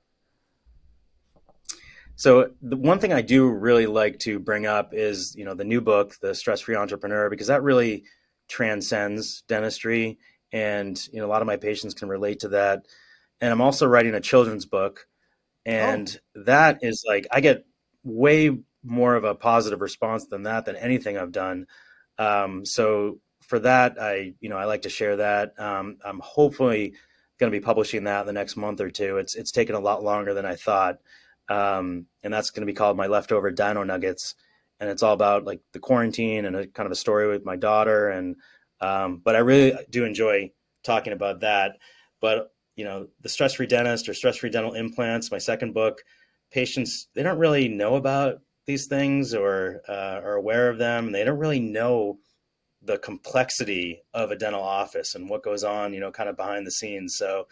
So 2.16 2.52
the 2.62 2.78
one 2.78 3.00
thing 3.00 3.14
I 3.14 3.22
do 3.22 3.50
really 3.50 3.88
like 3.88 4.20
to 4.20 4.40
bring 4.40 4.68
up 4.68 4.94
is, 4.94 5.36
you 5.36 5.46
know, 5.46 5.54
the 5.54 5.64
new 5.64 5.82
book, 5.82 6.16
The 6.22 6.36
Stress-Free 6.36 6.76
Entrepreneur, 6.76 7.30
because 7.30 7.48
that 7.48 7.64
really 7.64 8.04
transcends 8.48 9.42
dentistry 9.48 10.20
and, 10.52 11.02
you 11.14 11.20
know, 11.20 11.26
a 11.26 11.30
lot 11.30 11.42
of 11.42 11.48
my 11.48 11.56
patients 11.56 11.94
can 11.94 12.10
relate 12.10 12.40
to 12.42 12.50
that. 12.50 12.86
And 13.42 13.52
I'm 13.52 13.62
also 13.62 13.88
writing 13.88 14.16
a 14.16 14.20
children's 14.20 14.66
book 14.66 15.08
and 15.66 16.20
oh. 16.36 16.44
that 16.44 16.80
is 16.82 17.04
like 17.08 17.28
I 17.32 17.42
get 17.42 17.66
way 18.04 18.58
more 18.84 19.16
of 19.16 19.24
a 19.24 19.36
positive 19.36 19.82
response 19.82 20.26
than 20.28 20.44
that 20.44 20.66
than 20.66 20.76
anything 20.76 21.18
I've 21.18 21.32
done. 21.32 21.68
Um, 22.18 22.66
so 22.66 23.20
for 23.42 23.60
that, 23.60 24.02
I 24.02 24.34
you 24.40 24.50
know 24.50 24.58
I 24.58 24.66
like 24.66 24.84
to 24.84 24.90
share 24.90 25.18
that. 25.18 25.60
Um, 25.60 25.98
I'm 26.04 26.20
hopefully 26.20 26.94
going 27.40 27.52
to 27.52 27.58
be 27.58 27.64
publishing 27.64 28.04
that 28.04 28.22
in 28.22 28.28
the 28.28 28.34
next 28.34 28.58
month 28.58 28.82
or 28.82 28.92
two. 28.92 29.18
It's 29.18 29.36
it's 29.36 29.52
taken 29.52 29.76
a 29.76 29.80
lot 29.80 30.04
longer 30.04 30.34
than 30.34 30.46
I 30.46 30.56
thought, 30.56 31.00
um, 31.50 32.06
and 32.24 32.34
that's 32.34 32.52
going 32.52 32.62
to 32.62 32.72
be 32.72 32.76
called 32.76 32.98
my 32.98 33.08
leftover 33.08 33.52
Dino 33.52 33.84
Nuggets, 33.84 34.36
and 34.80 34.90
it's 34.90 35.04
all 35.04 35.14
about 35.14 35.46
like 35.46 35.62
the 35.74 35.80
quarantine 35.80 36.46
and 36.46 36.56
a 36.56 36.68
kind 36.68 36.86
of 36.86 36.92
a 36.92 36.96
story 36.96 37.28
with 37.28 37.46
my 37.46 37.56
daughter. 37.56 38.10
And 38.10 38.36
um, 38.82 39.22
but 39.24 39.36
I 39.36 39.40
really 39.40 39.74
do 39.90 40.06
enjoy 40.06 40.52
talking 40.84 41.14
about 41.14 41.42
that. 41.42 41.78
But 42.22 42.52
you 42.76 42.86
know, 42.86 43.08
the 43.22 43.30
stress 43.30 43.56
free 43.56 43.68
dentist 43.68 44.08
or 44.08 44.14
stress 44.14 44.38
free 44.38 44.50
dental 44.50 44.74
implants, 44.74 45.32
my 45.32 45.38
second 45.38 45.74
book, 45.74 46.02
patients 46.52 47.08
they 47.14 47.24
don't 47.24 47.40
really 47.40 47.68
know 47.68 47.96
about 47.96 48.42
these 48.70 48.86
things 48.86 49.34
or 49.34 49.82
uh, 49.90 50.22
are 50.24 50.36
aware 50.36 50.70
of 50.70 50.78
them, 50.78 51.08
and 51.08 51.16
they 51.16 51.24
don't 51.24 51.40
really 51.40 51.60
know 51.60 52.20
the 52.84 53.00
complexity 53.00 54.04
of 54.14 54.30
a 54.30 54.36
dental 54.36 54.62
office 54.62 55.16
and 55.16 55.28
what 55.28 55.42
goes 55.42 55.64
on, 55.64 55.92
you 55.92 56.00
know, 56.00 56.12
kind 56.12 56.30
of 56.30 56.38
behind 56.38 56.68
the 56.68 56.72
scenes. 56.72 57.16
So, 57.18 57.48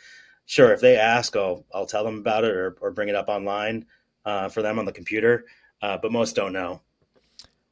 sure, 0.46 0.72
if 0.72 0.80
they 0.80 0.96
ask, 0.96 1.36
I'll 1.36 1.66
I'll 1.74 1.88
tell 1.88 2.04
them 2.04 2.20
about 2.20 2.44
it 2.44 2.52
or 2.52 2.78
or 2.82 2.92
bring 2.92 3.10
it 3.10 3.16
up 3.16 3.30
online 3.30 3.88
uh, 4.26 4.50
for 4.50 4.62
them 4.62 4.78
on 4.78 4.86
the 4.86 4.92
computer. 4.92 5.46
Uh, 5.82 5.98
but 6.00 6.12
most 6.12 6.36
don't 6.36 6.54
know. 6.54 6.82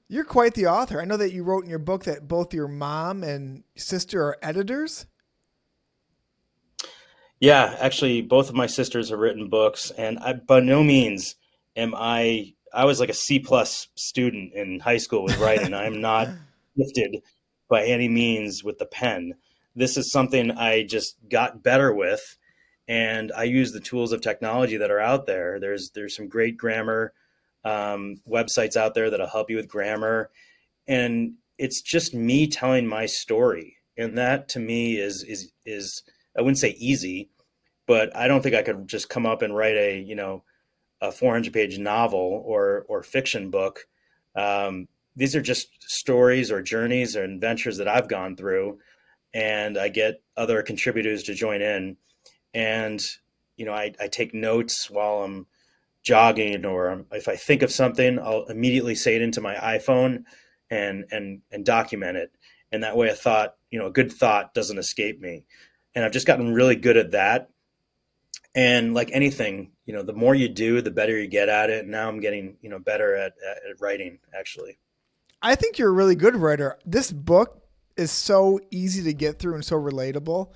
You're 0.08 0.26
quite 0.26 0.56
the 0.56 0.66
author. 0.66 1.00
I 1.00 1.06
know 1.06 1.18
that 1.18 1.32
you 1.32 1.43
wrote 1.43 1.66
in 1.66 1.70
your 1.70 1.78
book 1.78 2.06
that 2.06 2.28
both 2.28 2.52
your 2.52 2.68
mom 2.68 3.24
and 3.24 3.64
sister 3.76 4.24
are 4.24 4.38
editors. 4.41 5.06
Yeah, 7.39 7.76
actually, 7.80 8.24
both 8.24 8.50
of 8.50 8.56
my 8.56 8.66
sisters 8.66 9.12
have 9.12 9.20
written 9.20 9.50
books, 9.50 9.91
and 9.91 10.18
I 10.18 10.34
by 10.34 10.62
no 10.62 10.84
means 10.84 11.36
am 11.76 11.93
I. 11.96 12.55
I 12.76 12.84
was 12.86 12.99
like 12.99 13.09
a 13.09 13.13
C 13.13 13.39
plus 13.39 13.88
student 13.95 14.53
in 14.53 14.80
high 14.82 14.97
school 14.97 15.23
with 15.23 15.38
writing. 15.39 15.73
I'm 15.73 16.01
not 16.01 16.28
gifted 16.78 17.21
by 17.69 17.86
any 17.86 18.09
means 18.09 18.63
with 18.63 18.78
the 18.78 18.86
pen. 18.86 19.34
This 19.76 19.97
is 19.97 20.11
something 20.11 20.51
I 20.51 20.84
just 20.84 21.17
got 21.30 21.63
better 21.63 21.93
with, 21.93 22.38
and 22.88 23.32
I 23.32 23.43
use 23.43 23.71
the 23.71 23.80
tools 23.80 24.11
of 24.11 24.21
technology 24.21 24.78
that 24.78 24.91
are 24.91 24.99
out 24.99 25.26
there. 25.26 25.59
There's 25.59 25.91
there's 25.91 26.15
some 26.15 26.28
great 26.28 26.57
grammar 26.57 27.13
um, 27.63 28.17
websites 28.30 28.76
out 28.76 28.93
there 28.93 29.09
that'll 29.09 29.28
help 29.28 29.49
you 29.49 29.55
with 29.55 29.67
grammar, 29.67 30.30
and 30.88 31.34
it's 31.57 31.82
just 31.82 32.13
me 32.13 32.47
telling 32.47 32.88
my 32.88 33.05
story, 33.05 33.78
and 33.97 34.17
that 34.17 34.49
to 34.49 34.59
me 34.59 34.97
is 34.97 35.23
is 35.23 35.51
is 35.65 36.03
I 36.38 36.41
wouldn't 36.41 36.59
say 36.59 36.76
easy, 36.78 37.30
but 37.88 38.15
I 38.15 38.28
don't 38.28 38.41
think 38.41 38.55
I 38.55 38.63
could 38.63 38.88
just 38.88 39.09
come 39.09 39.26
up 39.26 39.41
and 39.41 39.55
write 39.55 39.78
a 39.78 39.99
you 39.99 40.15
know 40.15 40.43
a 41.08 41.12
400 41.12 41.53
page 41.53 41.78
novel 41.78 42.43
or 42.45 42.86
or 42.88 43.03
fiction 43.03 43.49
book. 43.49 43.88
Um, 44.36 44.88
these 45.16 45.36
are 45.36 45.41
just 45.41 45.70
stories 45.82 46.51
or 46.51 46.62
journeys 46.62 47.16
or 47.16 47.24
adventures 47.24 47.78
that 47.78 47.88
I've 47.88 48.10
gone 48.10 48.36
through, 48.36 48.80
and 49.34 49.78
I 49.78 49.89
get 49.89 50.22
other 50.36 50.62
contributors 50.62 51.24
to 51.24 51.34
join 51.34 51.62
in, 51.62 51.97
and 52.53 53.01
you 53.58 53.66
know 53.66 53.74
I, 53.74 53.93
I 53.99 54.08
take 54.08 54.34
notes 54.34 54.89
while 54.89 55.24
I'm 55.24 55.47
jogging 56.06 56.66
or 56.66 57.03
if 57.12 57.28
I 57.28 57.36
think 57.36 57.64
of 57.64 57.72
something, 57.72 58.20
I'll 58.20 58.45
immediately 58.45 58.95
say 58.95 59.16
it 59.16 59.22
into 59.22 59.41
my 59.41 59.56
iPhone 59.56 60.24
and 60.70 61.06
and 61.12 61.41
and 61.51 61.66
document 61.66 62.18
it, 62.18 62.32
and 62.72 62.84
that 62.84 62.95
way 62.97 63.10
a 63.10 63.16
thought 63.16 63.56
you 63.72 63.80
know 63.80 63.88
a 63.88 63.91
good 63.91 64.12
thought 64.12 64.53
doesn't 64.53 64.78
escape 64.78 65.20
me, 65.20 65.45
and 65.93 66.06
I've 66.06 66.12
just 66.12 66.28
gotten 66.28 66.53
really 66.53 66.76
good 66.76 66.97
at 66.97 67.12
that. 67.12 67.49
And 68.53 68.93
like 68.93 69.10
anything, 69.12 69.72
you 69.86 69.93
know, 69.93 70.03
the 70.03 70.13
more 70.13 70.36
you 70.36 70.49
do, 70.49 70.81
the 70.81 70.91
better 70.91 71.19
you 71.19 71.27
get 71.27 71.49
at 71.49 71.69
it. 71.69 71.83
And 71.83 71.91
now 71.91 72.07
I'm 72.07 72.19
getting, 72.19 72.57
you 72.61 72.69
know, 72.69 72.79
better 72.79 73.15
at, 73.15 73.33
at, 73.47 73.57
at 73.69 73.81
writing 73.81 74.19
actually. 74.38 74.77
I 75.41 75.55
think 75.55 75.77
you're 75.77 75.89
a 75.89 75.93
really 75.93 76.15
good 76.15 76.36
writer. 76.36 76.79
This 76.86 77.11
book 77.11 77.61
is 77.95 78.11
so 78.11 78.59
easy 78.71 79.03
to 79.03 79.13
get 79.13 79.39
through 79.39 79.55
and 79.55 79.63
so 79.63 79.75
relatable. 79.75 80.51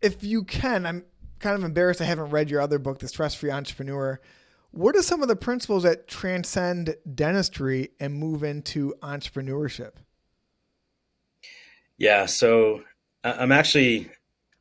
If 0.00 0.24
you 0.24 0.44
can, 0.44 0.86
I'm 0.86 1.04
kind 1.38 1.56
of 1.56 1.64
embarrassed 1.64 2.00
I 2.00 2.04
haven't 2.04 2.30
read 2.30 2.50
your 2.50 2.60
other 2.60 2.78
book, 2.78 2.98
The 2.98 3.08
Stress 3.08 3.34
Free 3.34 3.50
Entrepreneur. 3.50 4.20
What 4.70 4.96
are 4.96 5.02
some 5.02 5.22
of 5.22 5.28
the 5.28 5.36
principles 5.36 5.82
that 5.82 6.08
transcend 6.08 6.96
dentistry 7.14 7.90
and 8.00 8.14
move 8.14 8.42
into 8.42 8.94
entrepreneurship? 9.02 9.92
Yeah, 11.96 12.26
so 12.26 12.82
I'm 13.24 13.50
actually 13.50 14.10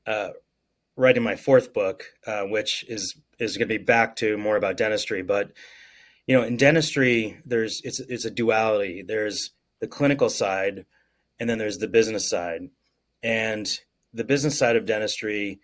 uh, 0.06 0.30
writing 0.98 1.24
my 1.24 1.38
fourth 1.38 1.72
book, 1.72 2.04
uh, 2.26 2.42
which 2.42 2.84
is 2.90 3.16
is 3.40 3.56
going 3.56 3.70
to 3.70 3.78
be 3.78 3.84
back 3.84 4.18
to 4.18 4.38
more 4.38 4.58
about 4.58 4.76
dentistry, 4.76 5.22
but 5.22 5.52
you 6.28 6.36
know, 6.36 6.44
in 6.44 6.58
dentistry, 6.58 7.40
there's 7.46 7.82
it's 7.86 8.02
it's 8.02 8.26
a 8.26 8.30
duality. 8.30 9.02
There's 9.02 9.52
the 9.80 9.88
clinical 9.88 10.30
side, 10.30 10.86
and 11.40 11.50
then 11.50 11.58
there's 11.58 11.78
the 11.78 11.88
business 11.88 12.30
side. 12.30 12.70
And 13.24 13.68
the 14.14 14.26
business 14.26 14.58
side 14.58 14.76
of 14.76 14.86
dentistry 14.86 15.60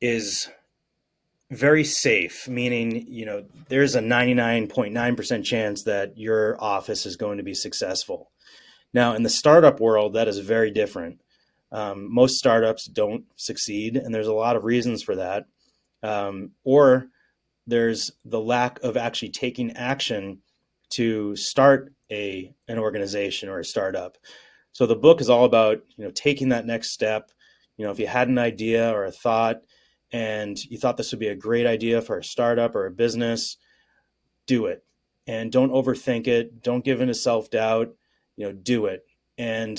is 0.00 0.48
very 1.50 1.82
safe, 1.82 2.46
meaning 2.48 3.04
you 3.08 3.26
know 3.26 3.46
there's 3.68 3.96
a 3.96 4.00
99.9% 4.00 5.44
chance 5.44 5.82
that 5.82 6.16
your 6.16 6.62
office 6.62 7.04
is 7.04 7.16
going 7.16 7.38
to 7.38 7.44
be 7.44 7.54
successful. 7.54 8.30
Now, 8.94 9.14
in 9.14 9.24
the 9.24 9.28
startup 9.28 9.80
world, 9.80 10.14
that 10.14 10.28
is 10.28 10.38
very 10.38 10.70
different. 10.70 11.20
Um, 11.72 12.12
most 12.12 12.38
startups 12.38 12.86
don't 12.86 13.24
succeed, 13.36 13.96
and 13.96 14.14
there's 14.14 14.26
a 14.26 14.32
lot 14.32 14.56
of 14.56 14.64
reasons 14.64 15.02
for 15.02 15.16
that. 15.16 15.46
Um, 16.02 16.52
or 16.64 17.08
there's 17.66 18.10
the 18.24 18.40
lack 18.40 18.82
of 18.82 18.96
actually 18.96 19.30
taking 19.30 19.72
action 19.72 20.38
to 20.90 21.36
start 21.36 21.92
a 22.10 22.52
an 22.68 22.78
organization 22.78 23.48
or 23.48 23.60
a 23.60 23.64
startup. 23.64 24.18
So 24.72 24.86
the 24.86 24.96
book 24.96 25.20
is 25.20 25.30
all 25.30 25.44
about 25.44 25.82
you 25.96 26.04
know 26.04 26.10
taking 26.10 26.48
that 26.48 26.66
next 26.66 26.90
step. 26.90 27.30
You 27.76 27.84
know, 27.84 27.92
if 27.92 27.98
you 27.98 28.06
had 28.06 28.28
an 28.28 28.38
idea 28.38 28.90
or 28.92 29.04
a 29.04 29.12
thought 29.12 29.62
and 30.12 30.62
you 30.64 30.78
thought 30.78 30.96
this 30.96 31.12
would 31.12 31.20
be 31.20 31.28
a 31.28 31.36
great 31.36 31.66
idea 31.66 32.02
for 32.02 32.18
a 32.18 32.24
startup 32.24 32.74
or 32.74 32.86
a 32.86 32.90
business, 32.90 33.56
do 34.46 34.66
it 34.66 34.84
and 35.30 35.52
don't 35.52 35.70
overthink 35.70 36.26
it. 36.26 36.60
Don't 36.60 36.84
give 36.84 37.00
in 37.00 37.06
to 37.06 37.14
self 37.14 37.50
doubt. 37.50 37.94
You 38.36 38.46
know, 38.46 38.52
do 38.52 38.86
it. 38.86 39.04
And 39.38 39.78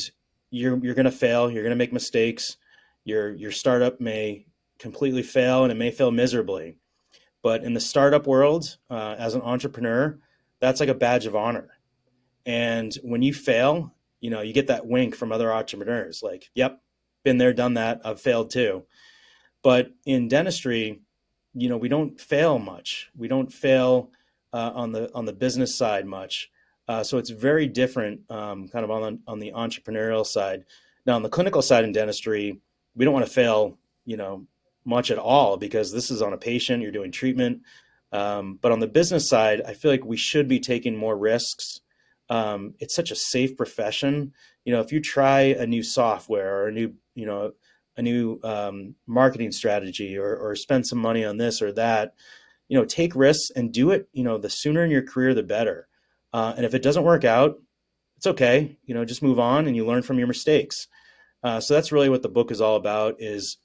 you're 0.52 0.78
you're 0.84 0.94
going 0.94 1.06
to 1.06 1.12
fail. 1.12 1.50
You're 1.50 1.64
going 1.64 1.72
to 1.72 1.78
make 1.78 1.94
mistakes. 1.94 2.58
Your 3.04 3.34
your 3.34 3.52
startup 3.52 4.00
may 4.00 4.46
completely 4.78 5.24
fail 5.24 5.64
and 5.64 5.72
it 5.72 5.76
may 5.76 5.92
fail 5.92 6.12
miserably. 6.12 6.78
But 7.42 7.64
in 7.64 7.74
the 7.74 7.80
startup 7.80 8.28
world, 8.28 8.78
uh, 8.90 9.16
as 9.18 9.34
an 9.34 9.42
entrepreneur, 9.42 10.20
that's 10.60 10.80
like 10.80 10.90
a 10.90 10.94
badge 10.94 11.26
of 11.26 11.36
honor. 11.36 11.70
And 12.46 12.94
when 13.04 13.24
you 13.24 13.34
fail, 13.34 13.96
you 14.20 14.30
know, 14.30 14.42
you 14.42 14.54
get 14.54 14.68
that 14.68 14.86
wink 14.86 15.16
from 15.16 15.32
other 15.32 15.52
entrepreneurs 15.52 16.22
like, 16.22 16.52
yep, 16.54 16.82
been 17.24 17.38
there, 17.38 17.54
done 17.54 17.76
that. 17.76 18.02
I've 18.06 18.22
failed 18.22 18.52
too. 18.52 18.84
But 19.64 19.92
in 20.06 20.28
dentistry, 20.28 21.02
you 21.54 21.70
know, 21.70 21.78
we 21.78 21.90
don't 21.90 22.20
fail 22.20 22.60
much. 22.60 23.10
We 23.16 23.28
don't 23.28 23.52
fail 23.52 24.12
uh, 24.54 24.72
on 24.74 24.92
the 24.92 25.14
on 25.14 25.26
the 25.26 25.34
business 25.34 25.76
side 25.76 26.06
much. 26.06 26.51
Uh, 26.92 27.02
so 27.02 27.18
it's 27.18 27.30
very 27.30 27.68
different, 27.68 28.20
um, 28.30 28.68
kind 28.68 28.84
of 28.84 28.92
on 28.92 29.20
on 29.26 29.40
the 29.40 29.54
entrepreneurial 29.54 30.26
side. 30.26 30.66
Now, 31.06 31.16
on 31.16 31.24
the 31.24 31.30
clinical 31.30 31.62
side 31.62 31.86
in 31.86 31.94
dentistry, 31.94 32.60
we 32.96 33.06
don't 33.06 33.14
want 33.14 33.26
to 33.26 33.32
fail, 33.32 33.78
you 34.04 34.18
know, 34.18 34.46
much 34.84 35.10
at 35.10 35.18
all 35.18 35.56
because 35.56 35.94
this 35.94 36.12
is 36.12 36.22
on 36.22 36.34
a 36.34 36.38
patient, 36.38 36.84
you're 36.84 36.92
doing 36.92 37.14
treatment. 37.14 37.62
Um, 38.12 38.60
but 38.62 38.74
on 38.74 38.82
the 38.82 38.88
business 39.00 39.30
side, 39.30 39.62
I 39.66 39.74
feel 39.74 39.90
like 39.90 40.04
we 40.04 40.18
should 40.18 40.50
be 40.50 40.60
taking 40.60 40.98
more 40.98 41.18
risks. 41.18 41.80
Um, 42.30 42.74
it's 42.80 42.94
such 42.94 43.10
a 43.10 43.16
safe 43.16 43.56
profession. 43.56 44.34
You 44.66 44.74
know, 44.74 44.82
if 44.82 44.92
you 44.92 45.00
try 45.00 45.40
a 45.64 45.66
new 45.66 45.84
software 45.84 46.58
or 46.58 46.68
a 46.68 46.74
new, 46.74 46.94
you 47.16 47.26
know, 47.26 47.54
a 47.96 48.02
new 48.02 48.42
um, 48.44 48.96
marketing 49.08 49.54
strategy 49.54 50.18
or, 50.18 50.36
or 50.36 50.58
spend 50.58 50.86
some 50.86 51.00
money 51.00 51.24
on 51.24 51.38
this 51.38 51.62
or 51.62 51.72
that, 51.72 52.16
you 52.68 52.78
know, 52.78 52.84
take 52.84 53.16
risks 53.16 53.50
and 53.56 53.72
do 53.72 53.92
it. 53.92 54.10
You 54.12 54.26
know, 54.26 54.38
the 54.38 54.50
sooner 54.50 54.84
in 54.84 54.92
your 54.92 55.04
career, 55.04 55.34
the 55.34 55.42
better. 55.44 55.88
Uh, 56.34 56.54
and 56.56 56.66
if 56.66 56.74
it 56.74 56.82
doesn't 56.82 57.04
work 57.04 57.24
out, 57.24 57.58
it's 58.18 58.28
okay. 58.28 58.78
You 58.86 58.94
know, 58.94 59.04
just 59.04 59.24
move 59.24 59.40
on 59.40 59.68
and 59.68 59.76
you 59.76 59.86
learn 59.86 60.04
from 60.04 60.18
your 60.18 60.28
mistakes. 60.28 60.88
Uh, 61.44 61.60
so 61.60 61.74
that's 61.74 61.92
really 61.92 62.10
what 62.10 62.22
the 62.22 62.30
book 62.30 62.52
is 62.52 62.62
all 62.62 62.76
about. 62.76 63.16
Is 63.20 63.58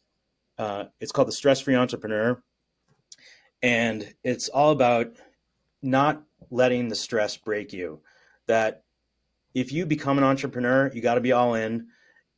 uh, 0.58 0.84
it's 1.00 1.12
called 1.12 1.28
the 1.28 1.32
Stress 1.32 1.60
Free 1.60 1.74
Entrepreneur, 1.74 2.42
and 3.62 4.14
it's 4.24 4.48
all 4.48 4.70
about 4.70 5.08
not 5.82 6.22
letting 6.50 6.88
the 6.88 6.94
stress 6.94 7.36
break 7.36 7.72
you. 7.72 8.00
That 8.46 8.84
if 9.54 9.72
you 9.72 9.84
become 9.84 10.18
an 10.18 10.24
entrepreneur, 10.24 10.90
you 10.94 11.02
got 11.02 11.16
to 11.16 11.20
be 11.20 11.32
all 11.32 11.54
in, 11.54 11.88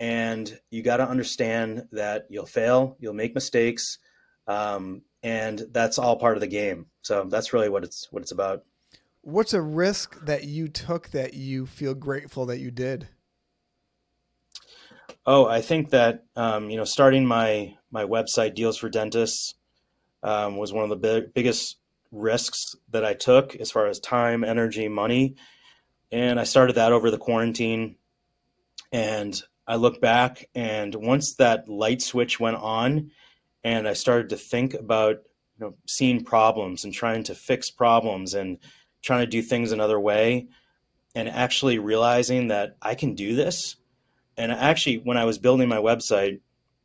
and 0.01 0.59
you 0.71 0.83
got 0.83 0.97
to 0.97 1.09
understand 1.09 1.85
that 1.93 2.27
you'll 2.31 2.47
fail, 2.47 2.97
you'll 2.99 3.15
make 3.15 3.35
mistakes, 3.35 3.99
um, 4.49 5.03
and 5.23 5.67
that's 5.71 5.99
all 5.99 6.17
part 6.17 6.37
of 6.37 6.41
the 6.41 6.47
game. 6.47 6.87
So 7.03 7.25
that's 7.25 7.53
really 7.53 7.69
what 7.69 7.85
it's 7.85 8.09
what 8.11 8.23
it's 8.23 8.33
about. 8.33 8.65
What's 9.29 9.53
a 9.53 9.61
risk 9.61 10.25
that 10.25 10.45
you 10.45 10.69
took 10.69 11.11
that 11.11 11.35
you 11.35 11.67
feel 11.67 11.93
grateful 11.93 12.47
that 12.47 12.61
you 12.61 12.71
did? 12.71 13.09
Oh, 15.27 15.45
I 15.45 15.61
think 15.61 15.91
that 15.91 16.25
um, 16.35 16.71
you 16.71 16.79
know, 16.79 16.85
starting 16.85 17.27
my 17.27 17.75
my 17.91 18.05
website, 18.05 18.55
Deals 18.55 18.79
for 18.79 18.89
Dentists, 18.89 19.55
um, 20.23 20.57
was 20.57 20.73
one 20.73 20.85
of 20.85 20.89
the 20.89 20.97
big, 20.97 21.35
biggest 21.35 21.77
risks 22.11 22.75
that 22.89 23.05
I 23.05 23.13
took 23.13 23.55
as 23.57 23.71
far 23.71 23.87
as 23.87 24.01
time, 24.01 24.45
energy, 24.45 24.89
money, 24.89 25.35
and 26.11 26.41
I 26.41 26.45
started 26.45 26.77
that 26.77 26.93
over 26.93 27.11
the 27.11 27.19
quarantine. 27.19 27.97
And 28.93 29.39
I 29.67 29.77
look 29.77 30.01
back, 30.01 30.49
and 30.55 30.95
once 30.95 31.35
that 31.35 31.69
light 31.69 32.01
switch 32.01 32.41
went 32.41 32.57
on, 32.57 33.11
and 33.63 33.87
I 33.87 33.93
started 33.93 34.31
to 34.31 34.39
think 34.39 34.73
about 34.73 35.17
you 35.61 35.67
know 35.67 35.75
seeing 35.87 36.25
problems 36.25 36.85
and 36.85 36.95
trying 36.95 37.25
to 37.25 37.35
fix 37.35 37.71
problems 37.71 38.33
and 38.33 38.57
trying 39.03 39.21
to 39.21 39.27
do 39.27 39.43
things 39.43 39.73
another 39.73 39.99
way 39.99 40.49
and 41.15 41.29
actually 41.29 41.79
realizing 41.79 42.49
that 42.49 42.77
I 42.83 42.95
can 42.95 43.15
do 43.15 43.35
this. 43.35 43.77
And 44.37 44.53
actually, 44.53 44.99
when 44.99 45.17
I 45.17 45.25
was 45.25 45.39
building 45.39 45.69
my 45.69 45.79
website 45.79 46.41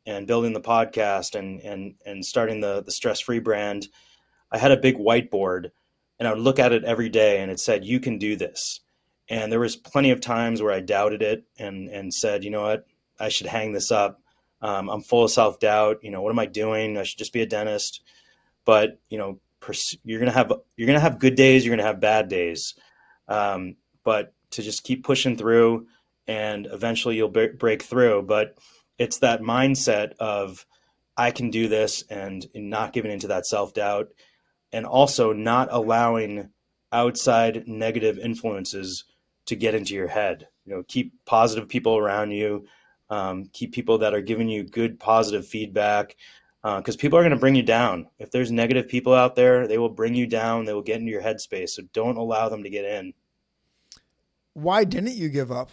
and 0.06 0.26
building 0.26 0.52
the 0.52 0.60
podcast 0.60 1.34
and 1.38 1.60
and 1.60 1.94
and 2.04 2.24
starting 2.24 2.60
the 2.60 2.82
the 2.82 2.90
stress 2.90 3.20
free 3.20 3.38
brand, 3.38 3.88
I 4.50 4.58
had 4.58 4.72
a 4.72 4.76
big 4.76 4.96
whiteboard 4.96 5.70
and 6.18 6.28
I 6.28 6.32
would 6.32 6.42
look 6.42 6.58
at 6.58 6.72
it 6.72 6.84
every 6.84 7.08
day 7.08 7.40
and 7.40 7.50
it 7.50 7.60
said, 7.60 7.84
"You 7.84 8.00
can 8.00 8.18
do 8.18 8.36
this." 8.36 8.80
And 9.28 9.50
there 9.50 9.60
was 9.60 9.76
plenty 9.76 10.10
of 10.10 10.20
times 10.20 10.60
where 10.60 10.72
I 10.72 10.80
doubted 10.80 11.22
it 11.22 11.44
and 11.58 11.88
and 11.88 12.12
said, 12.12 12.44
"You 12.44 12.50
know 12.50 12.62
what? 12.62 12.86
I 13.20 13.28
should 13.28 13.46
hang 13.46 13.72
this 13.72 13.92
up. 13.92 14.20
Um, 14.60 14.88
I'm 14.88 15.02
full 15.02 15.24
of 15.24 15.30
self 15.30 15.60
doubt. 15.60 15.98
You 16.02 16.10
know, 16.10 16.22
what 16.22 16.30
am 16.30 16.38
I 16.38 16.46
doing? 16.46 16.98
I 16.98 17.04
should 17.04 17.18
just 17.18 17.32
be 17.32 17.42
a 17.42 17.46
dentist." 17.46 18.02
But 18.64 18.98
you 19.08 19.18
know, 19.18 19.38
you're 20.04 20.18
gonna 20.18 20.32
have 20.32 20.52
you're 20.76 20.86
gonna 20.86 21.00
have 21.00 21.18
good 21.18 21.34
days. 21.34 21.64
You're 21.64 21.74
gonna 21.76 21.86
have 21.86 22.00
bad 22.00 22.28
days. 22.28 22.74
Um, 23.28 23.76
but 24.04 24.34
to 24.50 24.62
just 24.62 24.84
keep 24.84 25.04
pushing 25.04 25.36
through 25.36 25.86
and 26.26 26.66
eventually 26.70 27.16
you'll 27.16 27.28
break 27.28 27.82
through. 27.82 28.22
But 28.22 28.58
it's 28.98 29.18
that 29.18 29.40
mindset 29.40 30.12
of 30.18 30.64
I 31.16 31.30
can 31.30 31.50
do 31.50 31.68
this 31.68 32.02
and 32.10 32.46
not 32.54 32.92
giving 32.92 33.10
into 33.10 33.28
that 33.28 33.46
self 33.46 33.74
doubt 33.74 34.08
and 34.72 34.86
also 34.86 35.32
not 35.32 35.68
allowing 35.70 36.50
outside 36.92 37.66
negative 37.66 38.18
influences 38.18 39.04
to 39.46 39.56
get 39.56 39.74
into 39.74 39.94
your 39.94 40.08
head. 40.08 40.48
You 40.64 40.74
know, 40.74 40.82
keep 40.86 41.12
positive 41.26 41.68
people 41.68 41.96
around 41.98 42.30
you, 42.30 42.66
um, 43.10 43.44
keep 43.52 43.72
people 43.72 43.98
that 43.98 44.14
are 44.14 44.22
giving 44.22 44.48
you 44.48 44.64
good 44.64 44.98
positive 44.98 45.46
feedback 45.46 46.16
because 46.64 46.96
uh, 46.96 46.98
people 46.98 47.18
are 47.18 47.22
going 47.22 47.30
to 47.30 47.38
bring 47.38 47.54
you 47.54 47.62
down. 47.62 48.08
If 48.18 48.32
there's 48.32 48.50
negative 48.50 48.88
people 48.88 49.14
out 49.14 49.36
there, 49.36 49.68
they 49.68 49.78
will 49.78 49.90
bring 49.90 50.14
you 50.14 50.26
down. 50.26 50.64
They 50.64 50.72
will 50.72 50.82
get 50.82 50.98
into 50.98 51.12
your 51.12 51.22
headspace. 51.22 51.70
So 51.70 51.82
don't 51.92 52.16
allow 52.16 52.48
them 52.48 52.62
to 52.62 52.70
get 52.70 52.86
in 52.86 53.12
why 54.54 54.84
didn't 54.84 55.16
you 55.16 55.28
give 55.28 55.52
up? 55.52 55.70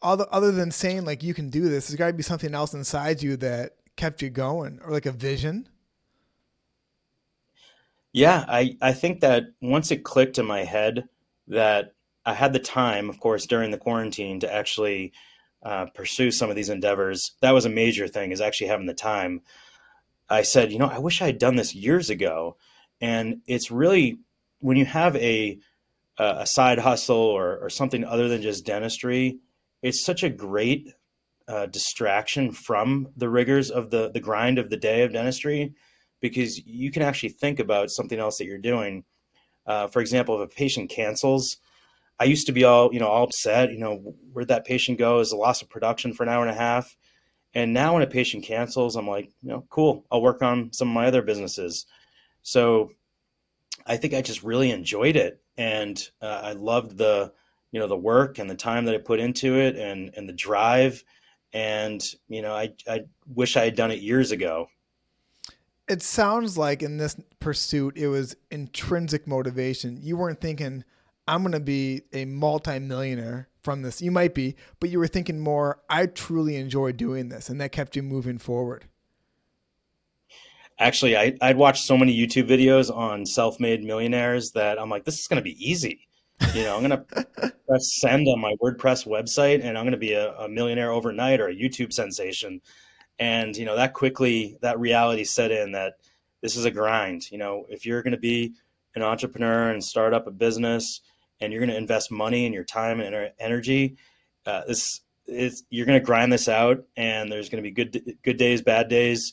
Other 0.00 0.26
other 0.30 0.52
than 0.52 0.70
saying 0.70 1.04
like 1.04 1.22
you 1.22 1.34
can 1.34 1.50
do 1.50 1.68
this, 1.68 1.88
there's 1.88 1.98
got 1.98 2.08
to 2.08 2.12
be 2.12 2.22
something 2.22 2.54
else 2.54 2.72
inside 2.72 3.22
you 3.22 3.36
that 3.38 3.72
kept 3.96 4.22
you 4.22 4.30
going, 4.30 4.80
or 4.84 4.92
like 4.92 5.06
a 5.06 5.12
vision. 5.12 5.68
Yeah, 8.12 8.44
I 8.48 8.76
I 8.80 8.92
think 8.92 9.20
that 9.20 9.44
once 9.60 9.90
it 9.90 10.04
clicked 10.04 10.38
in 10.38 10.46
my 10.46 10.64
head 10.64 11.08
that 11.48 11.94
I 12.24 12.34
had 12.34 12.52
the 12.52 12.58
time, 12.58 13.10
of 13.10 13.18
course, 13.18 13.46
during 13.46 13.70
the 13.70 13.78
quarantine 13.78 14.40
to 14.40 14.52
actually 14.52 15.12
uh, 15.62 15.86
pursue 15.86 16.30
some 16.30 16.50
of 16.50 16.56
these 16.56 16.68
endeavors. 16.68 17.32
That 17.40 17.52
was 17.52 17.64
a 17.64 17.70
major 17.70 18.06
thing, 18.06 18.30
is 18.30 18.40
actually 18.40 18.68
having 18.68 18.86
the 18.86 18.94
time. 18.94 19.40
I 20.28 20.42
said, 20.42 20.72
you 20.72 20.78
know, 20.78 20.86
I 20.86 20.98
wish 20.98 21.20
I 21.20 21.26
had 21.26 21.38
done 21.38 21.56
this 21.56 21.74
years 21.74 22.10
ago. 22.10 22.56
And 23.00 23.42
it's 23.46 23.70
really 23.70 24.18
when 24.60 24.76
you 24.76 24.86
have 24.86 25.16
a 25.16 25.58
a 26.16 26.46
side 26.46 26.78
hustle 26.78 27.16
or, 27.16 27.58
or 27.58 27.68
something 27.68 28.04
other 28.04 28.28
than 28.28 28.40
just 28.40 28.64
dentistry, 28.64 29.40
it's 29.82 30.04
such 30.04 30.22
a 30.22 30.30
great 30.30 30.92
uh, 31.48 31.66
distraction 31.66 32.52
from 32.52 33.08
the 33.16 33.28
rigors 33.28 33.70
of 33.70 33.90
the 33.90 34.10
the 34.10 34.20
grind 34.20 34.58
of 34.58 34.70
the 34.70 34.76
day 34.76 35.02
of 35.02 35.12
dentistry 35.12 35.74
because 36.20 36.64
you 36.66 36.90
can 36.90 37.02
actually 37.02 37.28
think 37.28 37.60
about 37.60 37.90
something 37.90 38.18
else 38.18 38.38
that 38.38 38.46
you're 38.46 38.58
doing. 38.58 39.04
Uh, 39.66 39.88
for 39.88 40.00
example, 40.00 40.40
if 40.40 40.50
a 40.50 40.54
patient 40.54 40.88
cancels, 40.88 41.58
I 42.18 42.24
used 42.24 42.46
to 42.46 42.52
be 42.52 42.64
all 42.64 42.92
you 42.94 43.00
know 43.00 43.08
all 43.08 43.24
upset. 43.24 43.72
You 43.72 43.78
know 43.78 43.96
where'd 44.32 44.48
that 44.48 44.64
patient 44.64 44.98
go? 44.98 45.18
Is 45.18 45.32
a 45.32 45.36
loss 45.36 45.62
of 45.62 45.68
production 45.68 46.14
for 46.14 46.22
an 46.22 46.28
hour 46.28 46.42
and 46.46 46.54
a 46.54 46.58
half. 46.58 46.96
And 47.54 47.72
now 47.72 47.94
when 47.94 48.02
a 48.02 48.06
patient 48.06 48.44
cancels, 48.44 48.96
I'm 48.96 49.08
like, 49.08 49.30
you 49.42 49.50
know, 49.50 49.64
cool. 49.70 50.04
I'll 50.10 50.22
work 50.22 50.42
on 50.42 50.72
some 50.72 50.88
of 50.88 50.94
my 50.94 51.06
other 51.06 51.22
businesses. 51.22 51.86
So 52.42 52.90
I 53.86 53.96
think 53.96 54.14
I 54.14 54.22
just 54.22 54.42
really 54.42 54.70
enjoyed 54.70 55.16
it, 55.16 55.40
and 55.56 56.02
uh, 56.20 56.40
I 56.42 56.52
loved 56.52 56.96
the 56.96 57.32
you 57.70 57.80
know 57.80 57.86
the 57.86 57.96
work 57.96 58.38
and 58.38 58.48
the 58.48 58.54
time 58.54 58.84
that 58.84 58.94
I 58.94 58.98
put 58.98 59.20
into 59.20 59.58
it, 59.58 59.76
and 59.76 60.12
and 60.16 60.28
the 60.28 60.32
drive, 60.32 61.04
and 61.52 62.02
you 62.28 62.42
know 62.42 62.54
I 62.54 62.72
I 62.88 63.02
wish 63.26 63.56
I 63.56 63.64
had 63.64 63.76
done 63.76 63.90
it 63.90 64.00
years 64.00 64.32
ago. 64.32 64.68
It 65.88 66.02
sounds 66.02 66.56
like 66.56 66.82
in 66.82 66.96
this 66.96 67.16
pursuit, 67.40 67.98
it 67.98 68.08
was 68.08 68.36
intrinsic 68.50 69.26
motivation. 69.26 69.98
You 70.00 70.16
weren't 70.16 70.40
thinking, 70.40 70.82
I'm 71.28 71.42
going 71.42 71.52
to 71.52 71.60
be 71.60 72.02
a 72.10 72.24
multimillionaire 72.24 73.48
from 73.64 73.82
this. 73.82 74.00
You 74.02 74.10
might 74.10 74.34
be, 74.34 74.54
but 74.78 74.90
you 74.90 74.98
were 74.98 75.08
thinking 75.08 75.40
more, 75.40 75.80
I 75.88 76.06
truly 76.06 76.56
enjoy 76.56 76.92
doing 76.92 77.30
this. 77.30 77.48
And 77.48 77.60
that 77.60 77.72
kept 77.72 77.96
you 77.96 78.02
moving 78.02 78.38
forward 78.38 78.84
actually 80.78 81.16
I, 81.16 81.36
i'd 81.40 81.56
watched 81.56 81.84
so 81.84 81.96
many 81.96 82.16
youtube 82.16 82.48
videos 82.48 82.94
on 82.94 83.26
self-made 83.26 83.84
millionaires 83.84 84.50
that 84.52 84.80
i'm 84.80 84.90
like 84.90 85.04
this 85.04 85.20
is 85.20 85.28
going 85.28 85.36
to 85.36 85.42
be 85.42 85.56
easy 85.58 86.06
you 86.52 86.62
know 86.62 86.76
i'm 86.76 86.86
going 86.86 87.04
to 87.06 87.52
press 87.66 87.94
send 88.00 88.26
on 88.28 88.40
my 88.40 88.54
wordpress 88.62 89.06
website 89.06 89.64
and 89.64 89.78
i'm 89.78 89.84
going 89.84 89.92
to 89.92 89.98
be 89.98 90.14
a, 90.14 90.34
a, 90.38 90.48
millionaire 90.48 90.90
overnight 90.90 91.40
or 91.40 91.48
a 91.48 91.54
youtube 91.54 91.92
sensation 91.92 92.60
and 93.18 93.56
you 93.56 93.64
know 93.64 93.76
that 93.76 93.94
quickly 93.94 94.56
that 94.62 94.78
reality 94.78 95.24
set 95.24 95.50
in 95.50 95.72
that 95.72 95.94
this 96.42 96.56
is 96.56 96.64
a 96.64 96.70
grind 96.70 97.30
you 97.30 97.38
know 97.38 97.64
if 97.68 97.86
you're 97.86 98.02
going 98.02 98.12
to 98.12 98.18
be 98.18 98.52
an 98.96 99.02
entrepreneur 99.02 99.70
and 99.70 99.82
start 99.82 100.12
up 100.12 100.26
a 100.26 100.30
business 100.30 101.00
and 101.40 101.52
you're 101.52 101.60
going 101.60 101.70
to 101.70 101.76
invest 101.76 102.10
money 102.10 102.46
and 102.46 102.54
your 102.54 102.64
time 102.64 103.00
and 103.00 103.32
energy 103.38 103.96
uh, 104.46 104.62
this 104.66 105.00
is 105.26 105.64
you're 105.70 105.86
going 105.86 105.98
to 105.98 106.04
grind 106.04 106.32
this 106.32 106.48
out 106.48 106.84
and 106.96 107.30
there's 107.30 107.48
going 107.48 107.62
to 107.62 107.68
be 107.68 107.74
good 107.74 108.18
good 108.22 108.36
days 108.36 108.62
bad 108.62 108.88
days. 108.88 109.32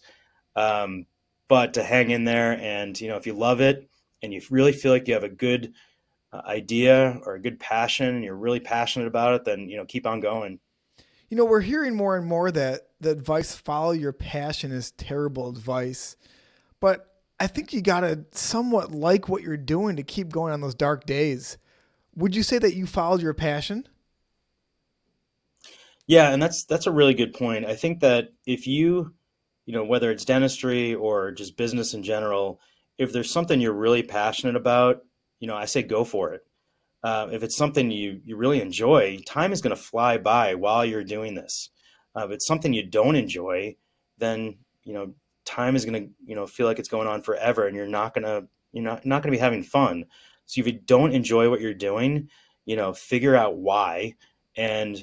Um, 0.55 1.05
but 1.47 1.73
to 1.73 1.83
hang 1.83 2.11
in 2.11 2.23
there 2.23 2.53
and 2.53 2.99
you 2.99 3.09
know 3.09 3.17
if 3.17 3.27
you 3.27 3.33
love 3.33 3.61
it 3.61 3.89
and 4.21 4.33
you 4.33 4.41
really 4.49 4.71
feel 4.71 4.91
like 4.91 5.07
you 5.07 5.13
have 5.13 5.23
a 5.23 5.29
good 5.29 5.73
uh, 6.31 6.41
idea 6.45 7.19
or 7.25 7.35
a 7.35 7.41
good 7.41 7.59
passion 7.59 8.15
and 8.15 8.23
you're 8.23 8.35
really 8.35 8.59
passionate 8.59 9.07
about 9.07 9.33
it 9.33 9.45
then 9.45 9.69
you 9.69 9.77
know 9.77 9.85
keep 9.85 10.07
on 10.07 10.19
going. 10.19 10.59
You 11.29 11.37
know 11.37 11.45
we're 11.45 11.61
hearing 11.61 11.95
more 11.95 12.17
and 12.17 12.25
more 12.25 12.51
that 12.51 12.81
the 12.99 13.11
advice 13.11 13.55
follow 13.55 13.91
your 13.91 14.13
passion 14.13 14.71
is 14.71 14.91
terrible 14.91 15.49
advice 15.49 16.15
but 16.79 17.07
i 17.39 17.47
think 17.47 17.73
you 17.73 17.81
got 17.81 18.01
to 18.01 18.25
somewhat 18.31 18.91
like 18.91 19.29
what 19.29 19.41
you're 19.41 19.57
doing 19.57 19.95
to 19.95 20.03
keep 20.03 20.29
going 20.29 20.53
on 20.53 20.61
those 20.61 20.75
dark 20.75 21.05
days 21.05 21.57
would 22.15 22.35
you 22.35 22.43
say 22.43 22.57
that 22.57 22.75
you 22.75 22.85
followed 22.85 23.21
your 23.21 23.33
passion 23.33 23.87
yeah 26.07 26.31
and 26.31 26.41
that's 26.41 26.65
that's 26.65 26.87
a 26.87 26.91
really 26.91 27.13
good 27.13 27.33
point 27.33 27.65
i 27.65 27.75
think 27.75 27.99
that 27.99 28.29
if 28.45 28.67
you 28.67 29.13
you 29.65 29.73
know, 29.73 29.83
whether 29.83 30.11
it's 30.11 30.25
dentistry 30.25 30.95
or 30.95 31.31
just 31.31 31.57
business 31.57 31.93
in 31.93 32.03
general, 32.03 32.59
if 32.97 33.13
there's 33.13 33.31
something 33.31 33.61
you're 33.61 33.73
really 33.73 34.03
passionate 34.03 34.55
about, 34.55 35.01
you 35.39 35.47
know, 35.47 35.55
I 35.55 35.65
say 35.65 35.81
go 35.81 36.03
for 36.03 36.33
it. 36.33 36.41
Uh, 37.03 37.29
if 37.31 37.41
it's 37.41 37.55
something 37.55 37.89
you 37.89 38.21
you 38.25 38.35
really 38.35 38.61
enjoy, 38.61 39.17
time 39.25 39.51
is 39.51 39.61
going 39.61 39.75
to 39.75 39.81
fly 39.81 40.17
by 40.17 40.55
while 40.55 40.85
you're 40.85 41.03
doing 41.03 41.33
this. 41.33 41.69
Uh, 42.15 42.25
if 42.25 42.31
it's 42.31 42.45
something 42.45 42.73
you 42.73 42.85
don't 42.85 43.15
enjoy, 43.15 43.75
then 44.17 44.57
you 44.83 44.93
know 44.93 45.13
time 45.45 45.75
is 45.75 45.83
going 45.85 46.03
to 46.03 46.09
you 46.25 46.35
know 46.35 46.45
feel 46.45 46.67
like 46.67 46.77
it's 46.77 46.89
going 46.89 47.07
on 47.07 47.23
forever, 47.23 47.65
and 47.65 47.75
you're 47.75 47.87
not 47.87 48.13
gonna 48.13 48.43
you're 48.71 48.83
not 48.83 49.03
not 49.03 49.23
going 49.23 49.31
to 49.31 49.37
be 49.37 49.41
having 49.41 49.63
fun. 49.63 50.05
So 50.45 50.61
if 50.61 50.67
you 50.67 50.73
don't 50.73 51.13
enjoy 51.13 51.49
what 51.49 51.61
you're 51.61 51.73
doing, 51.73 52.29
you 52.65 52.75
know, 52.75 52.93
figure 52.93 53.35
out 53.35 53.57
why, 53.57 54.15
and 54.55 55.01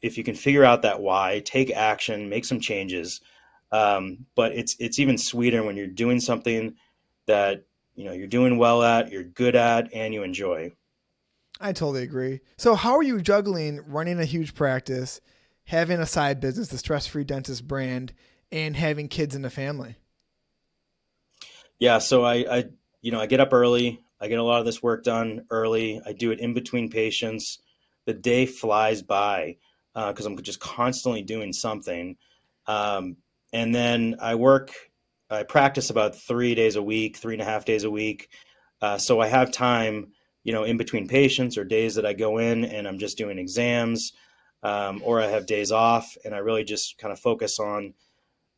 if 0.00 0.16
you 0.16 0.24
can 0.24 0.34
figure 0.34 0.64
out 0.64 0.82
that 0.82 1.00
why, 1.00 1.42
take 1.44 1.70
action, 1.70 2.28
make 2.28 2.44
some 2.44 2.60
changes. 2.60 3.20
Um, 3.70 4.26
but 4.34 4.52
it's 4.52 4.76
it's 4.78 4.98
even 4.98 5.18
sweeter 5.18 5.62
when 5.62 5.76
you're 5.76 5.86
doing 5.86 6.20
something 6.20 6.74
that 7.26 7.64
you 7.94 8.04
know 8.04 8.12
you're 8.12 8.26
doing 8.26 8.56
well 8.56 8.82
at, 8.82 9.12
you're 9.12 9.24
good 9.24 9.56
at, 9.56 9.92
and 9.92 10.14
you 10.14 10.22
enjoy. 10.22 10.72
I 11.60 11.72
totally 11.72 12.02
agree. 12.02 12.40
So, 12.56 12.74
how 12.74 12.96
are 12.96 13.02
you 13.02 13.20
juggling 13.20 13.80
running 13.86 14.20
a 14.20 14.24
huge 14.24 14.54
practice, 14.54 15.20
having 15.64 15.98
a 15.98 16.06
side 16.06 16.40
business, 16.40 16.68
the 16.68 16.78
Stress 16.78 17.06
Free 17.06 17.24
Dentist 17.24 17.66
brand, 17.66 18.12
and 18.52 18.76
having 18.76 19.08
kids 19.08 19.34
in 19.34 19.42
the 19.42 19.50
family? 19.50 19.96
Yeah, 21.78 21.98
so 21.98 22.24
I, 22.24 22.34
I, 22.50 22.64
you 23.02 23.12
know, 23.12 23.20
I 23.20 23.26
get 23.26 23.40
up 23.40 23.52
early. 23.52 24.02
I 24.20 24.28
get 24.28 24.38
a 24.38 24.42
lot 24.42 24.60
of 24.60 24.66
this 24.66 24.82
work 24.82 25.04
done 25.04 25.44
early. 25.50 26.00
I 26.04 26.12
do 26.12 26.30
it 26.30 26.40
in 26.40 26.54
between 26.54 26.90
patients. 26.90 27.58
The 28.06 28.14
day 28.14 28.46
flies 28.46 29.02
by 29.02 29.56
because 29.94 30.26
uh, 30.26 30.30
I'm 30.30 30.42
just 30.42 30.60
constantly 30.60 31.22
doing 31.22 31.52
something. 31.52 32.16
Um, 32.66 33.16
and 33.52 33.74
then 33.74 34.16
I 34.20 34.34
work, 34.34 34.72
I 35.30 35.42
practice 35.42 35.90
about 35.90 36.16
three 36.16 36.54
days 36.54 36.76
a 36.76 36.82
week, 36.82 37.16
three 37.16 37.34
and 37.34 37.42
a 37.42 37.46
half 37.46 37.64
days 37.64 37.84
a 37.84 37.90
week. 37.90 38.28
Uh, 38.80 38.98
so 38.98 39.20
I 39.20 39.26
have 39.26 39.50
time, 39.50 40.12
you 40.44 40.52
know, 40.52 40.64
in 40.64 40.76
between 40.76 41.08
patients 41.08 41.58
or 41.58 41.64
days 41.64 41.96
that 41.96 42.06
I 42.06 42.12
go 42.12 42.38
in 42.38 42.64
and 42.64 42.86
I'm 42.86 42.98
just 42.98 43.18
doing 43.18 43.38
exams, 43.38 44.12
um, 44.62 45.02
or 45.04 45.20
I 45.20 45.26
have 45.26 45.46
days 45.46 45.72
off, 45.72 46.16
and 46.24 46.34
I 46.34 46.38
really 46.38 46.64
just 46.64 46.98
kind 46.98 47.12
of 47.12 47.18
focus 47.18 47.58
on 47.58 47.94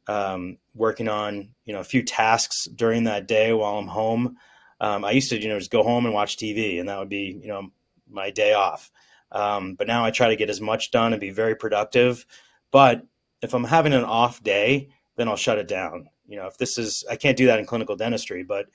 um, 0.06 0.58
working 0.74 1.08
on, 1.08 1.50
you 1.64 1.72
know, 1.72 1.80
a 1.80 1.84
few 1.84 2.02
tasks 2.02 2.66
during 2.66 3.04
that 3.04 3.28
day 3.28 3.52
while 3.52 3.78
I'm 3.78 3.86
home. 3.86 4.36
Um, 4.80 5.04
I 5.04 5.10
used 5.10 5.30
to, 5.30 5.40
you 5.40 5.48
know, 5.48 5.58
just 5.58 5.70
go 5.70 5.82
home 5.82 6.06
and 6.06 6.14
watch 6.14 6.36
TV, 6.36 6.80
and 6.80 6.88
that 6.88 6.98
would 6.98 7.08
be, 7.08 7.40
you 7.42 7.48
know, 7.48 7.70
my 8.08 8.30
day 8.30 8.54
off. 8.54 8.90
Um, 9.32 9.74
but 9.74 9.86
now 9.86 10.04
I 10.04 10.10
try 10.10 10.28
to 10.28 10.36
get 10.36 10.50
as 10.50 10.60
much 10.60 10.90
done 10.90 11.12
and 11.12 11.20
be 11.20 11.30
very 11.30 11.54
productive. 11.54 12.26
But 12.70 13.06
if 13.42 13.54
I'm 13.54 13.64
having 13.64 13.92
an 13.92 14.04
off 14.04 14.42
day, 14.42 14.88
then 15.16 15.28
I'll 15.28 15.36
shut 15.36 15.58
it 15.58 15.68
down. 15.68 16.08
you 16.26 16.36
know, 16.36 16.46
if 16.46 16.56
this 16.58 16.78
is, 16.78 17.04
I 17.10 17.16
can't 17.16 17.36
do 17.36 17.46
that 17.46 17.58
in 17.58 17.66
clinical 17.66 17.96
dentistry, 17.96 18.42
but 18.42 18.66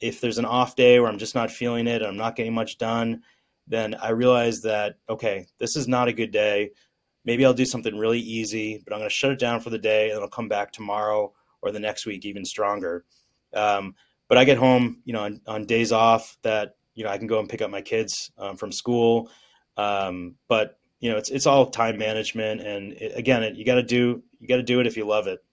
if 0.00 0.20
there's 0.20 0.38
an 0.38 0.44
off 0.44 0.74
day 0.74 0.98
where 0.98 1.08
I'm 1.08 1.18
just 1.18 1.34
not 1.34 1.50
feeling 1.50 1.86
it, 1.86 2.02
and 2.02 2.06
I'm 2.06 2.16
not 2.16 2.36
getting 2.36 2.54
much 2.54 2.78
done, 2.78 3.22
then 3.68 3.94
I 3.94 4.10
realize 4.10 4.62
that, 4.62 4.96
okay, 5.08 5.46
this 5.58 5.76
is 5.76 5.86
not 5.86 6.08
a 6.08 6.12
good 6.12 6.32
day. 6.32 6.70
Maybe 7.24 7.44
I'll 7.44 7.54
do 7.54 7.64
something 7.64 7.96
really 7.96 8.18
easy, 8.18 8.82
but 8.84 8.92
I'm 8.92 8.98
going 8.98 9.08
to 9.08 9.14
shut 9.14 9.30
it 9.30 9.38
down 9.38 9.60
for 9.60 9.70
the 9.70 9.78
day 9.78 10.10
and 10.10 10.20
I'll 10.20 10.28
come 10.28 10.48
back 10.48 10.72
tomorrow 10.72 11.32
or 11.62 11.70
the 11.70 11.78
next 11.78 12.04
week 12.04 12.24
even 12.24 12.44
stronger. 12.44 13.04
Um, 13.54 13.94
but 14.32 14.38
I 14.38 14.44
get 14.44 14.56
home, 14.56 15.02
you 15.04 15.12
know, 15.12 15.24
on, 15.24 15.42
on, 15.46 15.66
days 15.66 15.92
off 15.92 16.38
that, 16.40 16.76
you 16.94 17.04
know, 17.04 17.10
I 17.10 17.18
can 17.18 17.26
go 17.26 17.38
and 17.38 17.50
pick 17.50 17.60
up 17.60 17.70
my 17.70 17.82
kids 17.82 18.32
um, 18.38 18.56
from 18.56 18.72
school. 18.72 19.30
Um, 19.76 20.36
but 20.48 20.78
you 21.00 21.10
know, 21.10 21.18
it's, 21.18 21.28
it's 21.28 21.46
all 21.46 21.66
time 21.66 21.98
management. 21.98 22.62
And 22.62 22.94
it, 22.94 23.12
again, 23.14 23.42
it, 23.42 23.56
you 23.56 23.66
got 23.66 23.74
to 23.74 23.82
do, 23.82 24.22
you 24.40 24.48
got 24.48 24.56
to 24.56 24.62
do 24.62 24.80
it 24.80 24.86
if 24.86 24.96
you 24.96 25.04
love 25.04 25.26
it. 25.26 25.44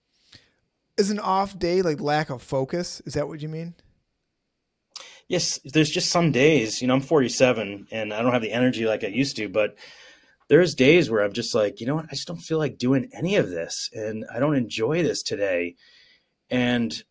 Is 0.96 1.10
an 1.10 1.18
off 1.18 1.58
day 1.58 1.82
like 1.82 2.00
lack 2.00 2.30
of 2.30 2.42
focus? 2.42 3.02
Is 3.04 3.12
that 3.12 3.28
what 3.28 3.42
you 3.42 3.50
mean? 3.50 3.74
yes, 5.28 5.60
there's 5.62 5.90
just 5.90 6.10
some 6.10 6.32
days, 6.32 6.80
you 6.80 6.88
know, 6.88 6.94
I'm 6.94 7.02
47 7.02 7.88
and 7.90 8.14
I 8.14 8.22
don't 8.22 8.32
have 8.32 8.40
the 8.40 8.50
energy 8.50 8.86
like 8.86 9.04
I 9.04 9.08
used 9.08 9.36
to, 9.36 9.50
but 9.50 9.76
there's 10.48 10.74
days 10.74 11.10
where 11.10 11.22
I'm 11.22 11.34
just 11.34 11.54
like, 11.54 11.82
you 11.82 11.86
know 11.86 11.96
what, 11.96 12.06
I 12.06 12.14
just 12.14 12.26
don't 12.26 12.40
feel 12.40 12.56
like 12.56 12.78
doing 12.78 13.10
any 13.12 13.36
of 13.36 13.50
this 13.50 13.90
and 13.92 14.24
I 14.34 14.40
don't 14.40 14.56
enjoy 14.56 15.02
this 15.02 15.22
today. 15.22 15.76
And 16.48 17.04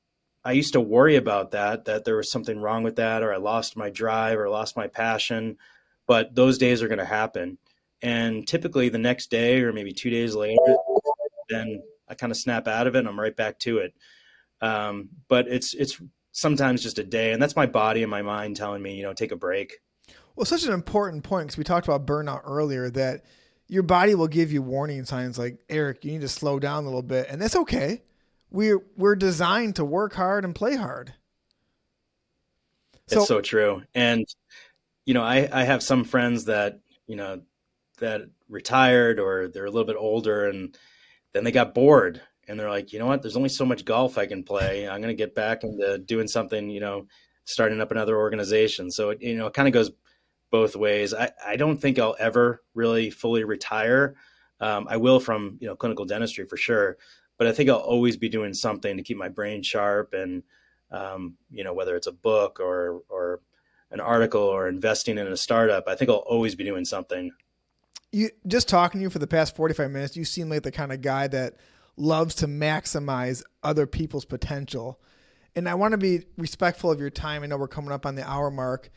I 0.43 0.53
used 0.53 0.73
to 0.73 0.81
worry 0.81 1.15
about 1.15 1.51
that, 1.51 1.85
that 1.85 2.05
there 2.05 2.17
was 2.17 2.31
something 2.31 2.59
wrong 2.59 2.83
with 2.83 2.95
that, 2.95 3.23
or 3.23 3.33
I 3.33 3.37
lost 3.37 3.75
my 3.75 3.89
drive 3.89 4.39
or 4.39 4.49
lost 4.49 4.77
my 4.77 4.87
passion. 4.87 5.57
But 6.07 6.33
those 6.33 6.57
days 6.57 6.81
are 6.81 6.87
going 6.87 6.99
to 6.99 7.05
happen. 7.05 7.57
And 8.01 8.47
typically 8.47 8.89
the 8.89 8.97
next 8.97 9.29
day 9.29 9.61
or 9.61 9.73
maybe 9.73 9.91
two 9.91 10.09
days 10.09 10.33
later, 10.33 10.75
then 11.49 11.81
I 12.07 12.15
kind 12.15 12.31
of 12.31 12.37
snap 12.37 12.67
out 12.67 12.87
of 12.87 12.95
it 12.95 12.99
and 12.99 13.07
I'm 13.07 13.19
right 13.19 13.35
back 13.35 13.59
to 13.59 13.79
it. 13.79 13.93
Um, 14.61 15.09
but 15.27 15.47
it's, 15.47 15.73
it's 15.73 16.01
sometimes 16.31 16.81
just 16.81 16.99
a 16.99 17.03
day. 17.03 17.33
And 17.33 17.41
that's 17.41 17.55
my 17.55 17.65
body 17.65 18.01
and 18.01 18.09
my 18.09 18.21
mind 18.21 18.55
telling 18.55 18.81
me, 18.81 18.95
you 18.95 19.03
know, 19.03 19.13
take 19.13 19.31
a 19.31 19.35
break. 19.35 19.79
Well, 20.35 20.45
such 20.45 20.63
an 20.63 20.73
important 20.73 21.23
point 21.23 21.47
because 21.47 21.57
we 21.57 21.63
talked 21.65 21.87
about 21.87 22.05
burnout 22.05 22.41
earlier 22.45 22.89
that 22.91 23.25
your 23.67 23.83
body 23.83 24.15
will 24.15 24.27
give 24.27 24.51
you 24.51 24.61
warning 24.61 25.05
signs 25.05 25.37
like 25.37 25.59
Eric, 25.69 26.03
you 26.03 26.11
need 26.11 26.21
to 26.21 26.27
slow 26.27 26.59
down 26.59 26.83
a 26.83 26.87
little 26.87 27.03
bit, 27.03 27.27
and 27.29 27.41
that's 27.41 27.55
okay. 27.55 28.01
We're 28.51 28.81
we're 28.97 29.15
designed 29.15 29.75
to 29.77 29.85
work 29.85 30.13
hard 30.13 30.45
and 30.45 30.55
play 30.55 30.75
hard. 30.75 31.13
So, 33.07 33.19
it's 33.19 33.27
so 33.27 33.41
true, 33.41 33.83
and 33.95 34.25
you 35.05 35.13
know, 35.13 35.23
I 35.23 35.49
I 35.51 35.63
have 35.63 35.83
some 35.83 36.03
friends 36.03 36.45
that 36.45 36.79
you 37.07 37.15
know 37.15 37.41
that 37.99 38.21
retired 38.47 39.19
or 39.19 39.47
they're 39.47 39.65
a 39.65 39.71
little 39.71 39.85
bit 39.85 39.97
older, 39.97 40.47
and 40.47 40.77
then 41.33 41.43
they 41.43 41.51
got 41.51 41.73
bored 41.73 42.21
and 42.49 42.59
they're 42.59 42.69
like, 42.69 42.91
you 42.91 42.99
know 42.99 43.05
what? 43.05 43.21
There's 43.21 43.37
only 43.37 43.49
so 43.49 43.63
much 43.63 43.85
golf 43.85 44.17
I 44.17 44.25
can 44.25 44.43
play. 44.43 44.89
I'm 44.89 45.01
going 45.01 45.15
to 45.15 45.23
get 45.23 45.35
back 45.35 45.63
into 45.63 45.99
doing 45.99 46.27
something, 46.27 46.69
you 46.69 46.79
know, 46.79 47.05
starting 47.45 47.79
up 47.79 47.91
another 47.91 48.17
organization. 48.17 48.89
So 48.89 49.11
it, 49.11 49.21
you 49.21 49.37
know, 49.37 49.45
it 49.45 49.53
kind 49.53 49.67
of 49.67 49.73
goes 49.73 49.91
both 50.49 50.75
ways. 50.75 51.13
I, 51.13 51.29
I 51.45 51.55
don't 51.57 51.77
think 51.77 51.99
I'll 51.99 52.15
ever 52.19 52.63
really 52.73 53.11
fully 53.11 53.43
retire. 53.43 54.15
Um, 54.59 54.87
I 54.89 54.97
will 54.97 55.19
from, 55.19 55.57
you 55.61 55.67
know, 55.67 55.75
clinical 55.75 56.05
dentistry 56.05 56.45
for 56.45 56.57
sure, 56.57 56.97
but 57.39 57.47
I 57.47 57.53
think 57.53 57.69
I'll 57.69 57.77
always 57.77 58.17
be 58.17 58.29
doing 58.29 58.53
something 58.53 58.97
to 58.97 59.01
keep 59.01 59.17
my 59.17 59.29
brain 59.29 59.63
sharp 59.63 60.13
and, 60.13 60.43
um, 60.91 61.37
you 61.49 61.63
know, 61.63 61.73
whether 61.73 61.95
it's 61.95 62.05
a 62.05 62.11
book 62.11 62.59
or, 62.59 63.01
or 63.07 63.39
an 63.91 64.01
article 64.01 64.41
or 64.41 64.67
investing 64.67 65.17
in 65.17 65.25
a 65.25 65.37
startup, 65.37 65.85
I 65.87 65.95
think 65.95 66.11
I'll 66.11 66.17
always 66.17 66.53
be 66.53 66.65
doing 66.65 66.83
something. 66.83 67.31
You 68.11 68.29
just 68.45 68.67
talking 68.67 68.99
to 68.99 69.03
you 69.03 69.09
for 69.09 69.19
the 69.19 69.27
past 69.27 69.55
45 69.55 69.89
minutes, 69.89 70.17
you 70.17 70.25
seem 70.25 70.49
like 70.49 70.63
the 70.63 70.71
kind 70.71 70.91
of 70.91 71.01
guy 71.01 71.27
that 71.29 71.55
loves 71.95 72.35
to 72.35 72.47
maximize 72.47 73.41
other 73.63 73.87
people's 73.87 74.25
potential. 74.25 74.99
And 75.55 75.69
I 75.69 75.75
want 75.75 75.93
to 75.93 75.97
be 75.97 76.25
respectful 76.37 76.91
of 76.91 76.99
your 76.99 77.09
time. 77.09 77.43
I 77.43 77.47
know 77.47 77.57
we're 77.57 77.69
coming 77.69 77.93
up 77.93 78.05
on 78.05 78.15
the 78.15 78.29
hour 78.29 78.51
mark. 78.51 78.89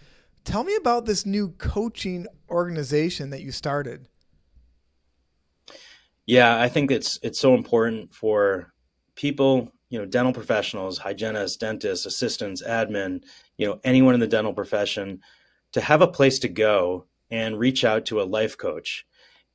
Tell 0.44 0.64
me 0.64 0.74
about 0.74 1.06
this 1.06 1.24
new 1.24 1.50
coaching 1.50 2.26
organization 2.50 3.30
that 3.30 3.42
you 3.42 3.52
started. 3.52 4.08
Yeah, 6.26 6.60
I 6.60 6.68
think 6.68 6.90
it's 6.90 7.18
it's 7.22 7.40
so 7.40 7.54
important 7.54 8.14
for 8.14 8.72
people, 9.16 9.70
you 9.88 9.98
know, 9.98 10.06
dental 10.06 10.32
professionals, 10.32 10.98
hygienists, 10.98 11.56
dentists, 11.56 12.06
assistants, 12.06 12.62
admin, 12.62 13.22
you 13.56 13.66
know, 13.66 13.80
anyone 13.84 14.14
in 14.14 14.20
the 14.20 14.26
dental 14.26 14.52
profession 14.54 15.20
to 15.72 15.80
have 15.80 16.02
a 16.02 16.06
place 16.08 16.38
to 16.40 16.48
go 16.48 17.06
and 17.30 17.58
reach 17.58 17.84
out 17.84 18.06
to 18.06 18.20
a 18.20 18.24
life 18.24 18.56
coach. 18.56 19.04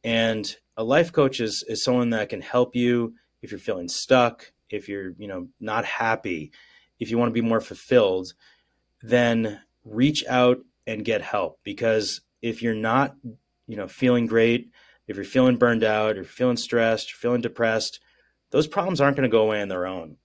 And 0.03 0.53
a 0.75 0.83
life 0.83 1.11
coach 1.11 1.39
is 1.39 1.63
is 1.67 1.83
someone 1.83 2.09
that 2.11 2.29
can 2.29 2.41
help 2.41 2.75
you 2.75 3.13
if 3.41 3.51
you're 3.51 3.59
feeling 3.59 3.87
stuck, 3.87 4.51
if 4.69 4.89
you're, 4.89 5.11
you 5.17 5.27
know, 5.27 5.47
not 5.59 5.85
happy, 5.85 6.51
if 6.99 7.09
you 7.11 7.17
want 7.17 7.29
to 7.29 7.41
be 7.41 7.47
more 7.47 7.61
fulfilled, 7.61 8.33
then 9.01 9.61
reach 9.85 10.25
out 10.27 10.59
and 10.85 11.05
get 11.05 11.21
help 11.21 11.59
because 11.63 12.21
if 12.41 12.61
you're 12.61 12.75
not, 12.75 13.15
you 13.67 13.77
know, 13.77 13.87
feeling 13.87 14.25
great, 14.25 14.71
if 15.07 15.15
you're 15.15 15.25
feeling 15.25 15.57
burned 15.57 15.83
out, 15.83 16.17
or 16.17 16.23
feeling 16.23 16.57
stressed, 16.57 17.09
you're 17.09 17.17
feeling 17.17 17.41
depressed, 17.41 17.99
those 18.51 18.67
problems 18.67 19.01
aren't 19.01 19.17
going 19.17 19.29
to 19.29 19.35
go 19.35 19.43
away 19.43 19.61
on 19.61 19.67
their 19.67 19.87
own. 19.87 20.17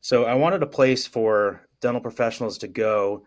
So 0.00 0.24
I 0.24 0.34
wanted 0.34 0.62
a 0.62 0.66
place 0.66 1.06
for 1.06 1.66
dental 1.80 2.00
professionals 2.00 2.58
to 2.58 2.68
go 2.68 3.24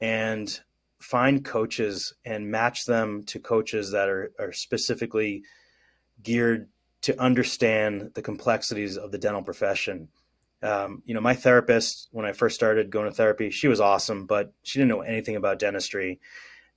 and 0.00 0.60
find 1.00 1.44
coaches 1.44 2.14
and 2.24 2.50
match 2.50 2.84
them 2.84 3.24
to 3.24 3.40
coaches 3.40 3.90
that 3.92 4.08
are, 4.08 4.32
are 4.38 4.52
specifically 4.52 5.42
geared 6.22 6.68
to 7.02 7.20
understand 7.20 8.12
the 8.14 8.22
complexities 8.22 8.96
of 8.96 9.10
the 9.10 9.18
dental 9.18 9.42
profession. 9.42 10.08
Um, 10.62 11.02
you 11.04 11.14
know, 11.14 11.20
my 11.20 11.34
therapist, 11.34 12.08
when 12.12 12.24
I 12.24 12.32
first 12.32 12.54
started 12.54 12.90
going 12.90 13.06
to 13.06 13.14
therapy, 13.14 13.50
she 13.50 13.66
was 13.66 13.80
awesome, 13.80 14.26
but 14.26 14.52
she 14.62 14.78
didn't 14.78 14.90
know 14.90 15.00
anything 15.00 15.34
about 15.34 15.58
dentistry. 15.58 16.20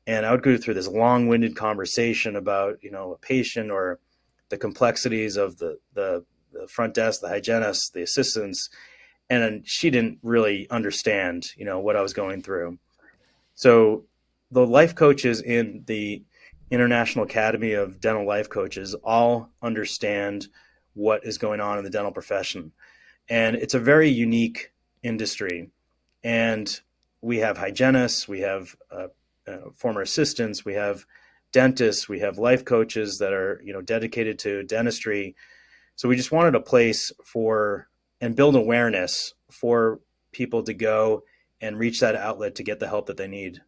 And 0.08 0.26
I 0.26 0.32
would 0.32 0.43
go 0.43 0.58
through 0.58 0.76
this 0.76 0.88
long 0.88 1.28
winded 1.28 1.56
conversation 1.56 2.36
about, 2.36 2.78
you 2.82 2.91
know, 2.91 3.14
a 3.14 3.18
patient 3.18 3.72
or 3.72 3.99
the 4.49 4.58
complexities 4.58 5.38
of 5.38 5.58
the, 5.58 5.80
the, 5.93 6.24
the 6.53 6.68
front 6.68 6.93
desk, 6.93 7.22
the 7.22 7.30
hygienist, 7.30 7.93
the 7.93 8.03
assistants. 8.03 8.70
And 9.30 9.68
she 9.68 9.89
didn't 9.89 10.20
really 10.22 10.70
understand, 10.70 11.47
you 11.58 11.66
know, 11.66 11.80
what 11.80 11.95
I 11.95 12.01
was 12.01 12.14
going 12.14 12.43
through. 12.43 12.78
So 13.56 14.06
the 14.51 14.66
life 14.66 14.93
coaches 14.93 15.41
in 15.41 15.84
the 15.88 16.24
International 16.70 17.26
Academy 17.26 17.74
of 17.74 17.99
Dental 17.99 18.26
Life 18.26 18.49
Coaches 18.49 18.95
all 19.03 19.49
understand 19.62 20.47
what 20.93 21.26
is 21.26 21.38
going 21.38 21.60
on 21.60 21.78
in 21.78 21.84
the 21.84 21.89
dental 21.89 22.12
profession. 22.12 22.72
And 23.30 23.56
it's 23.56 23.74
a 23.74 23.80
very 23.80 24.10
unique 24.10 24.72
industry. 25.03 25.72
And 26.24 26.80
we 27.22 27.38
have 27.39 27.58
hygienists, 27.58 28.28
we 28.28 28.41
have 28.41 28.76
uh, 28.91 29.08
uh, 29.48 29.70
former 29.76 30.02
assistants, 30.02 30.66
we 30.66 30.74
have 30.74 31.06
dentists, 31.52 32.10
we 32.10 32.20
have 32.20 32.38
life 32.38 32.66
coaches 32.66 33.20
that 33.20 33.34
are 33.34 33.62
you 33.64 33.74
know 33.74 33.82
dedicated 33.82 34.39
to 34.39 34.64
dentistry. 34.64 35.36
So 35.96 36.10
we 36.10 36.16
just 36.16 36.32
wanted 36.32 36.56
a 36.56 36.62
place 36.62 37.12
for 37.24 37.88
and 38.22 38.36
build 38.36 38.56
awareness 38.56 39.34
for 39.50 40.00
people 40.32 40.64
to 40.64 40.74
go 40.74 41.24
and 41.62 41.80
reach 41.80 42.02
that 42.02 42.16
outlet 42.16 42.56
to 42.56 42.64
get 42.64 42.80
the 42.80 42.88
help 42.88 43.06
that 43.08 43.18
they 43.18 43.28
need 43.28 43.62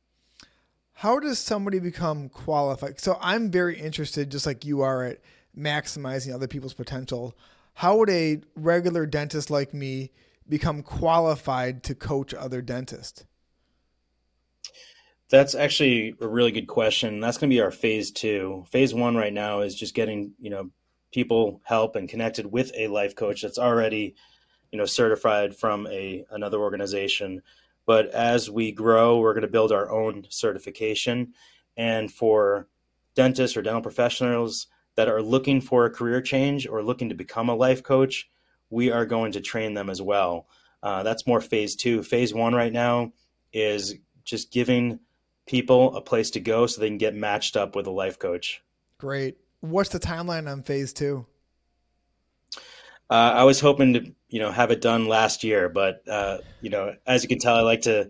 how 0.97 1.19
does 1.19 1.38
somebody 1.38 1.78
become 1.78 2.28
qualified? 2.28 2.99
So 2.99 3.19
I'm 3.21 3.51
very 3.51 3.80
interested, 3.80 4.32
just 4.32 4.47
like 4.47 4.65
you 4.65 4.82
are, 4.82 5.03
at 5.03 5.19
maximizing 5.55 6.34
other 6.34 6.47
people's 6.47 6.73
potential. 6.73 7.38
How 7.75 7.97
would 7.97 8.09
a 8.09 8.41
regular 8.55 9.05
dentist 9.05 9.51
like 9.51 9.75
me 9.75 10.09
become 10.49 10.82
qualified 10.82 11.84
to 11.84 11.93
coach 11.93 12.34
other 12.34 12.63
dentists? 12.63 13.25
That's 15.30 15.55
actually 15.55 16.15
a 16.21 16.28
really 16.28 16.51
good 16.51 16.67
question. 16.67 17.19
That's 17.19 17.38
going 17.38 17.49
to 17.49 17.55
be 17.55 17.61
our 17.61 17.71
phase 17.71 18.11
two. 18.11 18.65
Phase 18.69 18.93
one 18.93 19.15
right 19.15 19.34
now 19.34 19.61
is 19.61 19.75
just 19.75 19.93
getting 19.93 20.34
you 20.39 20.49
know 20.49 20.69
people 21.11 21.61
help 21.63 21.95
and 21.95 22.07
connected 22.09 22.45
with 22.45 22.71
a 22.75 22.88
life 22.88 23.15
coach 23.15 23.41
that's 23.41 23.57
already 23.57 24.15
you 24.71 24.78
know 24.78 24.86
certified 24.86 25.55
from 25.55 25.88
a 25.88 26.25
another 26.32 26.59
organization 26.59 27.41
but 27.88 28.09
as 28.09 28.51
we 28.51 28.73
grow, 28.73 29.17
we're 29.19 29.34
going 29.34 29.43
to 29.43 29.47
build 29.47 29.71
our 29.71 29.89
own 29.89 30.25
certification. 30.30 31.34
And 31.78 32.11
for 32.11 32.67
dentists 33.15 33.55
or 33.55 33.61
dental 33.61 33.82
professionals 33.82 34.67
that 34.95 35.07
are 35.07 35.21
looking 35.21 35.61
for 35.61 35.86
a 35.86 35.89
career 35.89 36.21
change 36.21 36.67
or 36.67 36.84
looking 36.84 37.09
to 37.09 37.15
become 37.15 37.49
a 37.49 37.55
life 37.55 37.82
coach, 37.82 38.30
we 38.69 38.91
are 38.91 39.05
going 39.05 39.32
to 39.32 39.41
train 39.41 39.73
them 39.73 39.89
as 39.89 40.01
well. 40.01 40.47
Uh, 40.84 41.01
that's 41.01 41.25
more 41.25 41.39
phase 41.39 41.75
two. 41.78 42.03
Phase 42.03 42.34
one 42.34 42.53
right 42.53 42.73
now 42.73 43.13
is 43.53 43.95
just 44.25 44.51
giving 44.51 44.99
people 45.47 45.95
a 45.95 46.01
place 46.01 46.29
to 46.31 46.39
go 46.39 46.67
so 46.67 46.79
they 46.79 46.87
can 46.87 46.97
get 46.97 47.15
matched 47.15 47.57
up 47.57 47.75
with 47.75 47.87
a 47.87 47.91
life 47.91 48.19
coach. 48.19 48.61
Great. 48.97 49.37
What's 49.61 49.89
the 49.89 49.99
timeline 49.99 50.51
on 50.51 50.61
phase 50.61 50.93
two? 50.93 51.25
Uh, 53.09 53.33
I 53.35 53.43
was 53.45 53.59
hoping 53.59 53.93
to, 53.93 54.13
you 54.27 54.39
know, 54.39 54.51
have 54.51 54.69
it 54.69 54.81
done 54.81 55.07
last 55.07 55.43
year, 55.43 55.69
but 55.69 56.07
uh, 56.07 56.39
you 56.61 56.69
know, 56.69 56.93
as 57.05 57.23
you 57.23 57.29
can 57.29 57.39
tell, 57.39 57.55
I 57.55 57.61
like 57.61 57.81
to, 57.81 58.09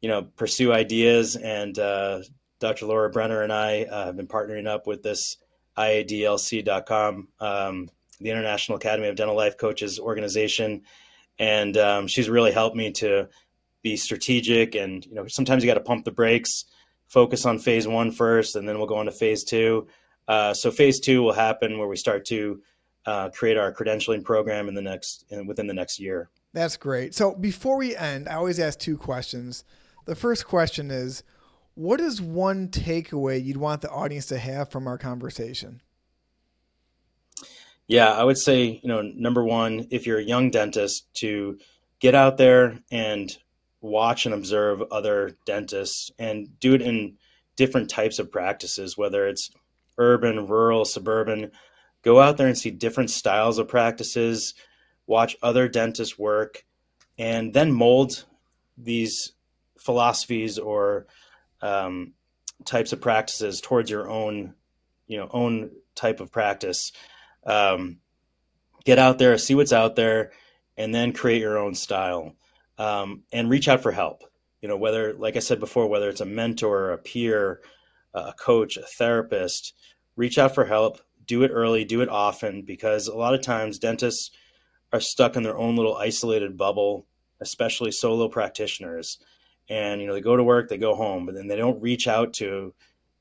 you 0.00 0.08
know, 0.08 0.22
pursue 0.36 0.72
ideas. 0.72 1.34
And 1.36 1.76
uh, 1.78 2.20
Dr. 2.60 2.86
Laura 2.86 3.10
Brenner 3.10 3.42
and 3.42 3.52
I 3.52 3.82
uh, 3.82 4.06
have 4.06 4.16
been 4.16 4.28
partnering 4.28 4.68
up 4.68 4.86
with 4.86 5.02
this 5.02 5.38
IADLC.com, 5.76 7.28
um, 7.40 7.90
the 8.20 8.30
International 8.30 8.76
Academy 8.76 9.08
of 9.08 9.16
Dental 9.16 9.36
Life 9.36 9.56
Coaches 9.56 9.98
organization, 9.98 10.82
and 11.38 11.76
um, 11.76 12.06
she's 12.06 12.28
really 12.28 12.52
helped 12.52 12.76
me 12.76 12.92
to 12.92 13.28
be 13.90 13.96
strategic. 13.96 14.74
And 14.74 15.04
you 15.06 15.14
know, 15.14 15.26
sometimes 15.26 15.62
you 15.62 15.70
got 15.70 15.74
to 15.74 15.80
pump 15.80 16.04
the 16.04 16.12
brakes, 16.12 16.64
focus 17.06 17.46
on 17.46 17.58
phase 17.58 17.86
one 17.88 18.10
first, 18.10 18.56
and 18.56 18.68
then 18.68 18.78
we'll 18.78 18.86
go 18.86 19.00
into 19.00 19.12
phase 19.12 19.44
two. 19.44 19.86
Uh, 20.26 20.52
so 20.52 20.70
phase 20.70 21.00
two 21.00 21.22
will 21.22 21.32
happen 21.32 21.78
where 21.78 21.88
we 21.88 21.96
start 21.96 22.24
to 22.26 22.60
uh, 23.06 23.30
create 23.30 23.56
our 23.56 23.72
credentialing 23.72 24.22
program 24.22 24.68
in 24.68 24.74
the 24.74 24.82
next 24.82 25.24
in, 25.30 25.46
within 25.46 25.66
the 25.66 25.74
next 25.74 25.98
year. 25.98 26.28
That's 26.52 26.76
great. 26.76 27.14
So 27.14 27.34
before 27.34 27.76
we 27.78 27.96
end, 27.96 28.28
I 28.28 28.34
always 28.34 28.60
ask 28.60 28.78
two 28.78 28.98
questions. 28.98 29.64
The 30.04 30.14
first 30.14 30.46
question 30.46 30.90
is, 30.90 31.22
what 31.74 32.00
is 32.00 32.20
one 32.20 32.68
takeaway 32.68 33.42
you'd 33.42 33.56
want 33.56 33.82
the 33.82 33.90
audience 33.90 34.26
to 34.26 34.38
have 34.38 34.70
from 34.70 34.86
our 34.86 34.98
conversation? 34.98 35.80
Yeah, 37.86 38.12
I 38.12 38.24
would 38.24 38.36
say, 38.36 38.80
you 38.82 38.88
know, 38.88 39.00
number 39.00 39.42
one, 39.44 39.86
if 39.90 40.06
you're 40.06 40.18
a 40.18 40.22
young 40.22 40.50
dentist, 40.50 41.06
to 41.20 41.58
get 42.00 42.14
out 42.14 42.36
there 42.36 42.80
and 42.90 43.34
watch 43.80 44.26
and 44.26 44.34
observe 44.34 44.82
other 44.90 45.36
dentists 45.46 46.10
and 46.18 46.58
do 46.60 46.74
it 46.74 46.82
in 46.82 47.16
different 47.56 47.90
types 47.90 48.18
of 48.18 48.30
practices, 48.30 48.96
whether 48.96 49.26
it's 49.26 49.50
urban, 49.98 50.46
rural, 50.46 50.84
suburban. 50.84 51.50
Go 52.02 52.20
out 52.20 52.36
there 52.36 52.46
and 52.46 52.58
see 52.58 52.70
different 52.70 53.10
styles 53.10 53.58
of 53.58 53.68
practices, 53.68 54.54
watch 55.06 55.36
other 55.42 55.68
dentists 55.68 56.18
work, 56.18 56.64
and 57.18 57.52
then 57.52 57.72
mold 57.72 58.24
these 58.76 59.32
philosophies 59.78 60.58
or 60.58 61.06
um, 61.60 62.14
types 62.64 62.92
of 62.92 63.00
practices 63.00 63.60
towards 63.60 63.90
your 63.90 64.08
own, 64.08 64.54
you 65.06 65.18
know, 65.18 65.28
own 65.32 65.70
type 65.94 66.20
of 66.20 66.30
practice 66.30 66.92
um, 67.48 67.98
get 68.84 68.98
out 68.98 69.18
there, 69.18 69.36
see 69.38 69.54
what's 69.54 69.72
out 69.72 69.96
there, 69.96 70.32
and 70.76 70.94
then 70.94 71.12
create 71.12 71.40
your 71.40 71.58
own 71.58 71.74
style. 71.74 72.34
Um, 72.78 73.24
and 73.32 73.50
reach 73.50 73.68
out 73.68 73.82
for 73.82 73.92
help. 73.92 74.22
You 74.62 74.68
know, 74.68 74.76
whether, 74.76 75.14
like 75.14 75.36
I 75.36 75.40
said 75.40 75.60
before, 75.60 75.88
whether 75.88 76.08
it's 76.08 76.20
a 76.20 76.26
mentor, 76.26 76.92
a 76.92 76.98
peer, 76.98 77.60
a 78.14 78.32
coach, 78.32 78.76
a 78.76 78.82
therapist, 78.82 79.74
reach 80.16 80.38
out 80.38 80.54
for 80.54 80.64
help. 80.64 81.00
Do 81.26 81.42
it 81.42 81.50
early, 81.52 81.84
do 81.84 82.00
it 82.00 82.08
often, 82.08 82.62
because 82.62 83.06
a 83.06 83.16
lot 83.16 83.34
of 83.34 83.42
times 83.42 83.78
dentists 83.78 84.30
are 84.92 85.00
stuck 85.00 85.36
in 85.36 85.42
their 85.42 85.58
own 85.58 85.76
little 85.76 85.96
isolated 85.96 86.56
bubble, 86.56 87.06
especially 87.40 87.90
solo 87.90 88.28
practitioners. 88.28 89.18
And 89.68 90.00
you 90.00 90.06
know, 90.06 90.14
they 90.14 90.20
go 90.20 90.36
to 90.36 90.42
work, 90.42 90.68
they 90.68 90.78
go 90.78 90.94
home, 90.94 91.26
but 91.26 91.34
then 91.34 91.46
they 91.46 91.56
don't 91.56 91.82
reach 91.82 92.08
out 92.08 92.32
to 92.34 92.74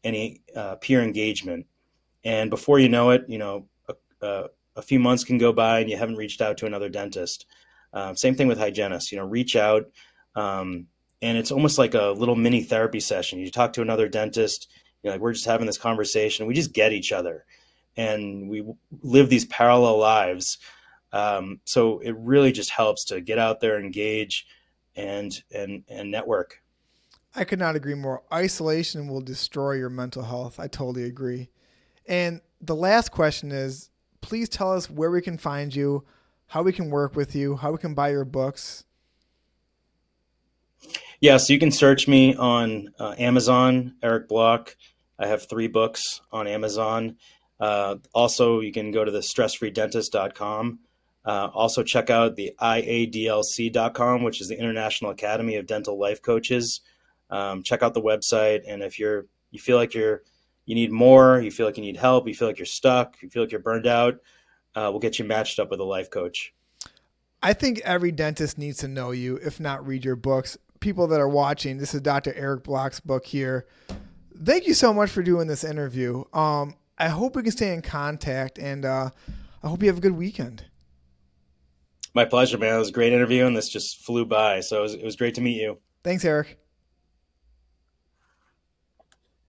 any 0.03 0.41
uh, 0.55 0.75
peer 0.75 1.01
engagement. 1.01 1.65
And 2.23 2.49
before 2.49 2.79
you 2.79 2.89
know 2.89 3.09
it, 3.09 3.25
you 3.27 3.37
know, 3.37 3.67
uh, 4.21 4.47
a 4.75 4.81
few 4.81 4.99
months 4.99 5.23
can 5.23 5.37
go 5.37 5.51
by 5.51 5.79
and 5.79 5.89
you 5.89 5.97
haven't 5.97 6.15
reached 6.15 6.41
out 6.41 6.57
to 6.57 6.65
another 6.65 6.89
dentist. 6.89 7.45
Uh, 7.97 8.13
same 8.13 8.35
thing 8.35 8.47
with 8.47 8.59
hygienists. 8.59 9.11
You 9.11 9.17
know, 9.17 9.25
reach 9.25 9.55
out, 9.55 9.85
um, 10.35 10.85
and 11.23 11.35
it's 11.35 11.51
almost 11.51 11.79
like 11.79 11.95
a 11.95 12.13
little 12.15 12.35
mini 12.35 12.61
therapy 12.61 12.99
session. 12.99 13.39
You 13.39 13.49
talk 13.49 13.73
to 13.73 13.81
another 13.81 14.07
dentist. 14.07 14.67
You 15.01 15.07
know, 15.07 15.15
like 15.15 15.21
we're 15.21 15.33
just 15.33 15.47
having 15.47 15.65
this 15.65 15.79
conversation. 15.79 16.45
We 16.45 16.53
just 16.53 16.73
get 16.73 16.93
each 16.93 17.11
other, 17.11 17.43
and 17.95 18.49
we 18.49 18.63
live 19.01 19.29
these 19.29 19.45
parallel 19.45 19.97
lives. 19.97 20.59
Um, 21.11 21.59
so 21.65 21.97
it 21.99 22.15
really 22.19 22.51
just 22.51 22.69
helps 22.69 23.05
to 23.05 23.19
get 23.19 23.39
out 23.39 23.61
there, 23.61 23.79
engage, 23.79 24.45
and 24.95 25.33
and 25.51 25.83
and 25.89 26.11
network. 26.11 26.61
I 27.35 27.45
could 27.45 27.57
not 27.57 27.75
agree 27.75 27.95
more. 27.95 28.21
Isolation 28.31 29.07
will 29.07 29.21
destroy 29.21 29.71
your 29.71 29.89
mental 29.89 30.21
health. 30.21 30.59
I 30.59 30.67
totally 30.67 31.05
agree. 31.05 31.49
And 32.07 32.41
the 32.61 32.75
last 32.75 33.11
question 33.11 33.51
is 33.51 33.89
please 34.21 34.49
tell 34.49 34.73
us 34.73 34.87
where 34.87 35.09
we 35.09 35.21
can 35.21 35.37
find 35.37 35.73
you, 35.75 36.03
how 36.47 36.63
we 36.63 36.71
can 36.71 36.89
work 36.89 37.15
with 37.15 37.35
you, 37.35 37.55
how 37.55 37.71
we 37.71 37.77
can 37.77 37.93
buy 37.93 38.09
your 38.09 38.25
books. 38.25 38.85
Yeah, 41.19 41.37
so 41.37 41.53
you 41.53 41.59
can 41.59 41.71
search 41.71 42.07
me 42.07 42.35
on 42.35 42.89
uh, 42.99 43.15
Amazon, 43.17 43.95
Eric 44.03 44.27
Block. 44.27 44.75
I 45.19 45.27
have 45.27 45.49
three 45.49 45.67
books 45.67 46.21
on 46.31 46.47
Amazon. 46.47 47.17
Uh, 47.59 47.95
also, 48.13 48.59
you 48.59 48.71
can 48.71 48.91
go 48.91 49.03
to 49.03 49.11
the 49.11 49.19
stressfreedentist.com. 49.19 50.79
Uh, 51.25 51.49
also, 51.53 51.83
check 51.83 52.09
out 52.09 52.35
the 52.35 52.53
IADLC.com, 52.61 54.23
which 54.23 54.41
is 54.41 54.47
the 54.47 54.57
International 54.57 55.11
Academy 55.11 55.55
of 55.55 55.65
Dental 55.65 55.99
Life 55.99 56.21
Coaches. 56.21 56.81
Um, 57.29 57.63
check 57.63 57.81
out 57.81 57.93
the 57.93 58.01
website, 58.01 58.61
and 58.67 58.81
if 58.81 58.99
you're 58.99 59.25
you 59.51 59.59
feel 59.59 59.75
like 59.75 59.93
you're 59.93 60.21
you 60.65 60.75
need 60.75 60.91
more, 60.91 61.41
you 61.41 61.51
feel 61.51 61.65
like 61.65 61.77
you 61.77 61.83
need 61.83 61.97
help, 61.97 62.27
you 62.27 62.35
feel 62.35 62.47
like 62.47 62.59
you're 62.59 62.65
stuck, 62.65 63.17
you 63.21 63.29
feel 63.29 63.43
like 63.43 63.51
you're 63.51 63.59
burned 63.59 63.87
out, 63.87 64.19
uh, 64.77 64.91
we'll 64.91 64.99
get 64.99 65.17
you 65.17 65.25
matched 65.25 65.57
up 65.57 65.71
with 65.71 65.79
a 65.79 65.83
life 65.83 66.11
coach. 66.11 66.53
I 67.41 67.53
think 67.53 67.79
every 67.79 68.11
dentist 68.11 68.59
needs 68.59 68.77
to 68.79 68.87
know 68.87 69.09
you, 69.09 69.37
if 69.37 69.59
not 69.59 69.85
read 69.85 70.05
your 70.05 70.15
books. 70.15 70.55
People 70.79 71.07
that 71.07 71.19
are 71.19 71.27
watching, 71.27 71.79
this 71.79 71.95
is 71.95 72.01
Dr. 72.01 72.31
Eric 72.35 72.63
Block's 72.63 72.99
book 72.99 73.25
here. 73.25 73.65
Thank 74.43 74.67
you 74.67 74.75
so 74.75 74.93
much 74.93 75.09
for 75.09 75.23
doing 75.23 75.47
this 75.47 75.63
interview. 75.63 76.23
Um, 76.31 76.75
I 76.99 77.07
hope 77.07 77.35
we 77.35 77.41
can 77.41 77.51
stay 77.51 77.73
in 77.73 77.81
contact, 77.81 78.59
and 78.59 78.85
uh, 78.85 79.09
I 79.63 79.67
hope 79.67 79.81
you 79.81 79.87
have 79.87 79.97
a 79.97 80.01
good 80.01 80.15
weekend. 80.15 80.63
My 82.13 82.25
pleasure, 82.25 82.59
man. 82.59 82.75
It 82.75 82.79
was 82.79 82.89
a 82.89 82.93
great 82.93 83.13
interview, 83.13 83.47
and 83.47 83.57
this 83.57 83.69
just 83.69 84.05
flew 84.05 84.25
by. 84.25 84.59
So 84.59 84.79
it 84.79 84.81
was, 84.81 84.93
it 84.93 85.03
was 85.03 85.15
great 85.15 85.33
to 85.35 85.41
meet 85.41 85.59
you. 85.59 85.79
Thanks, 86.03 86.23
Eric. 86.23 86.59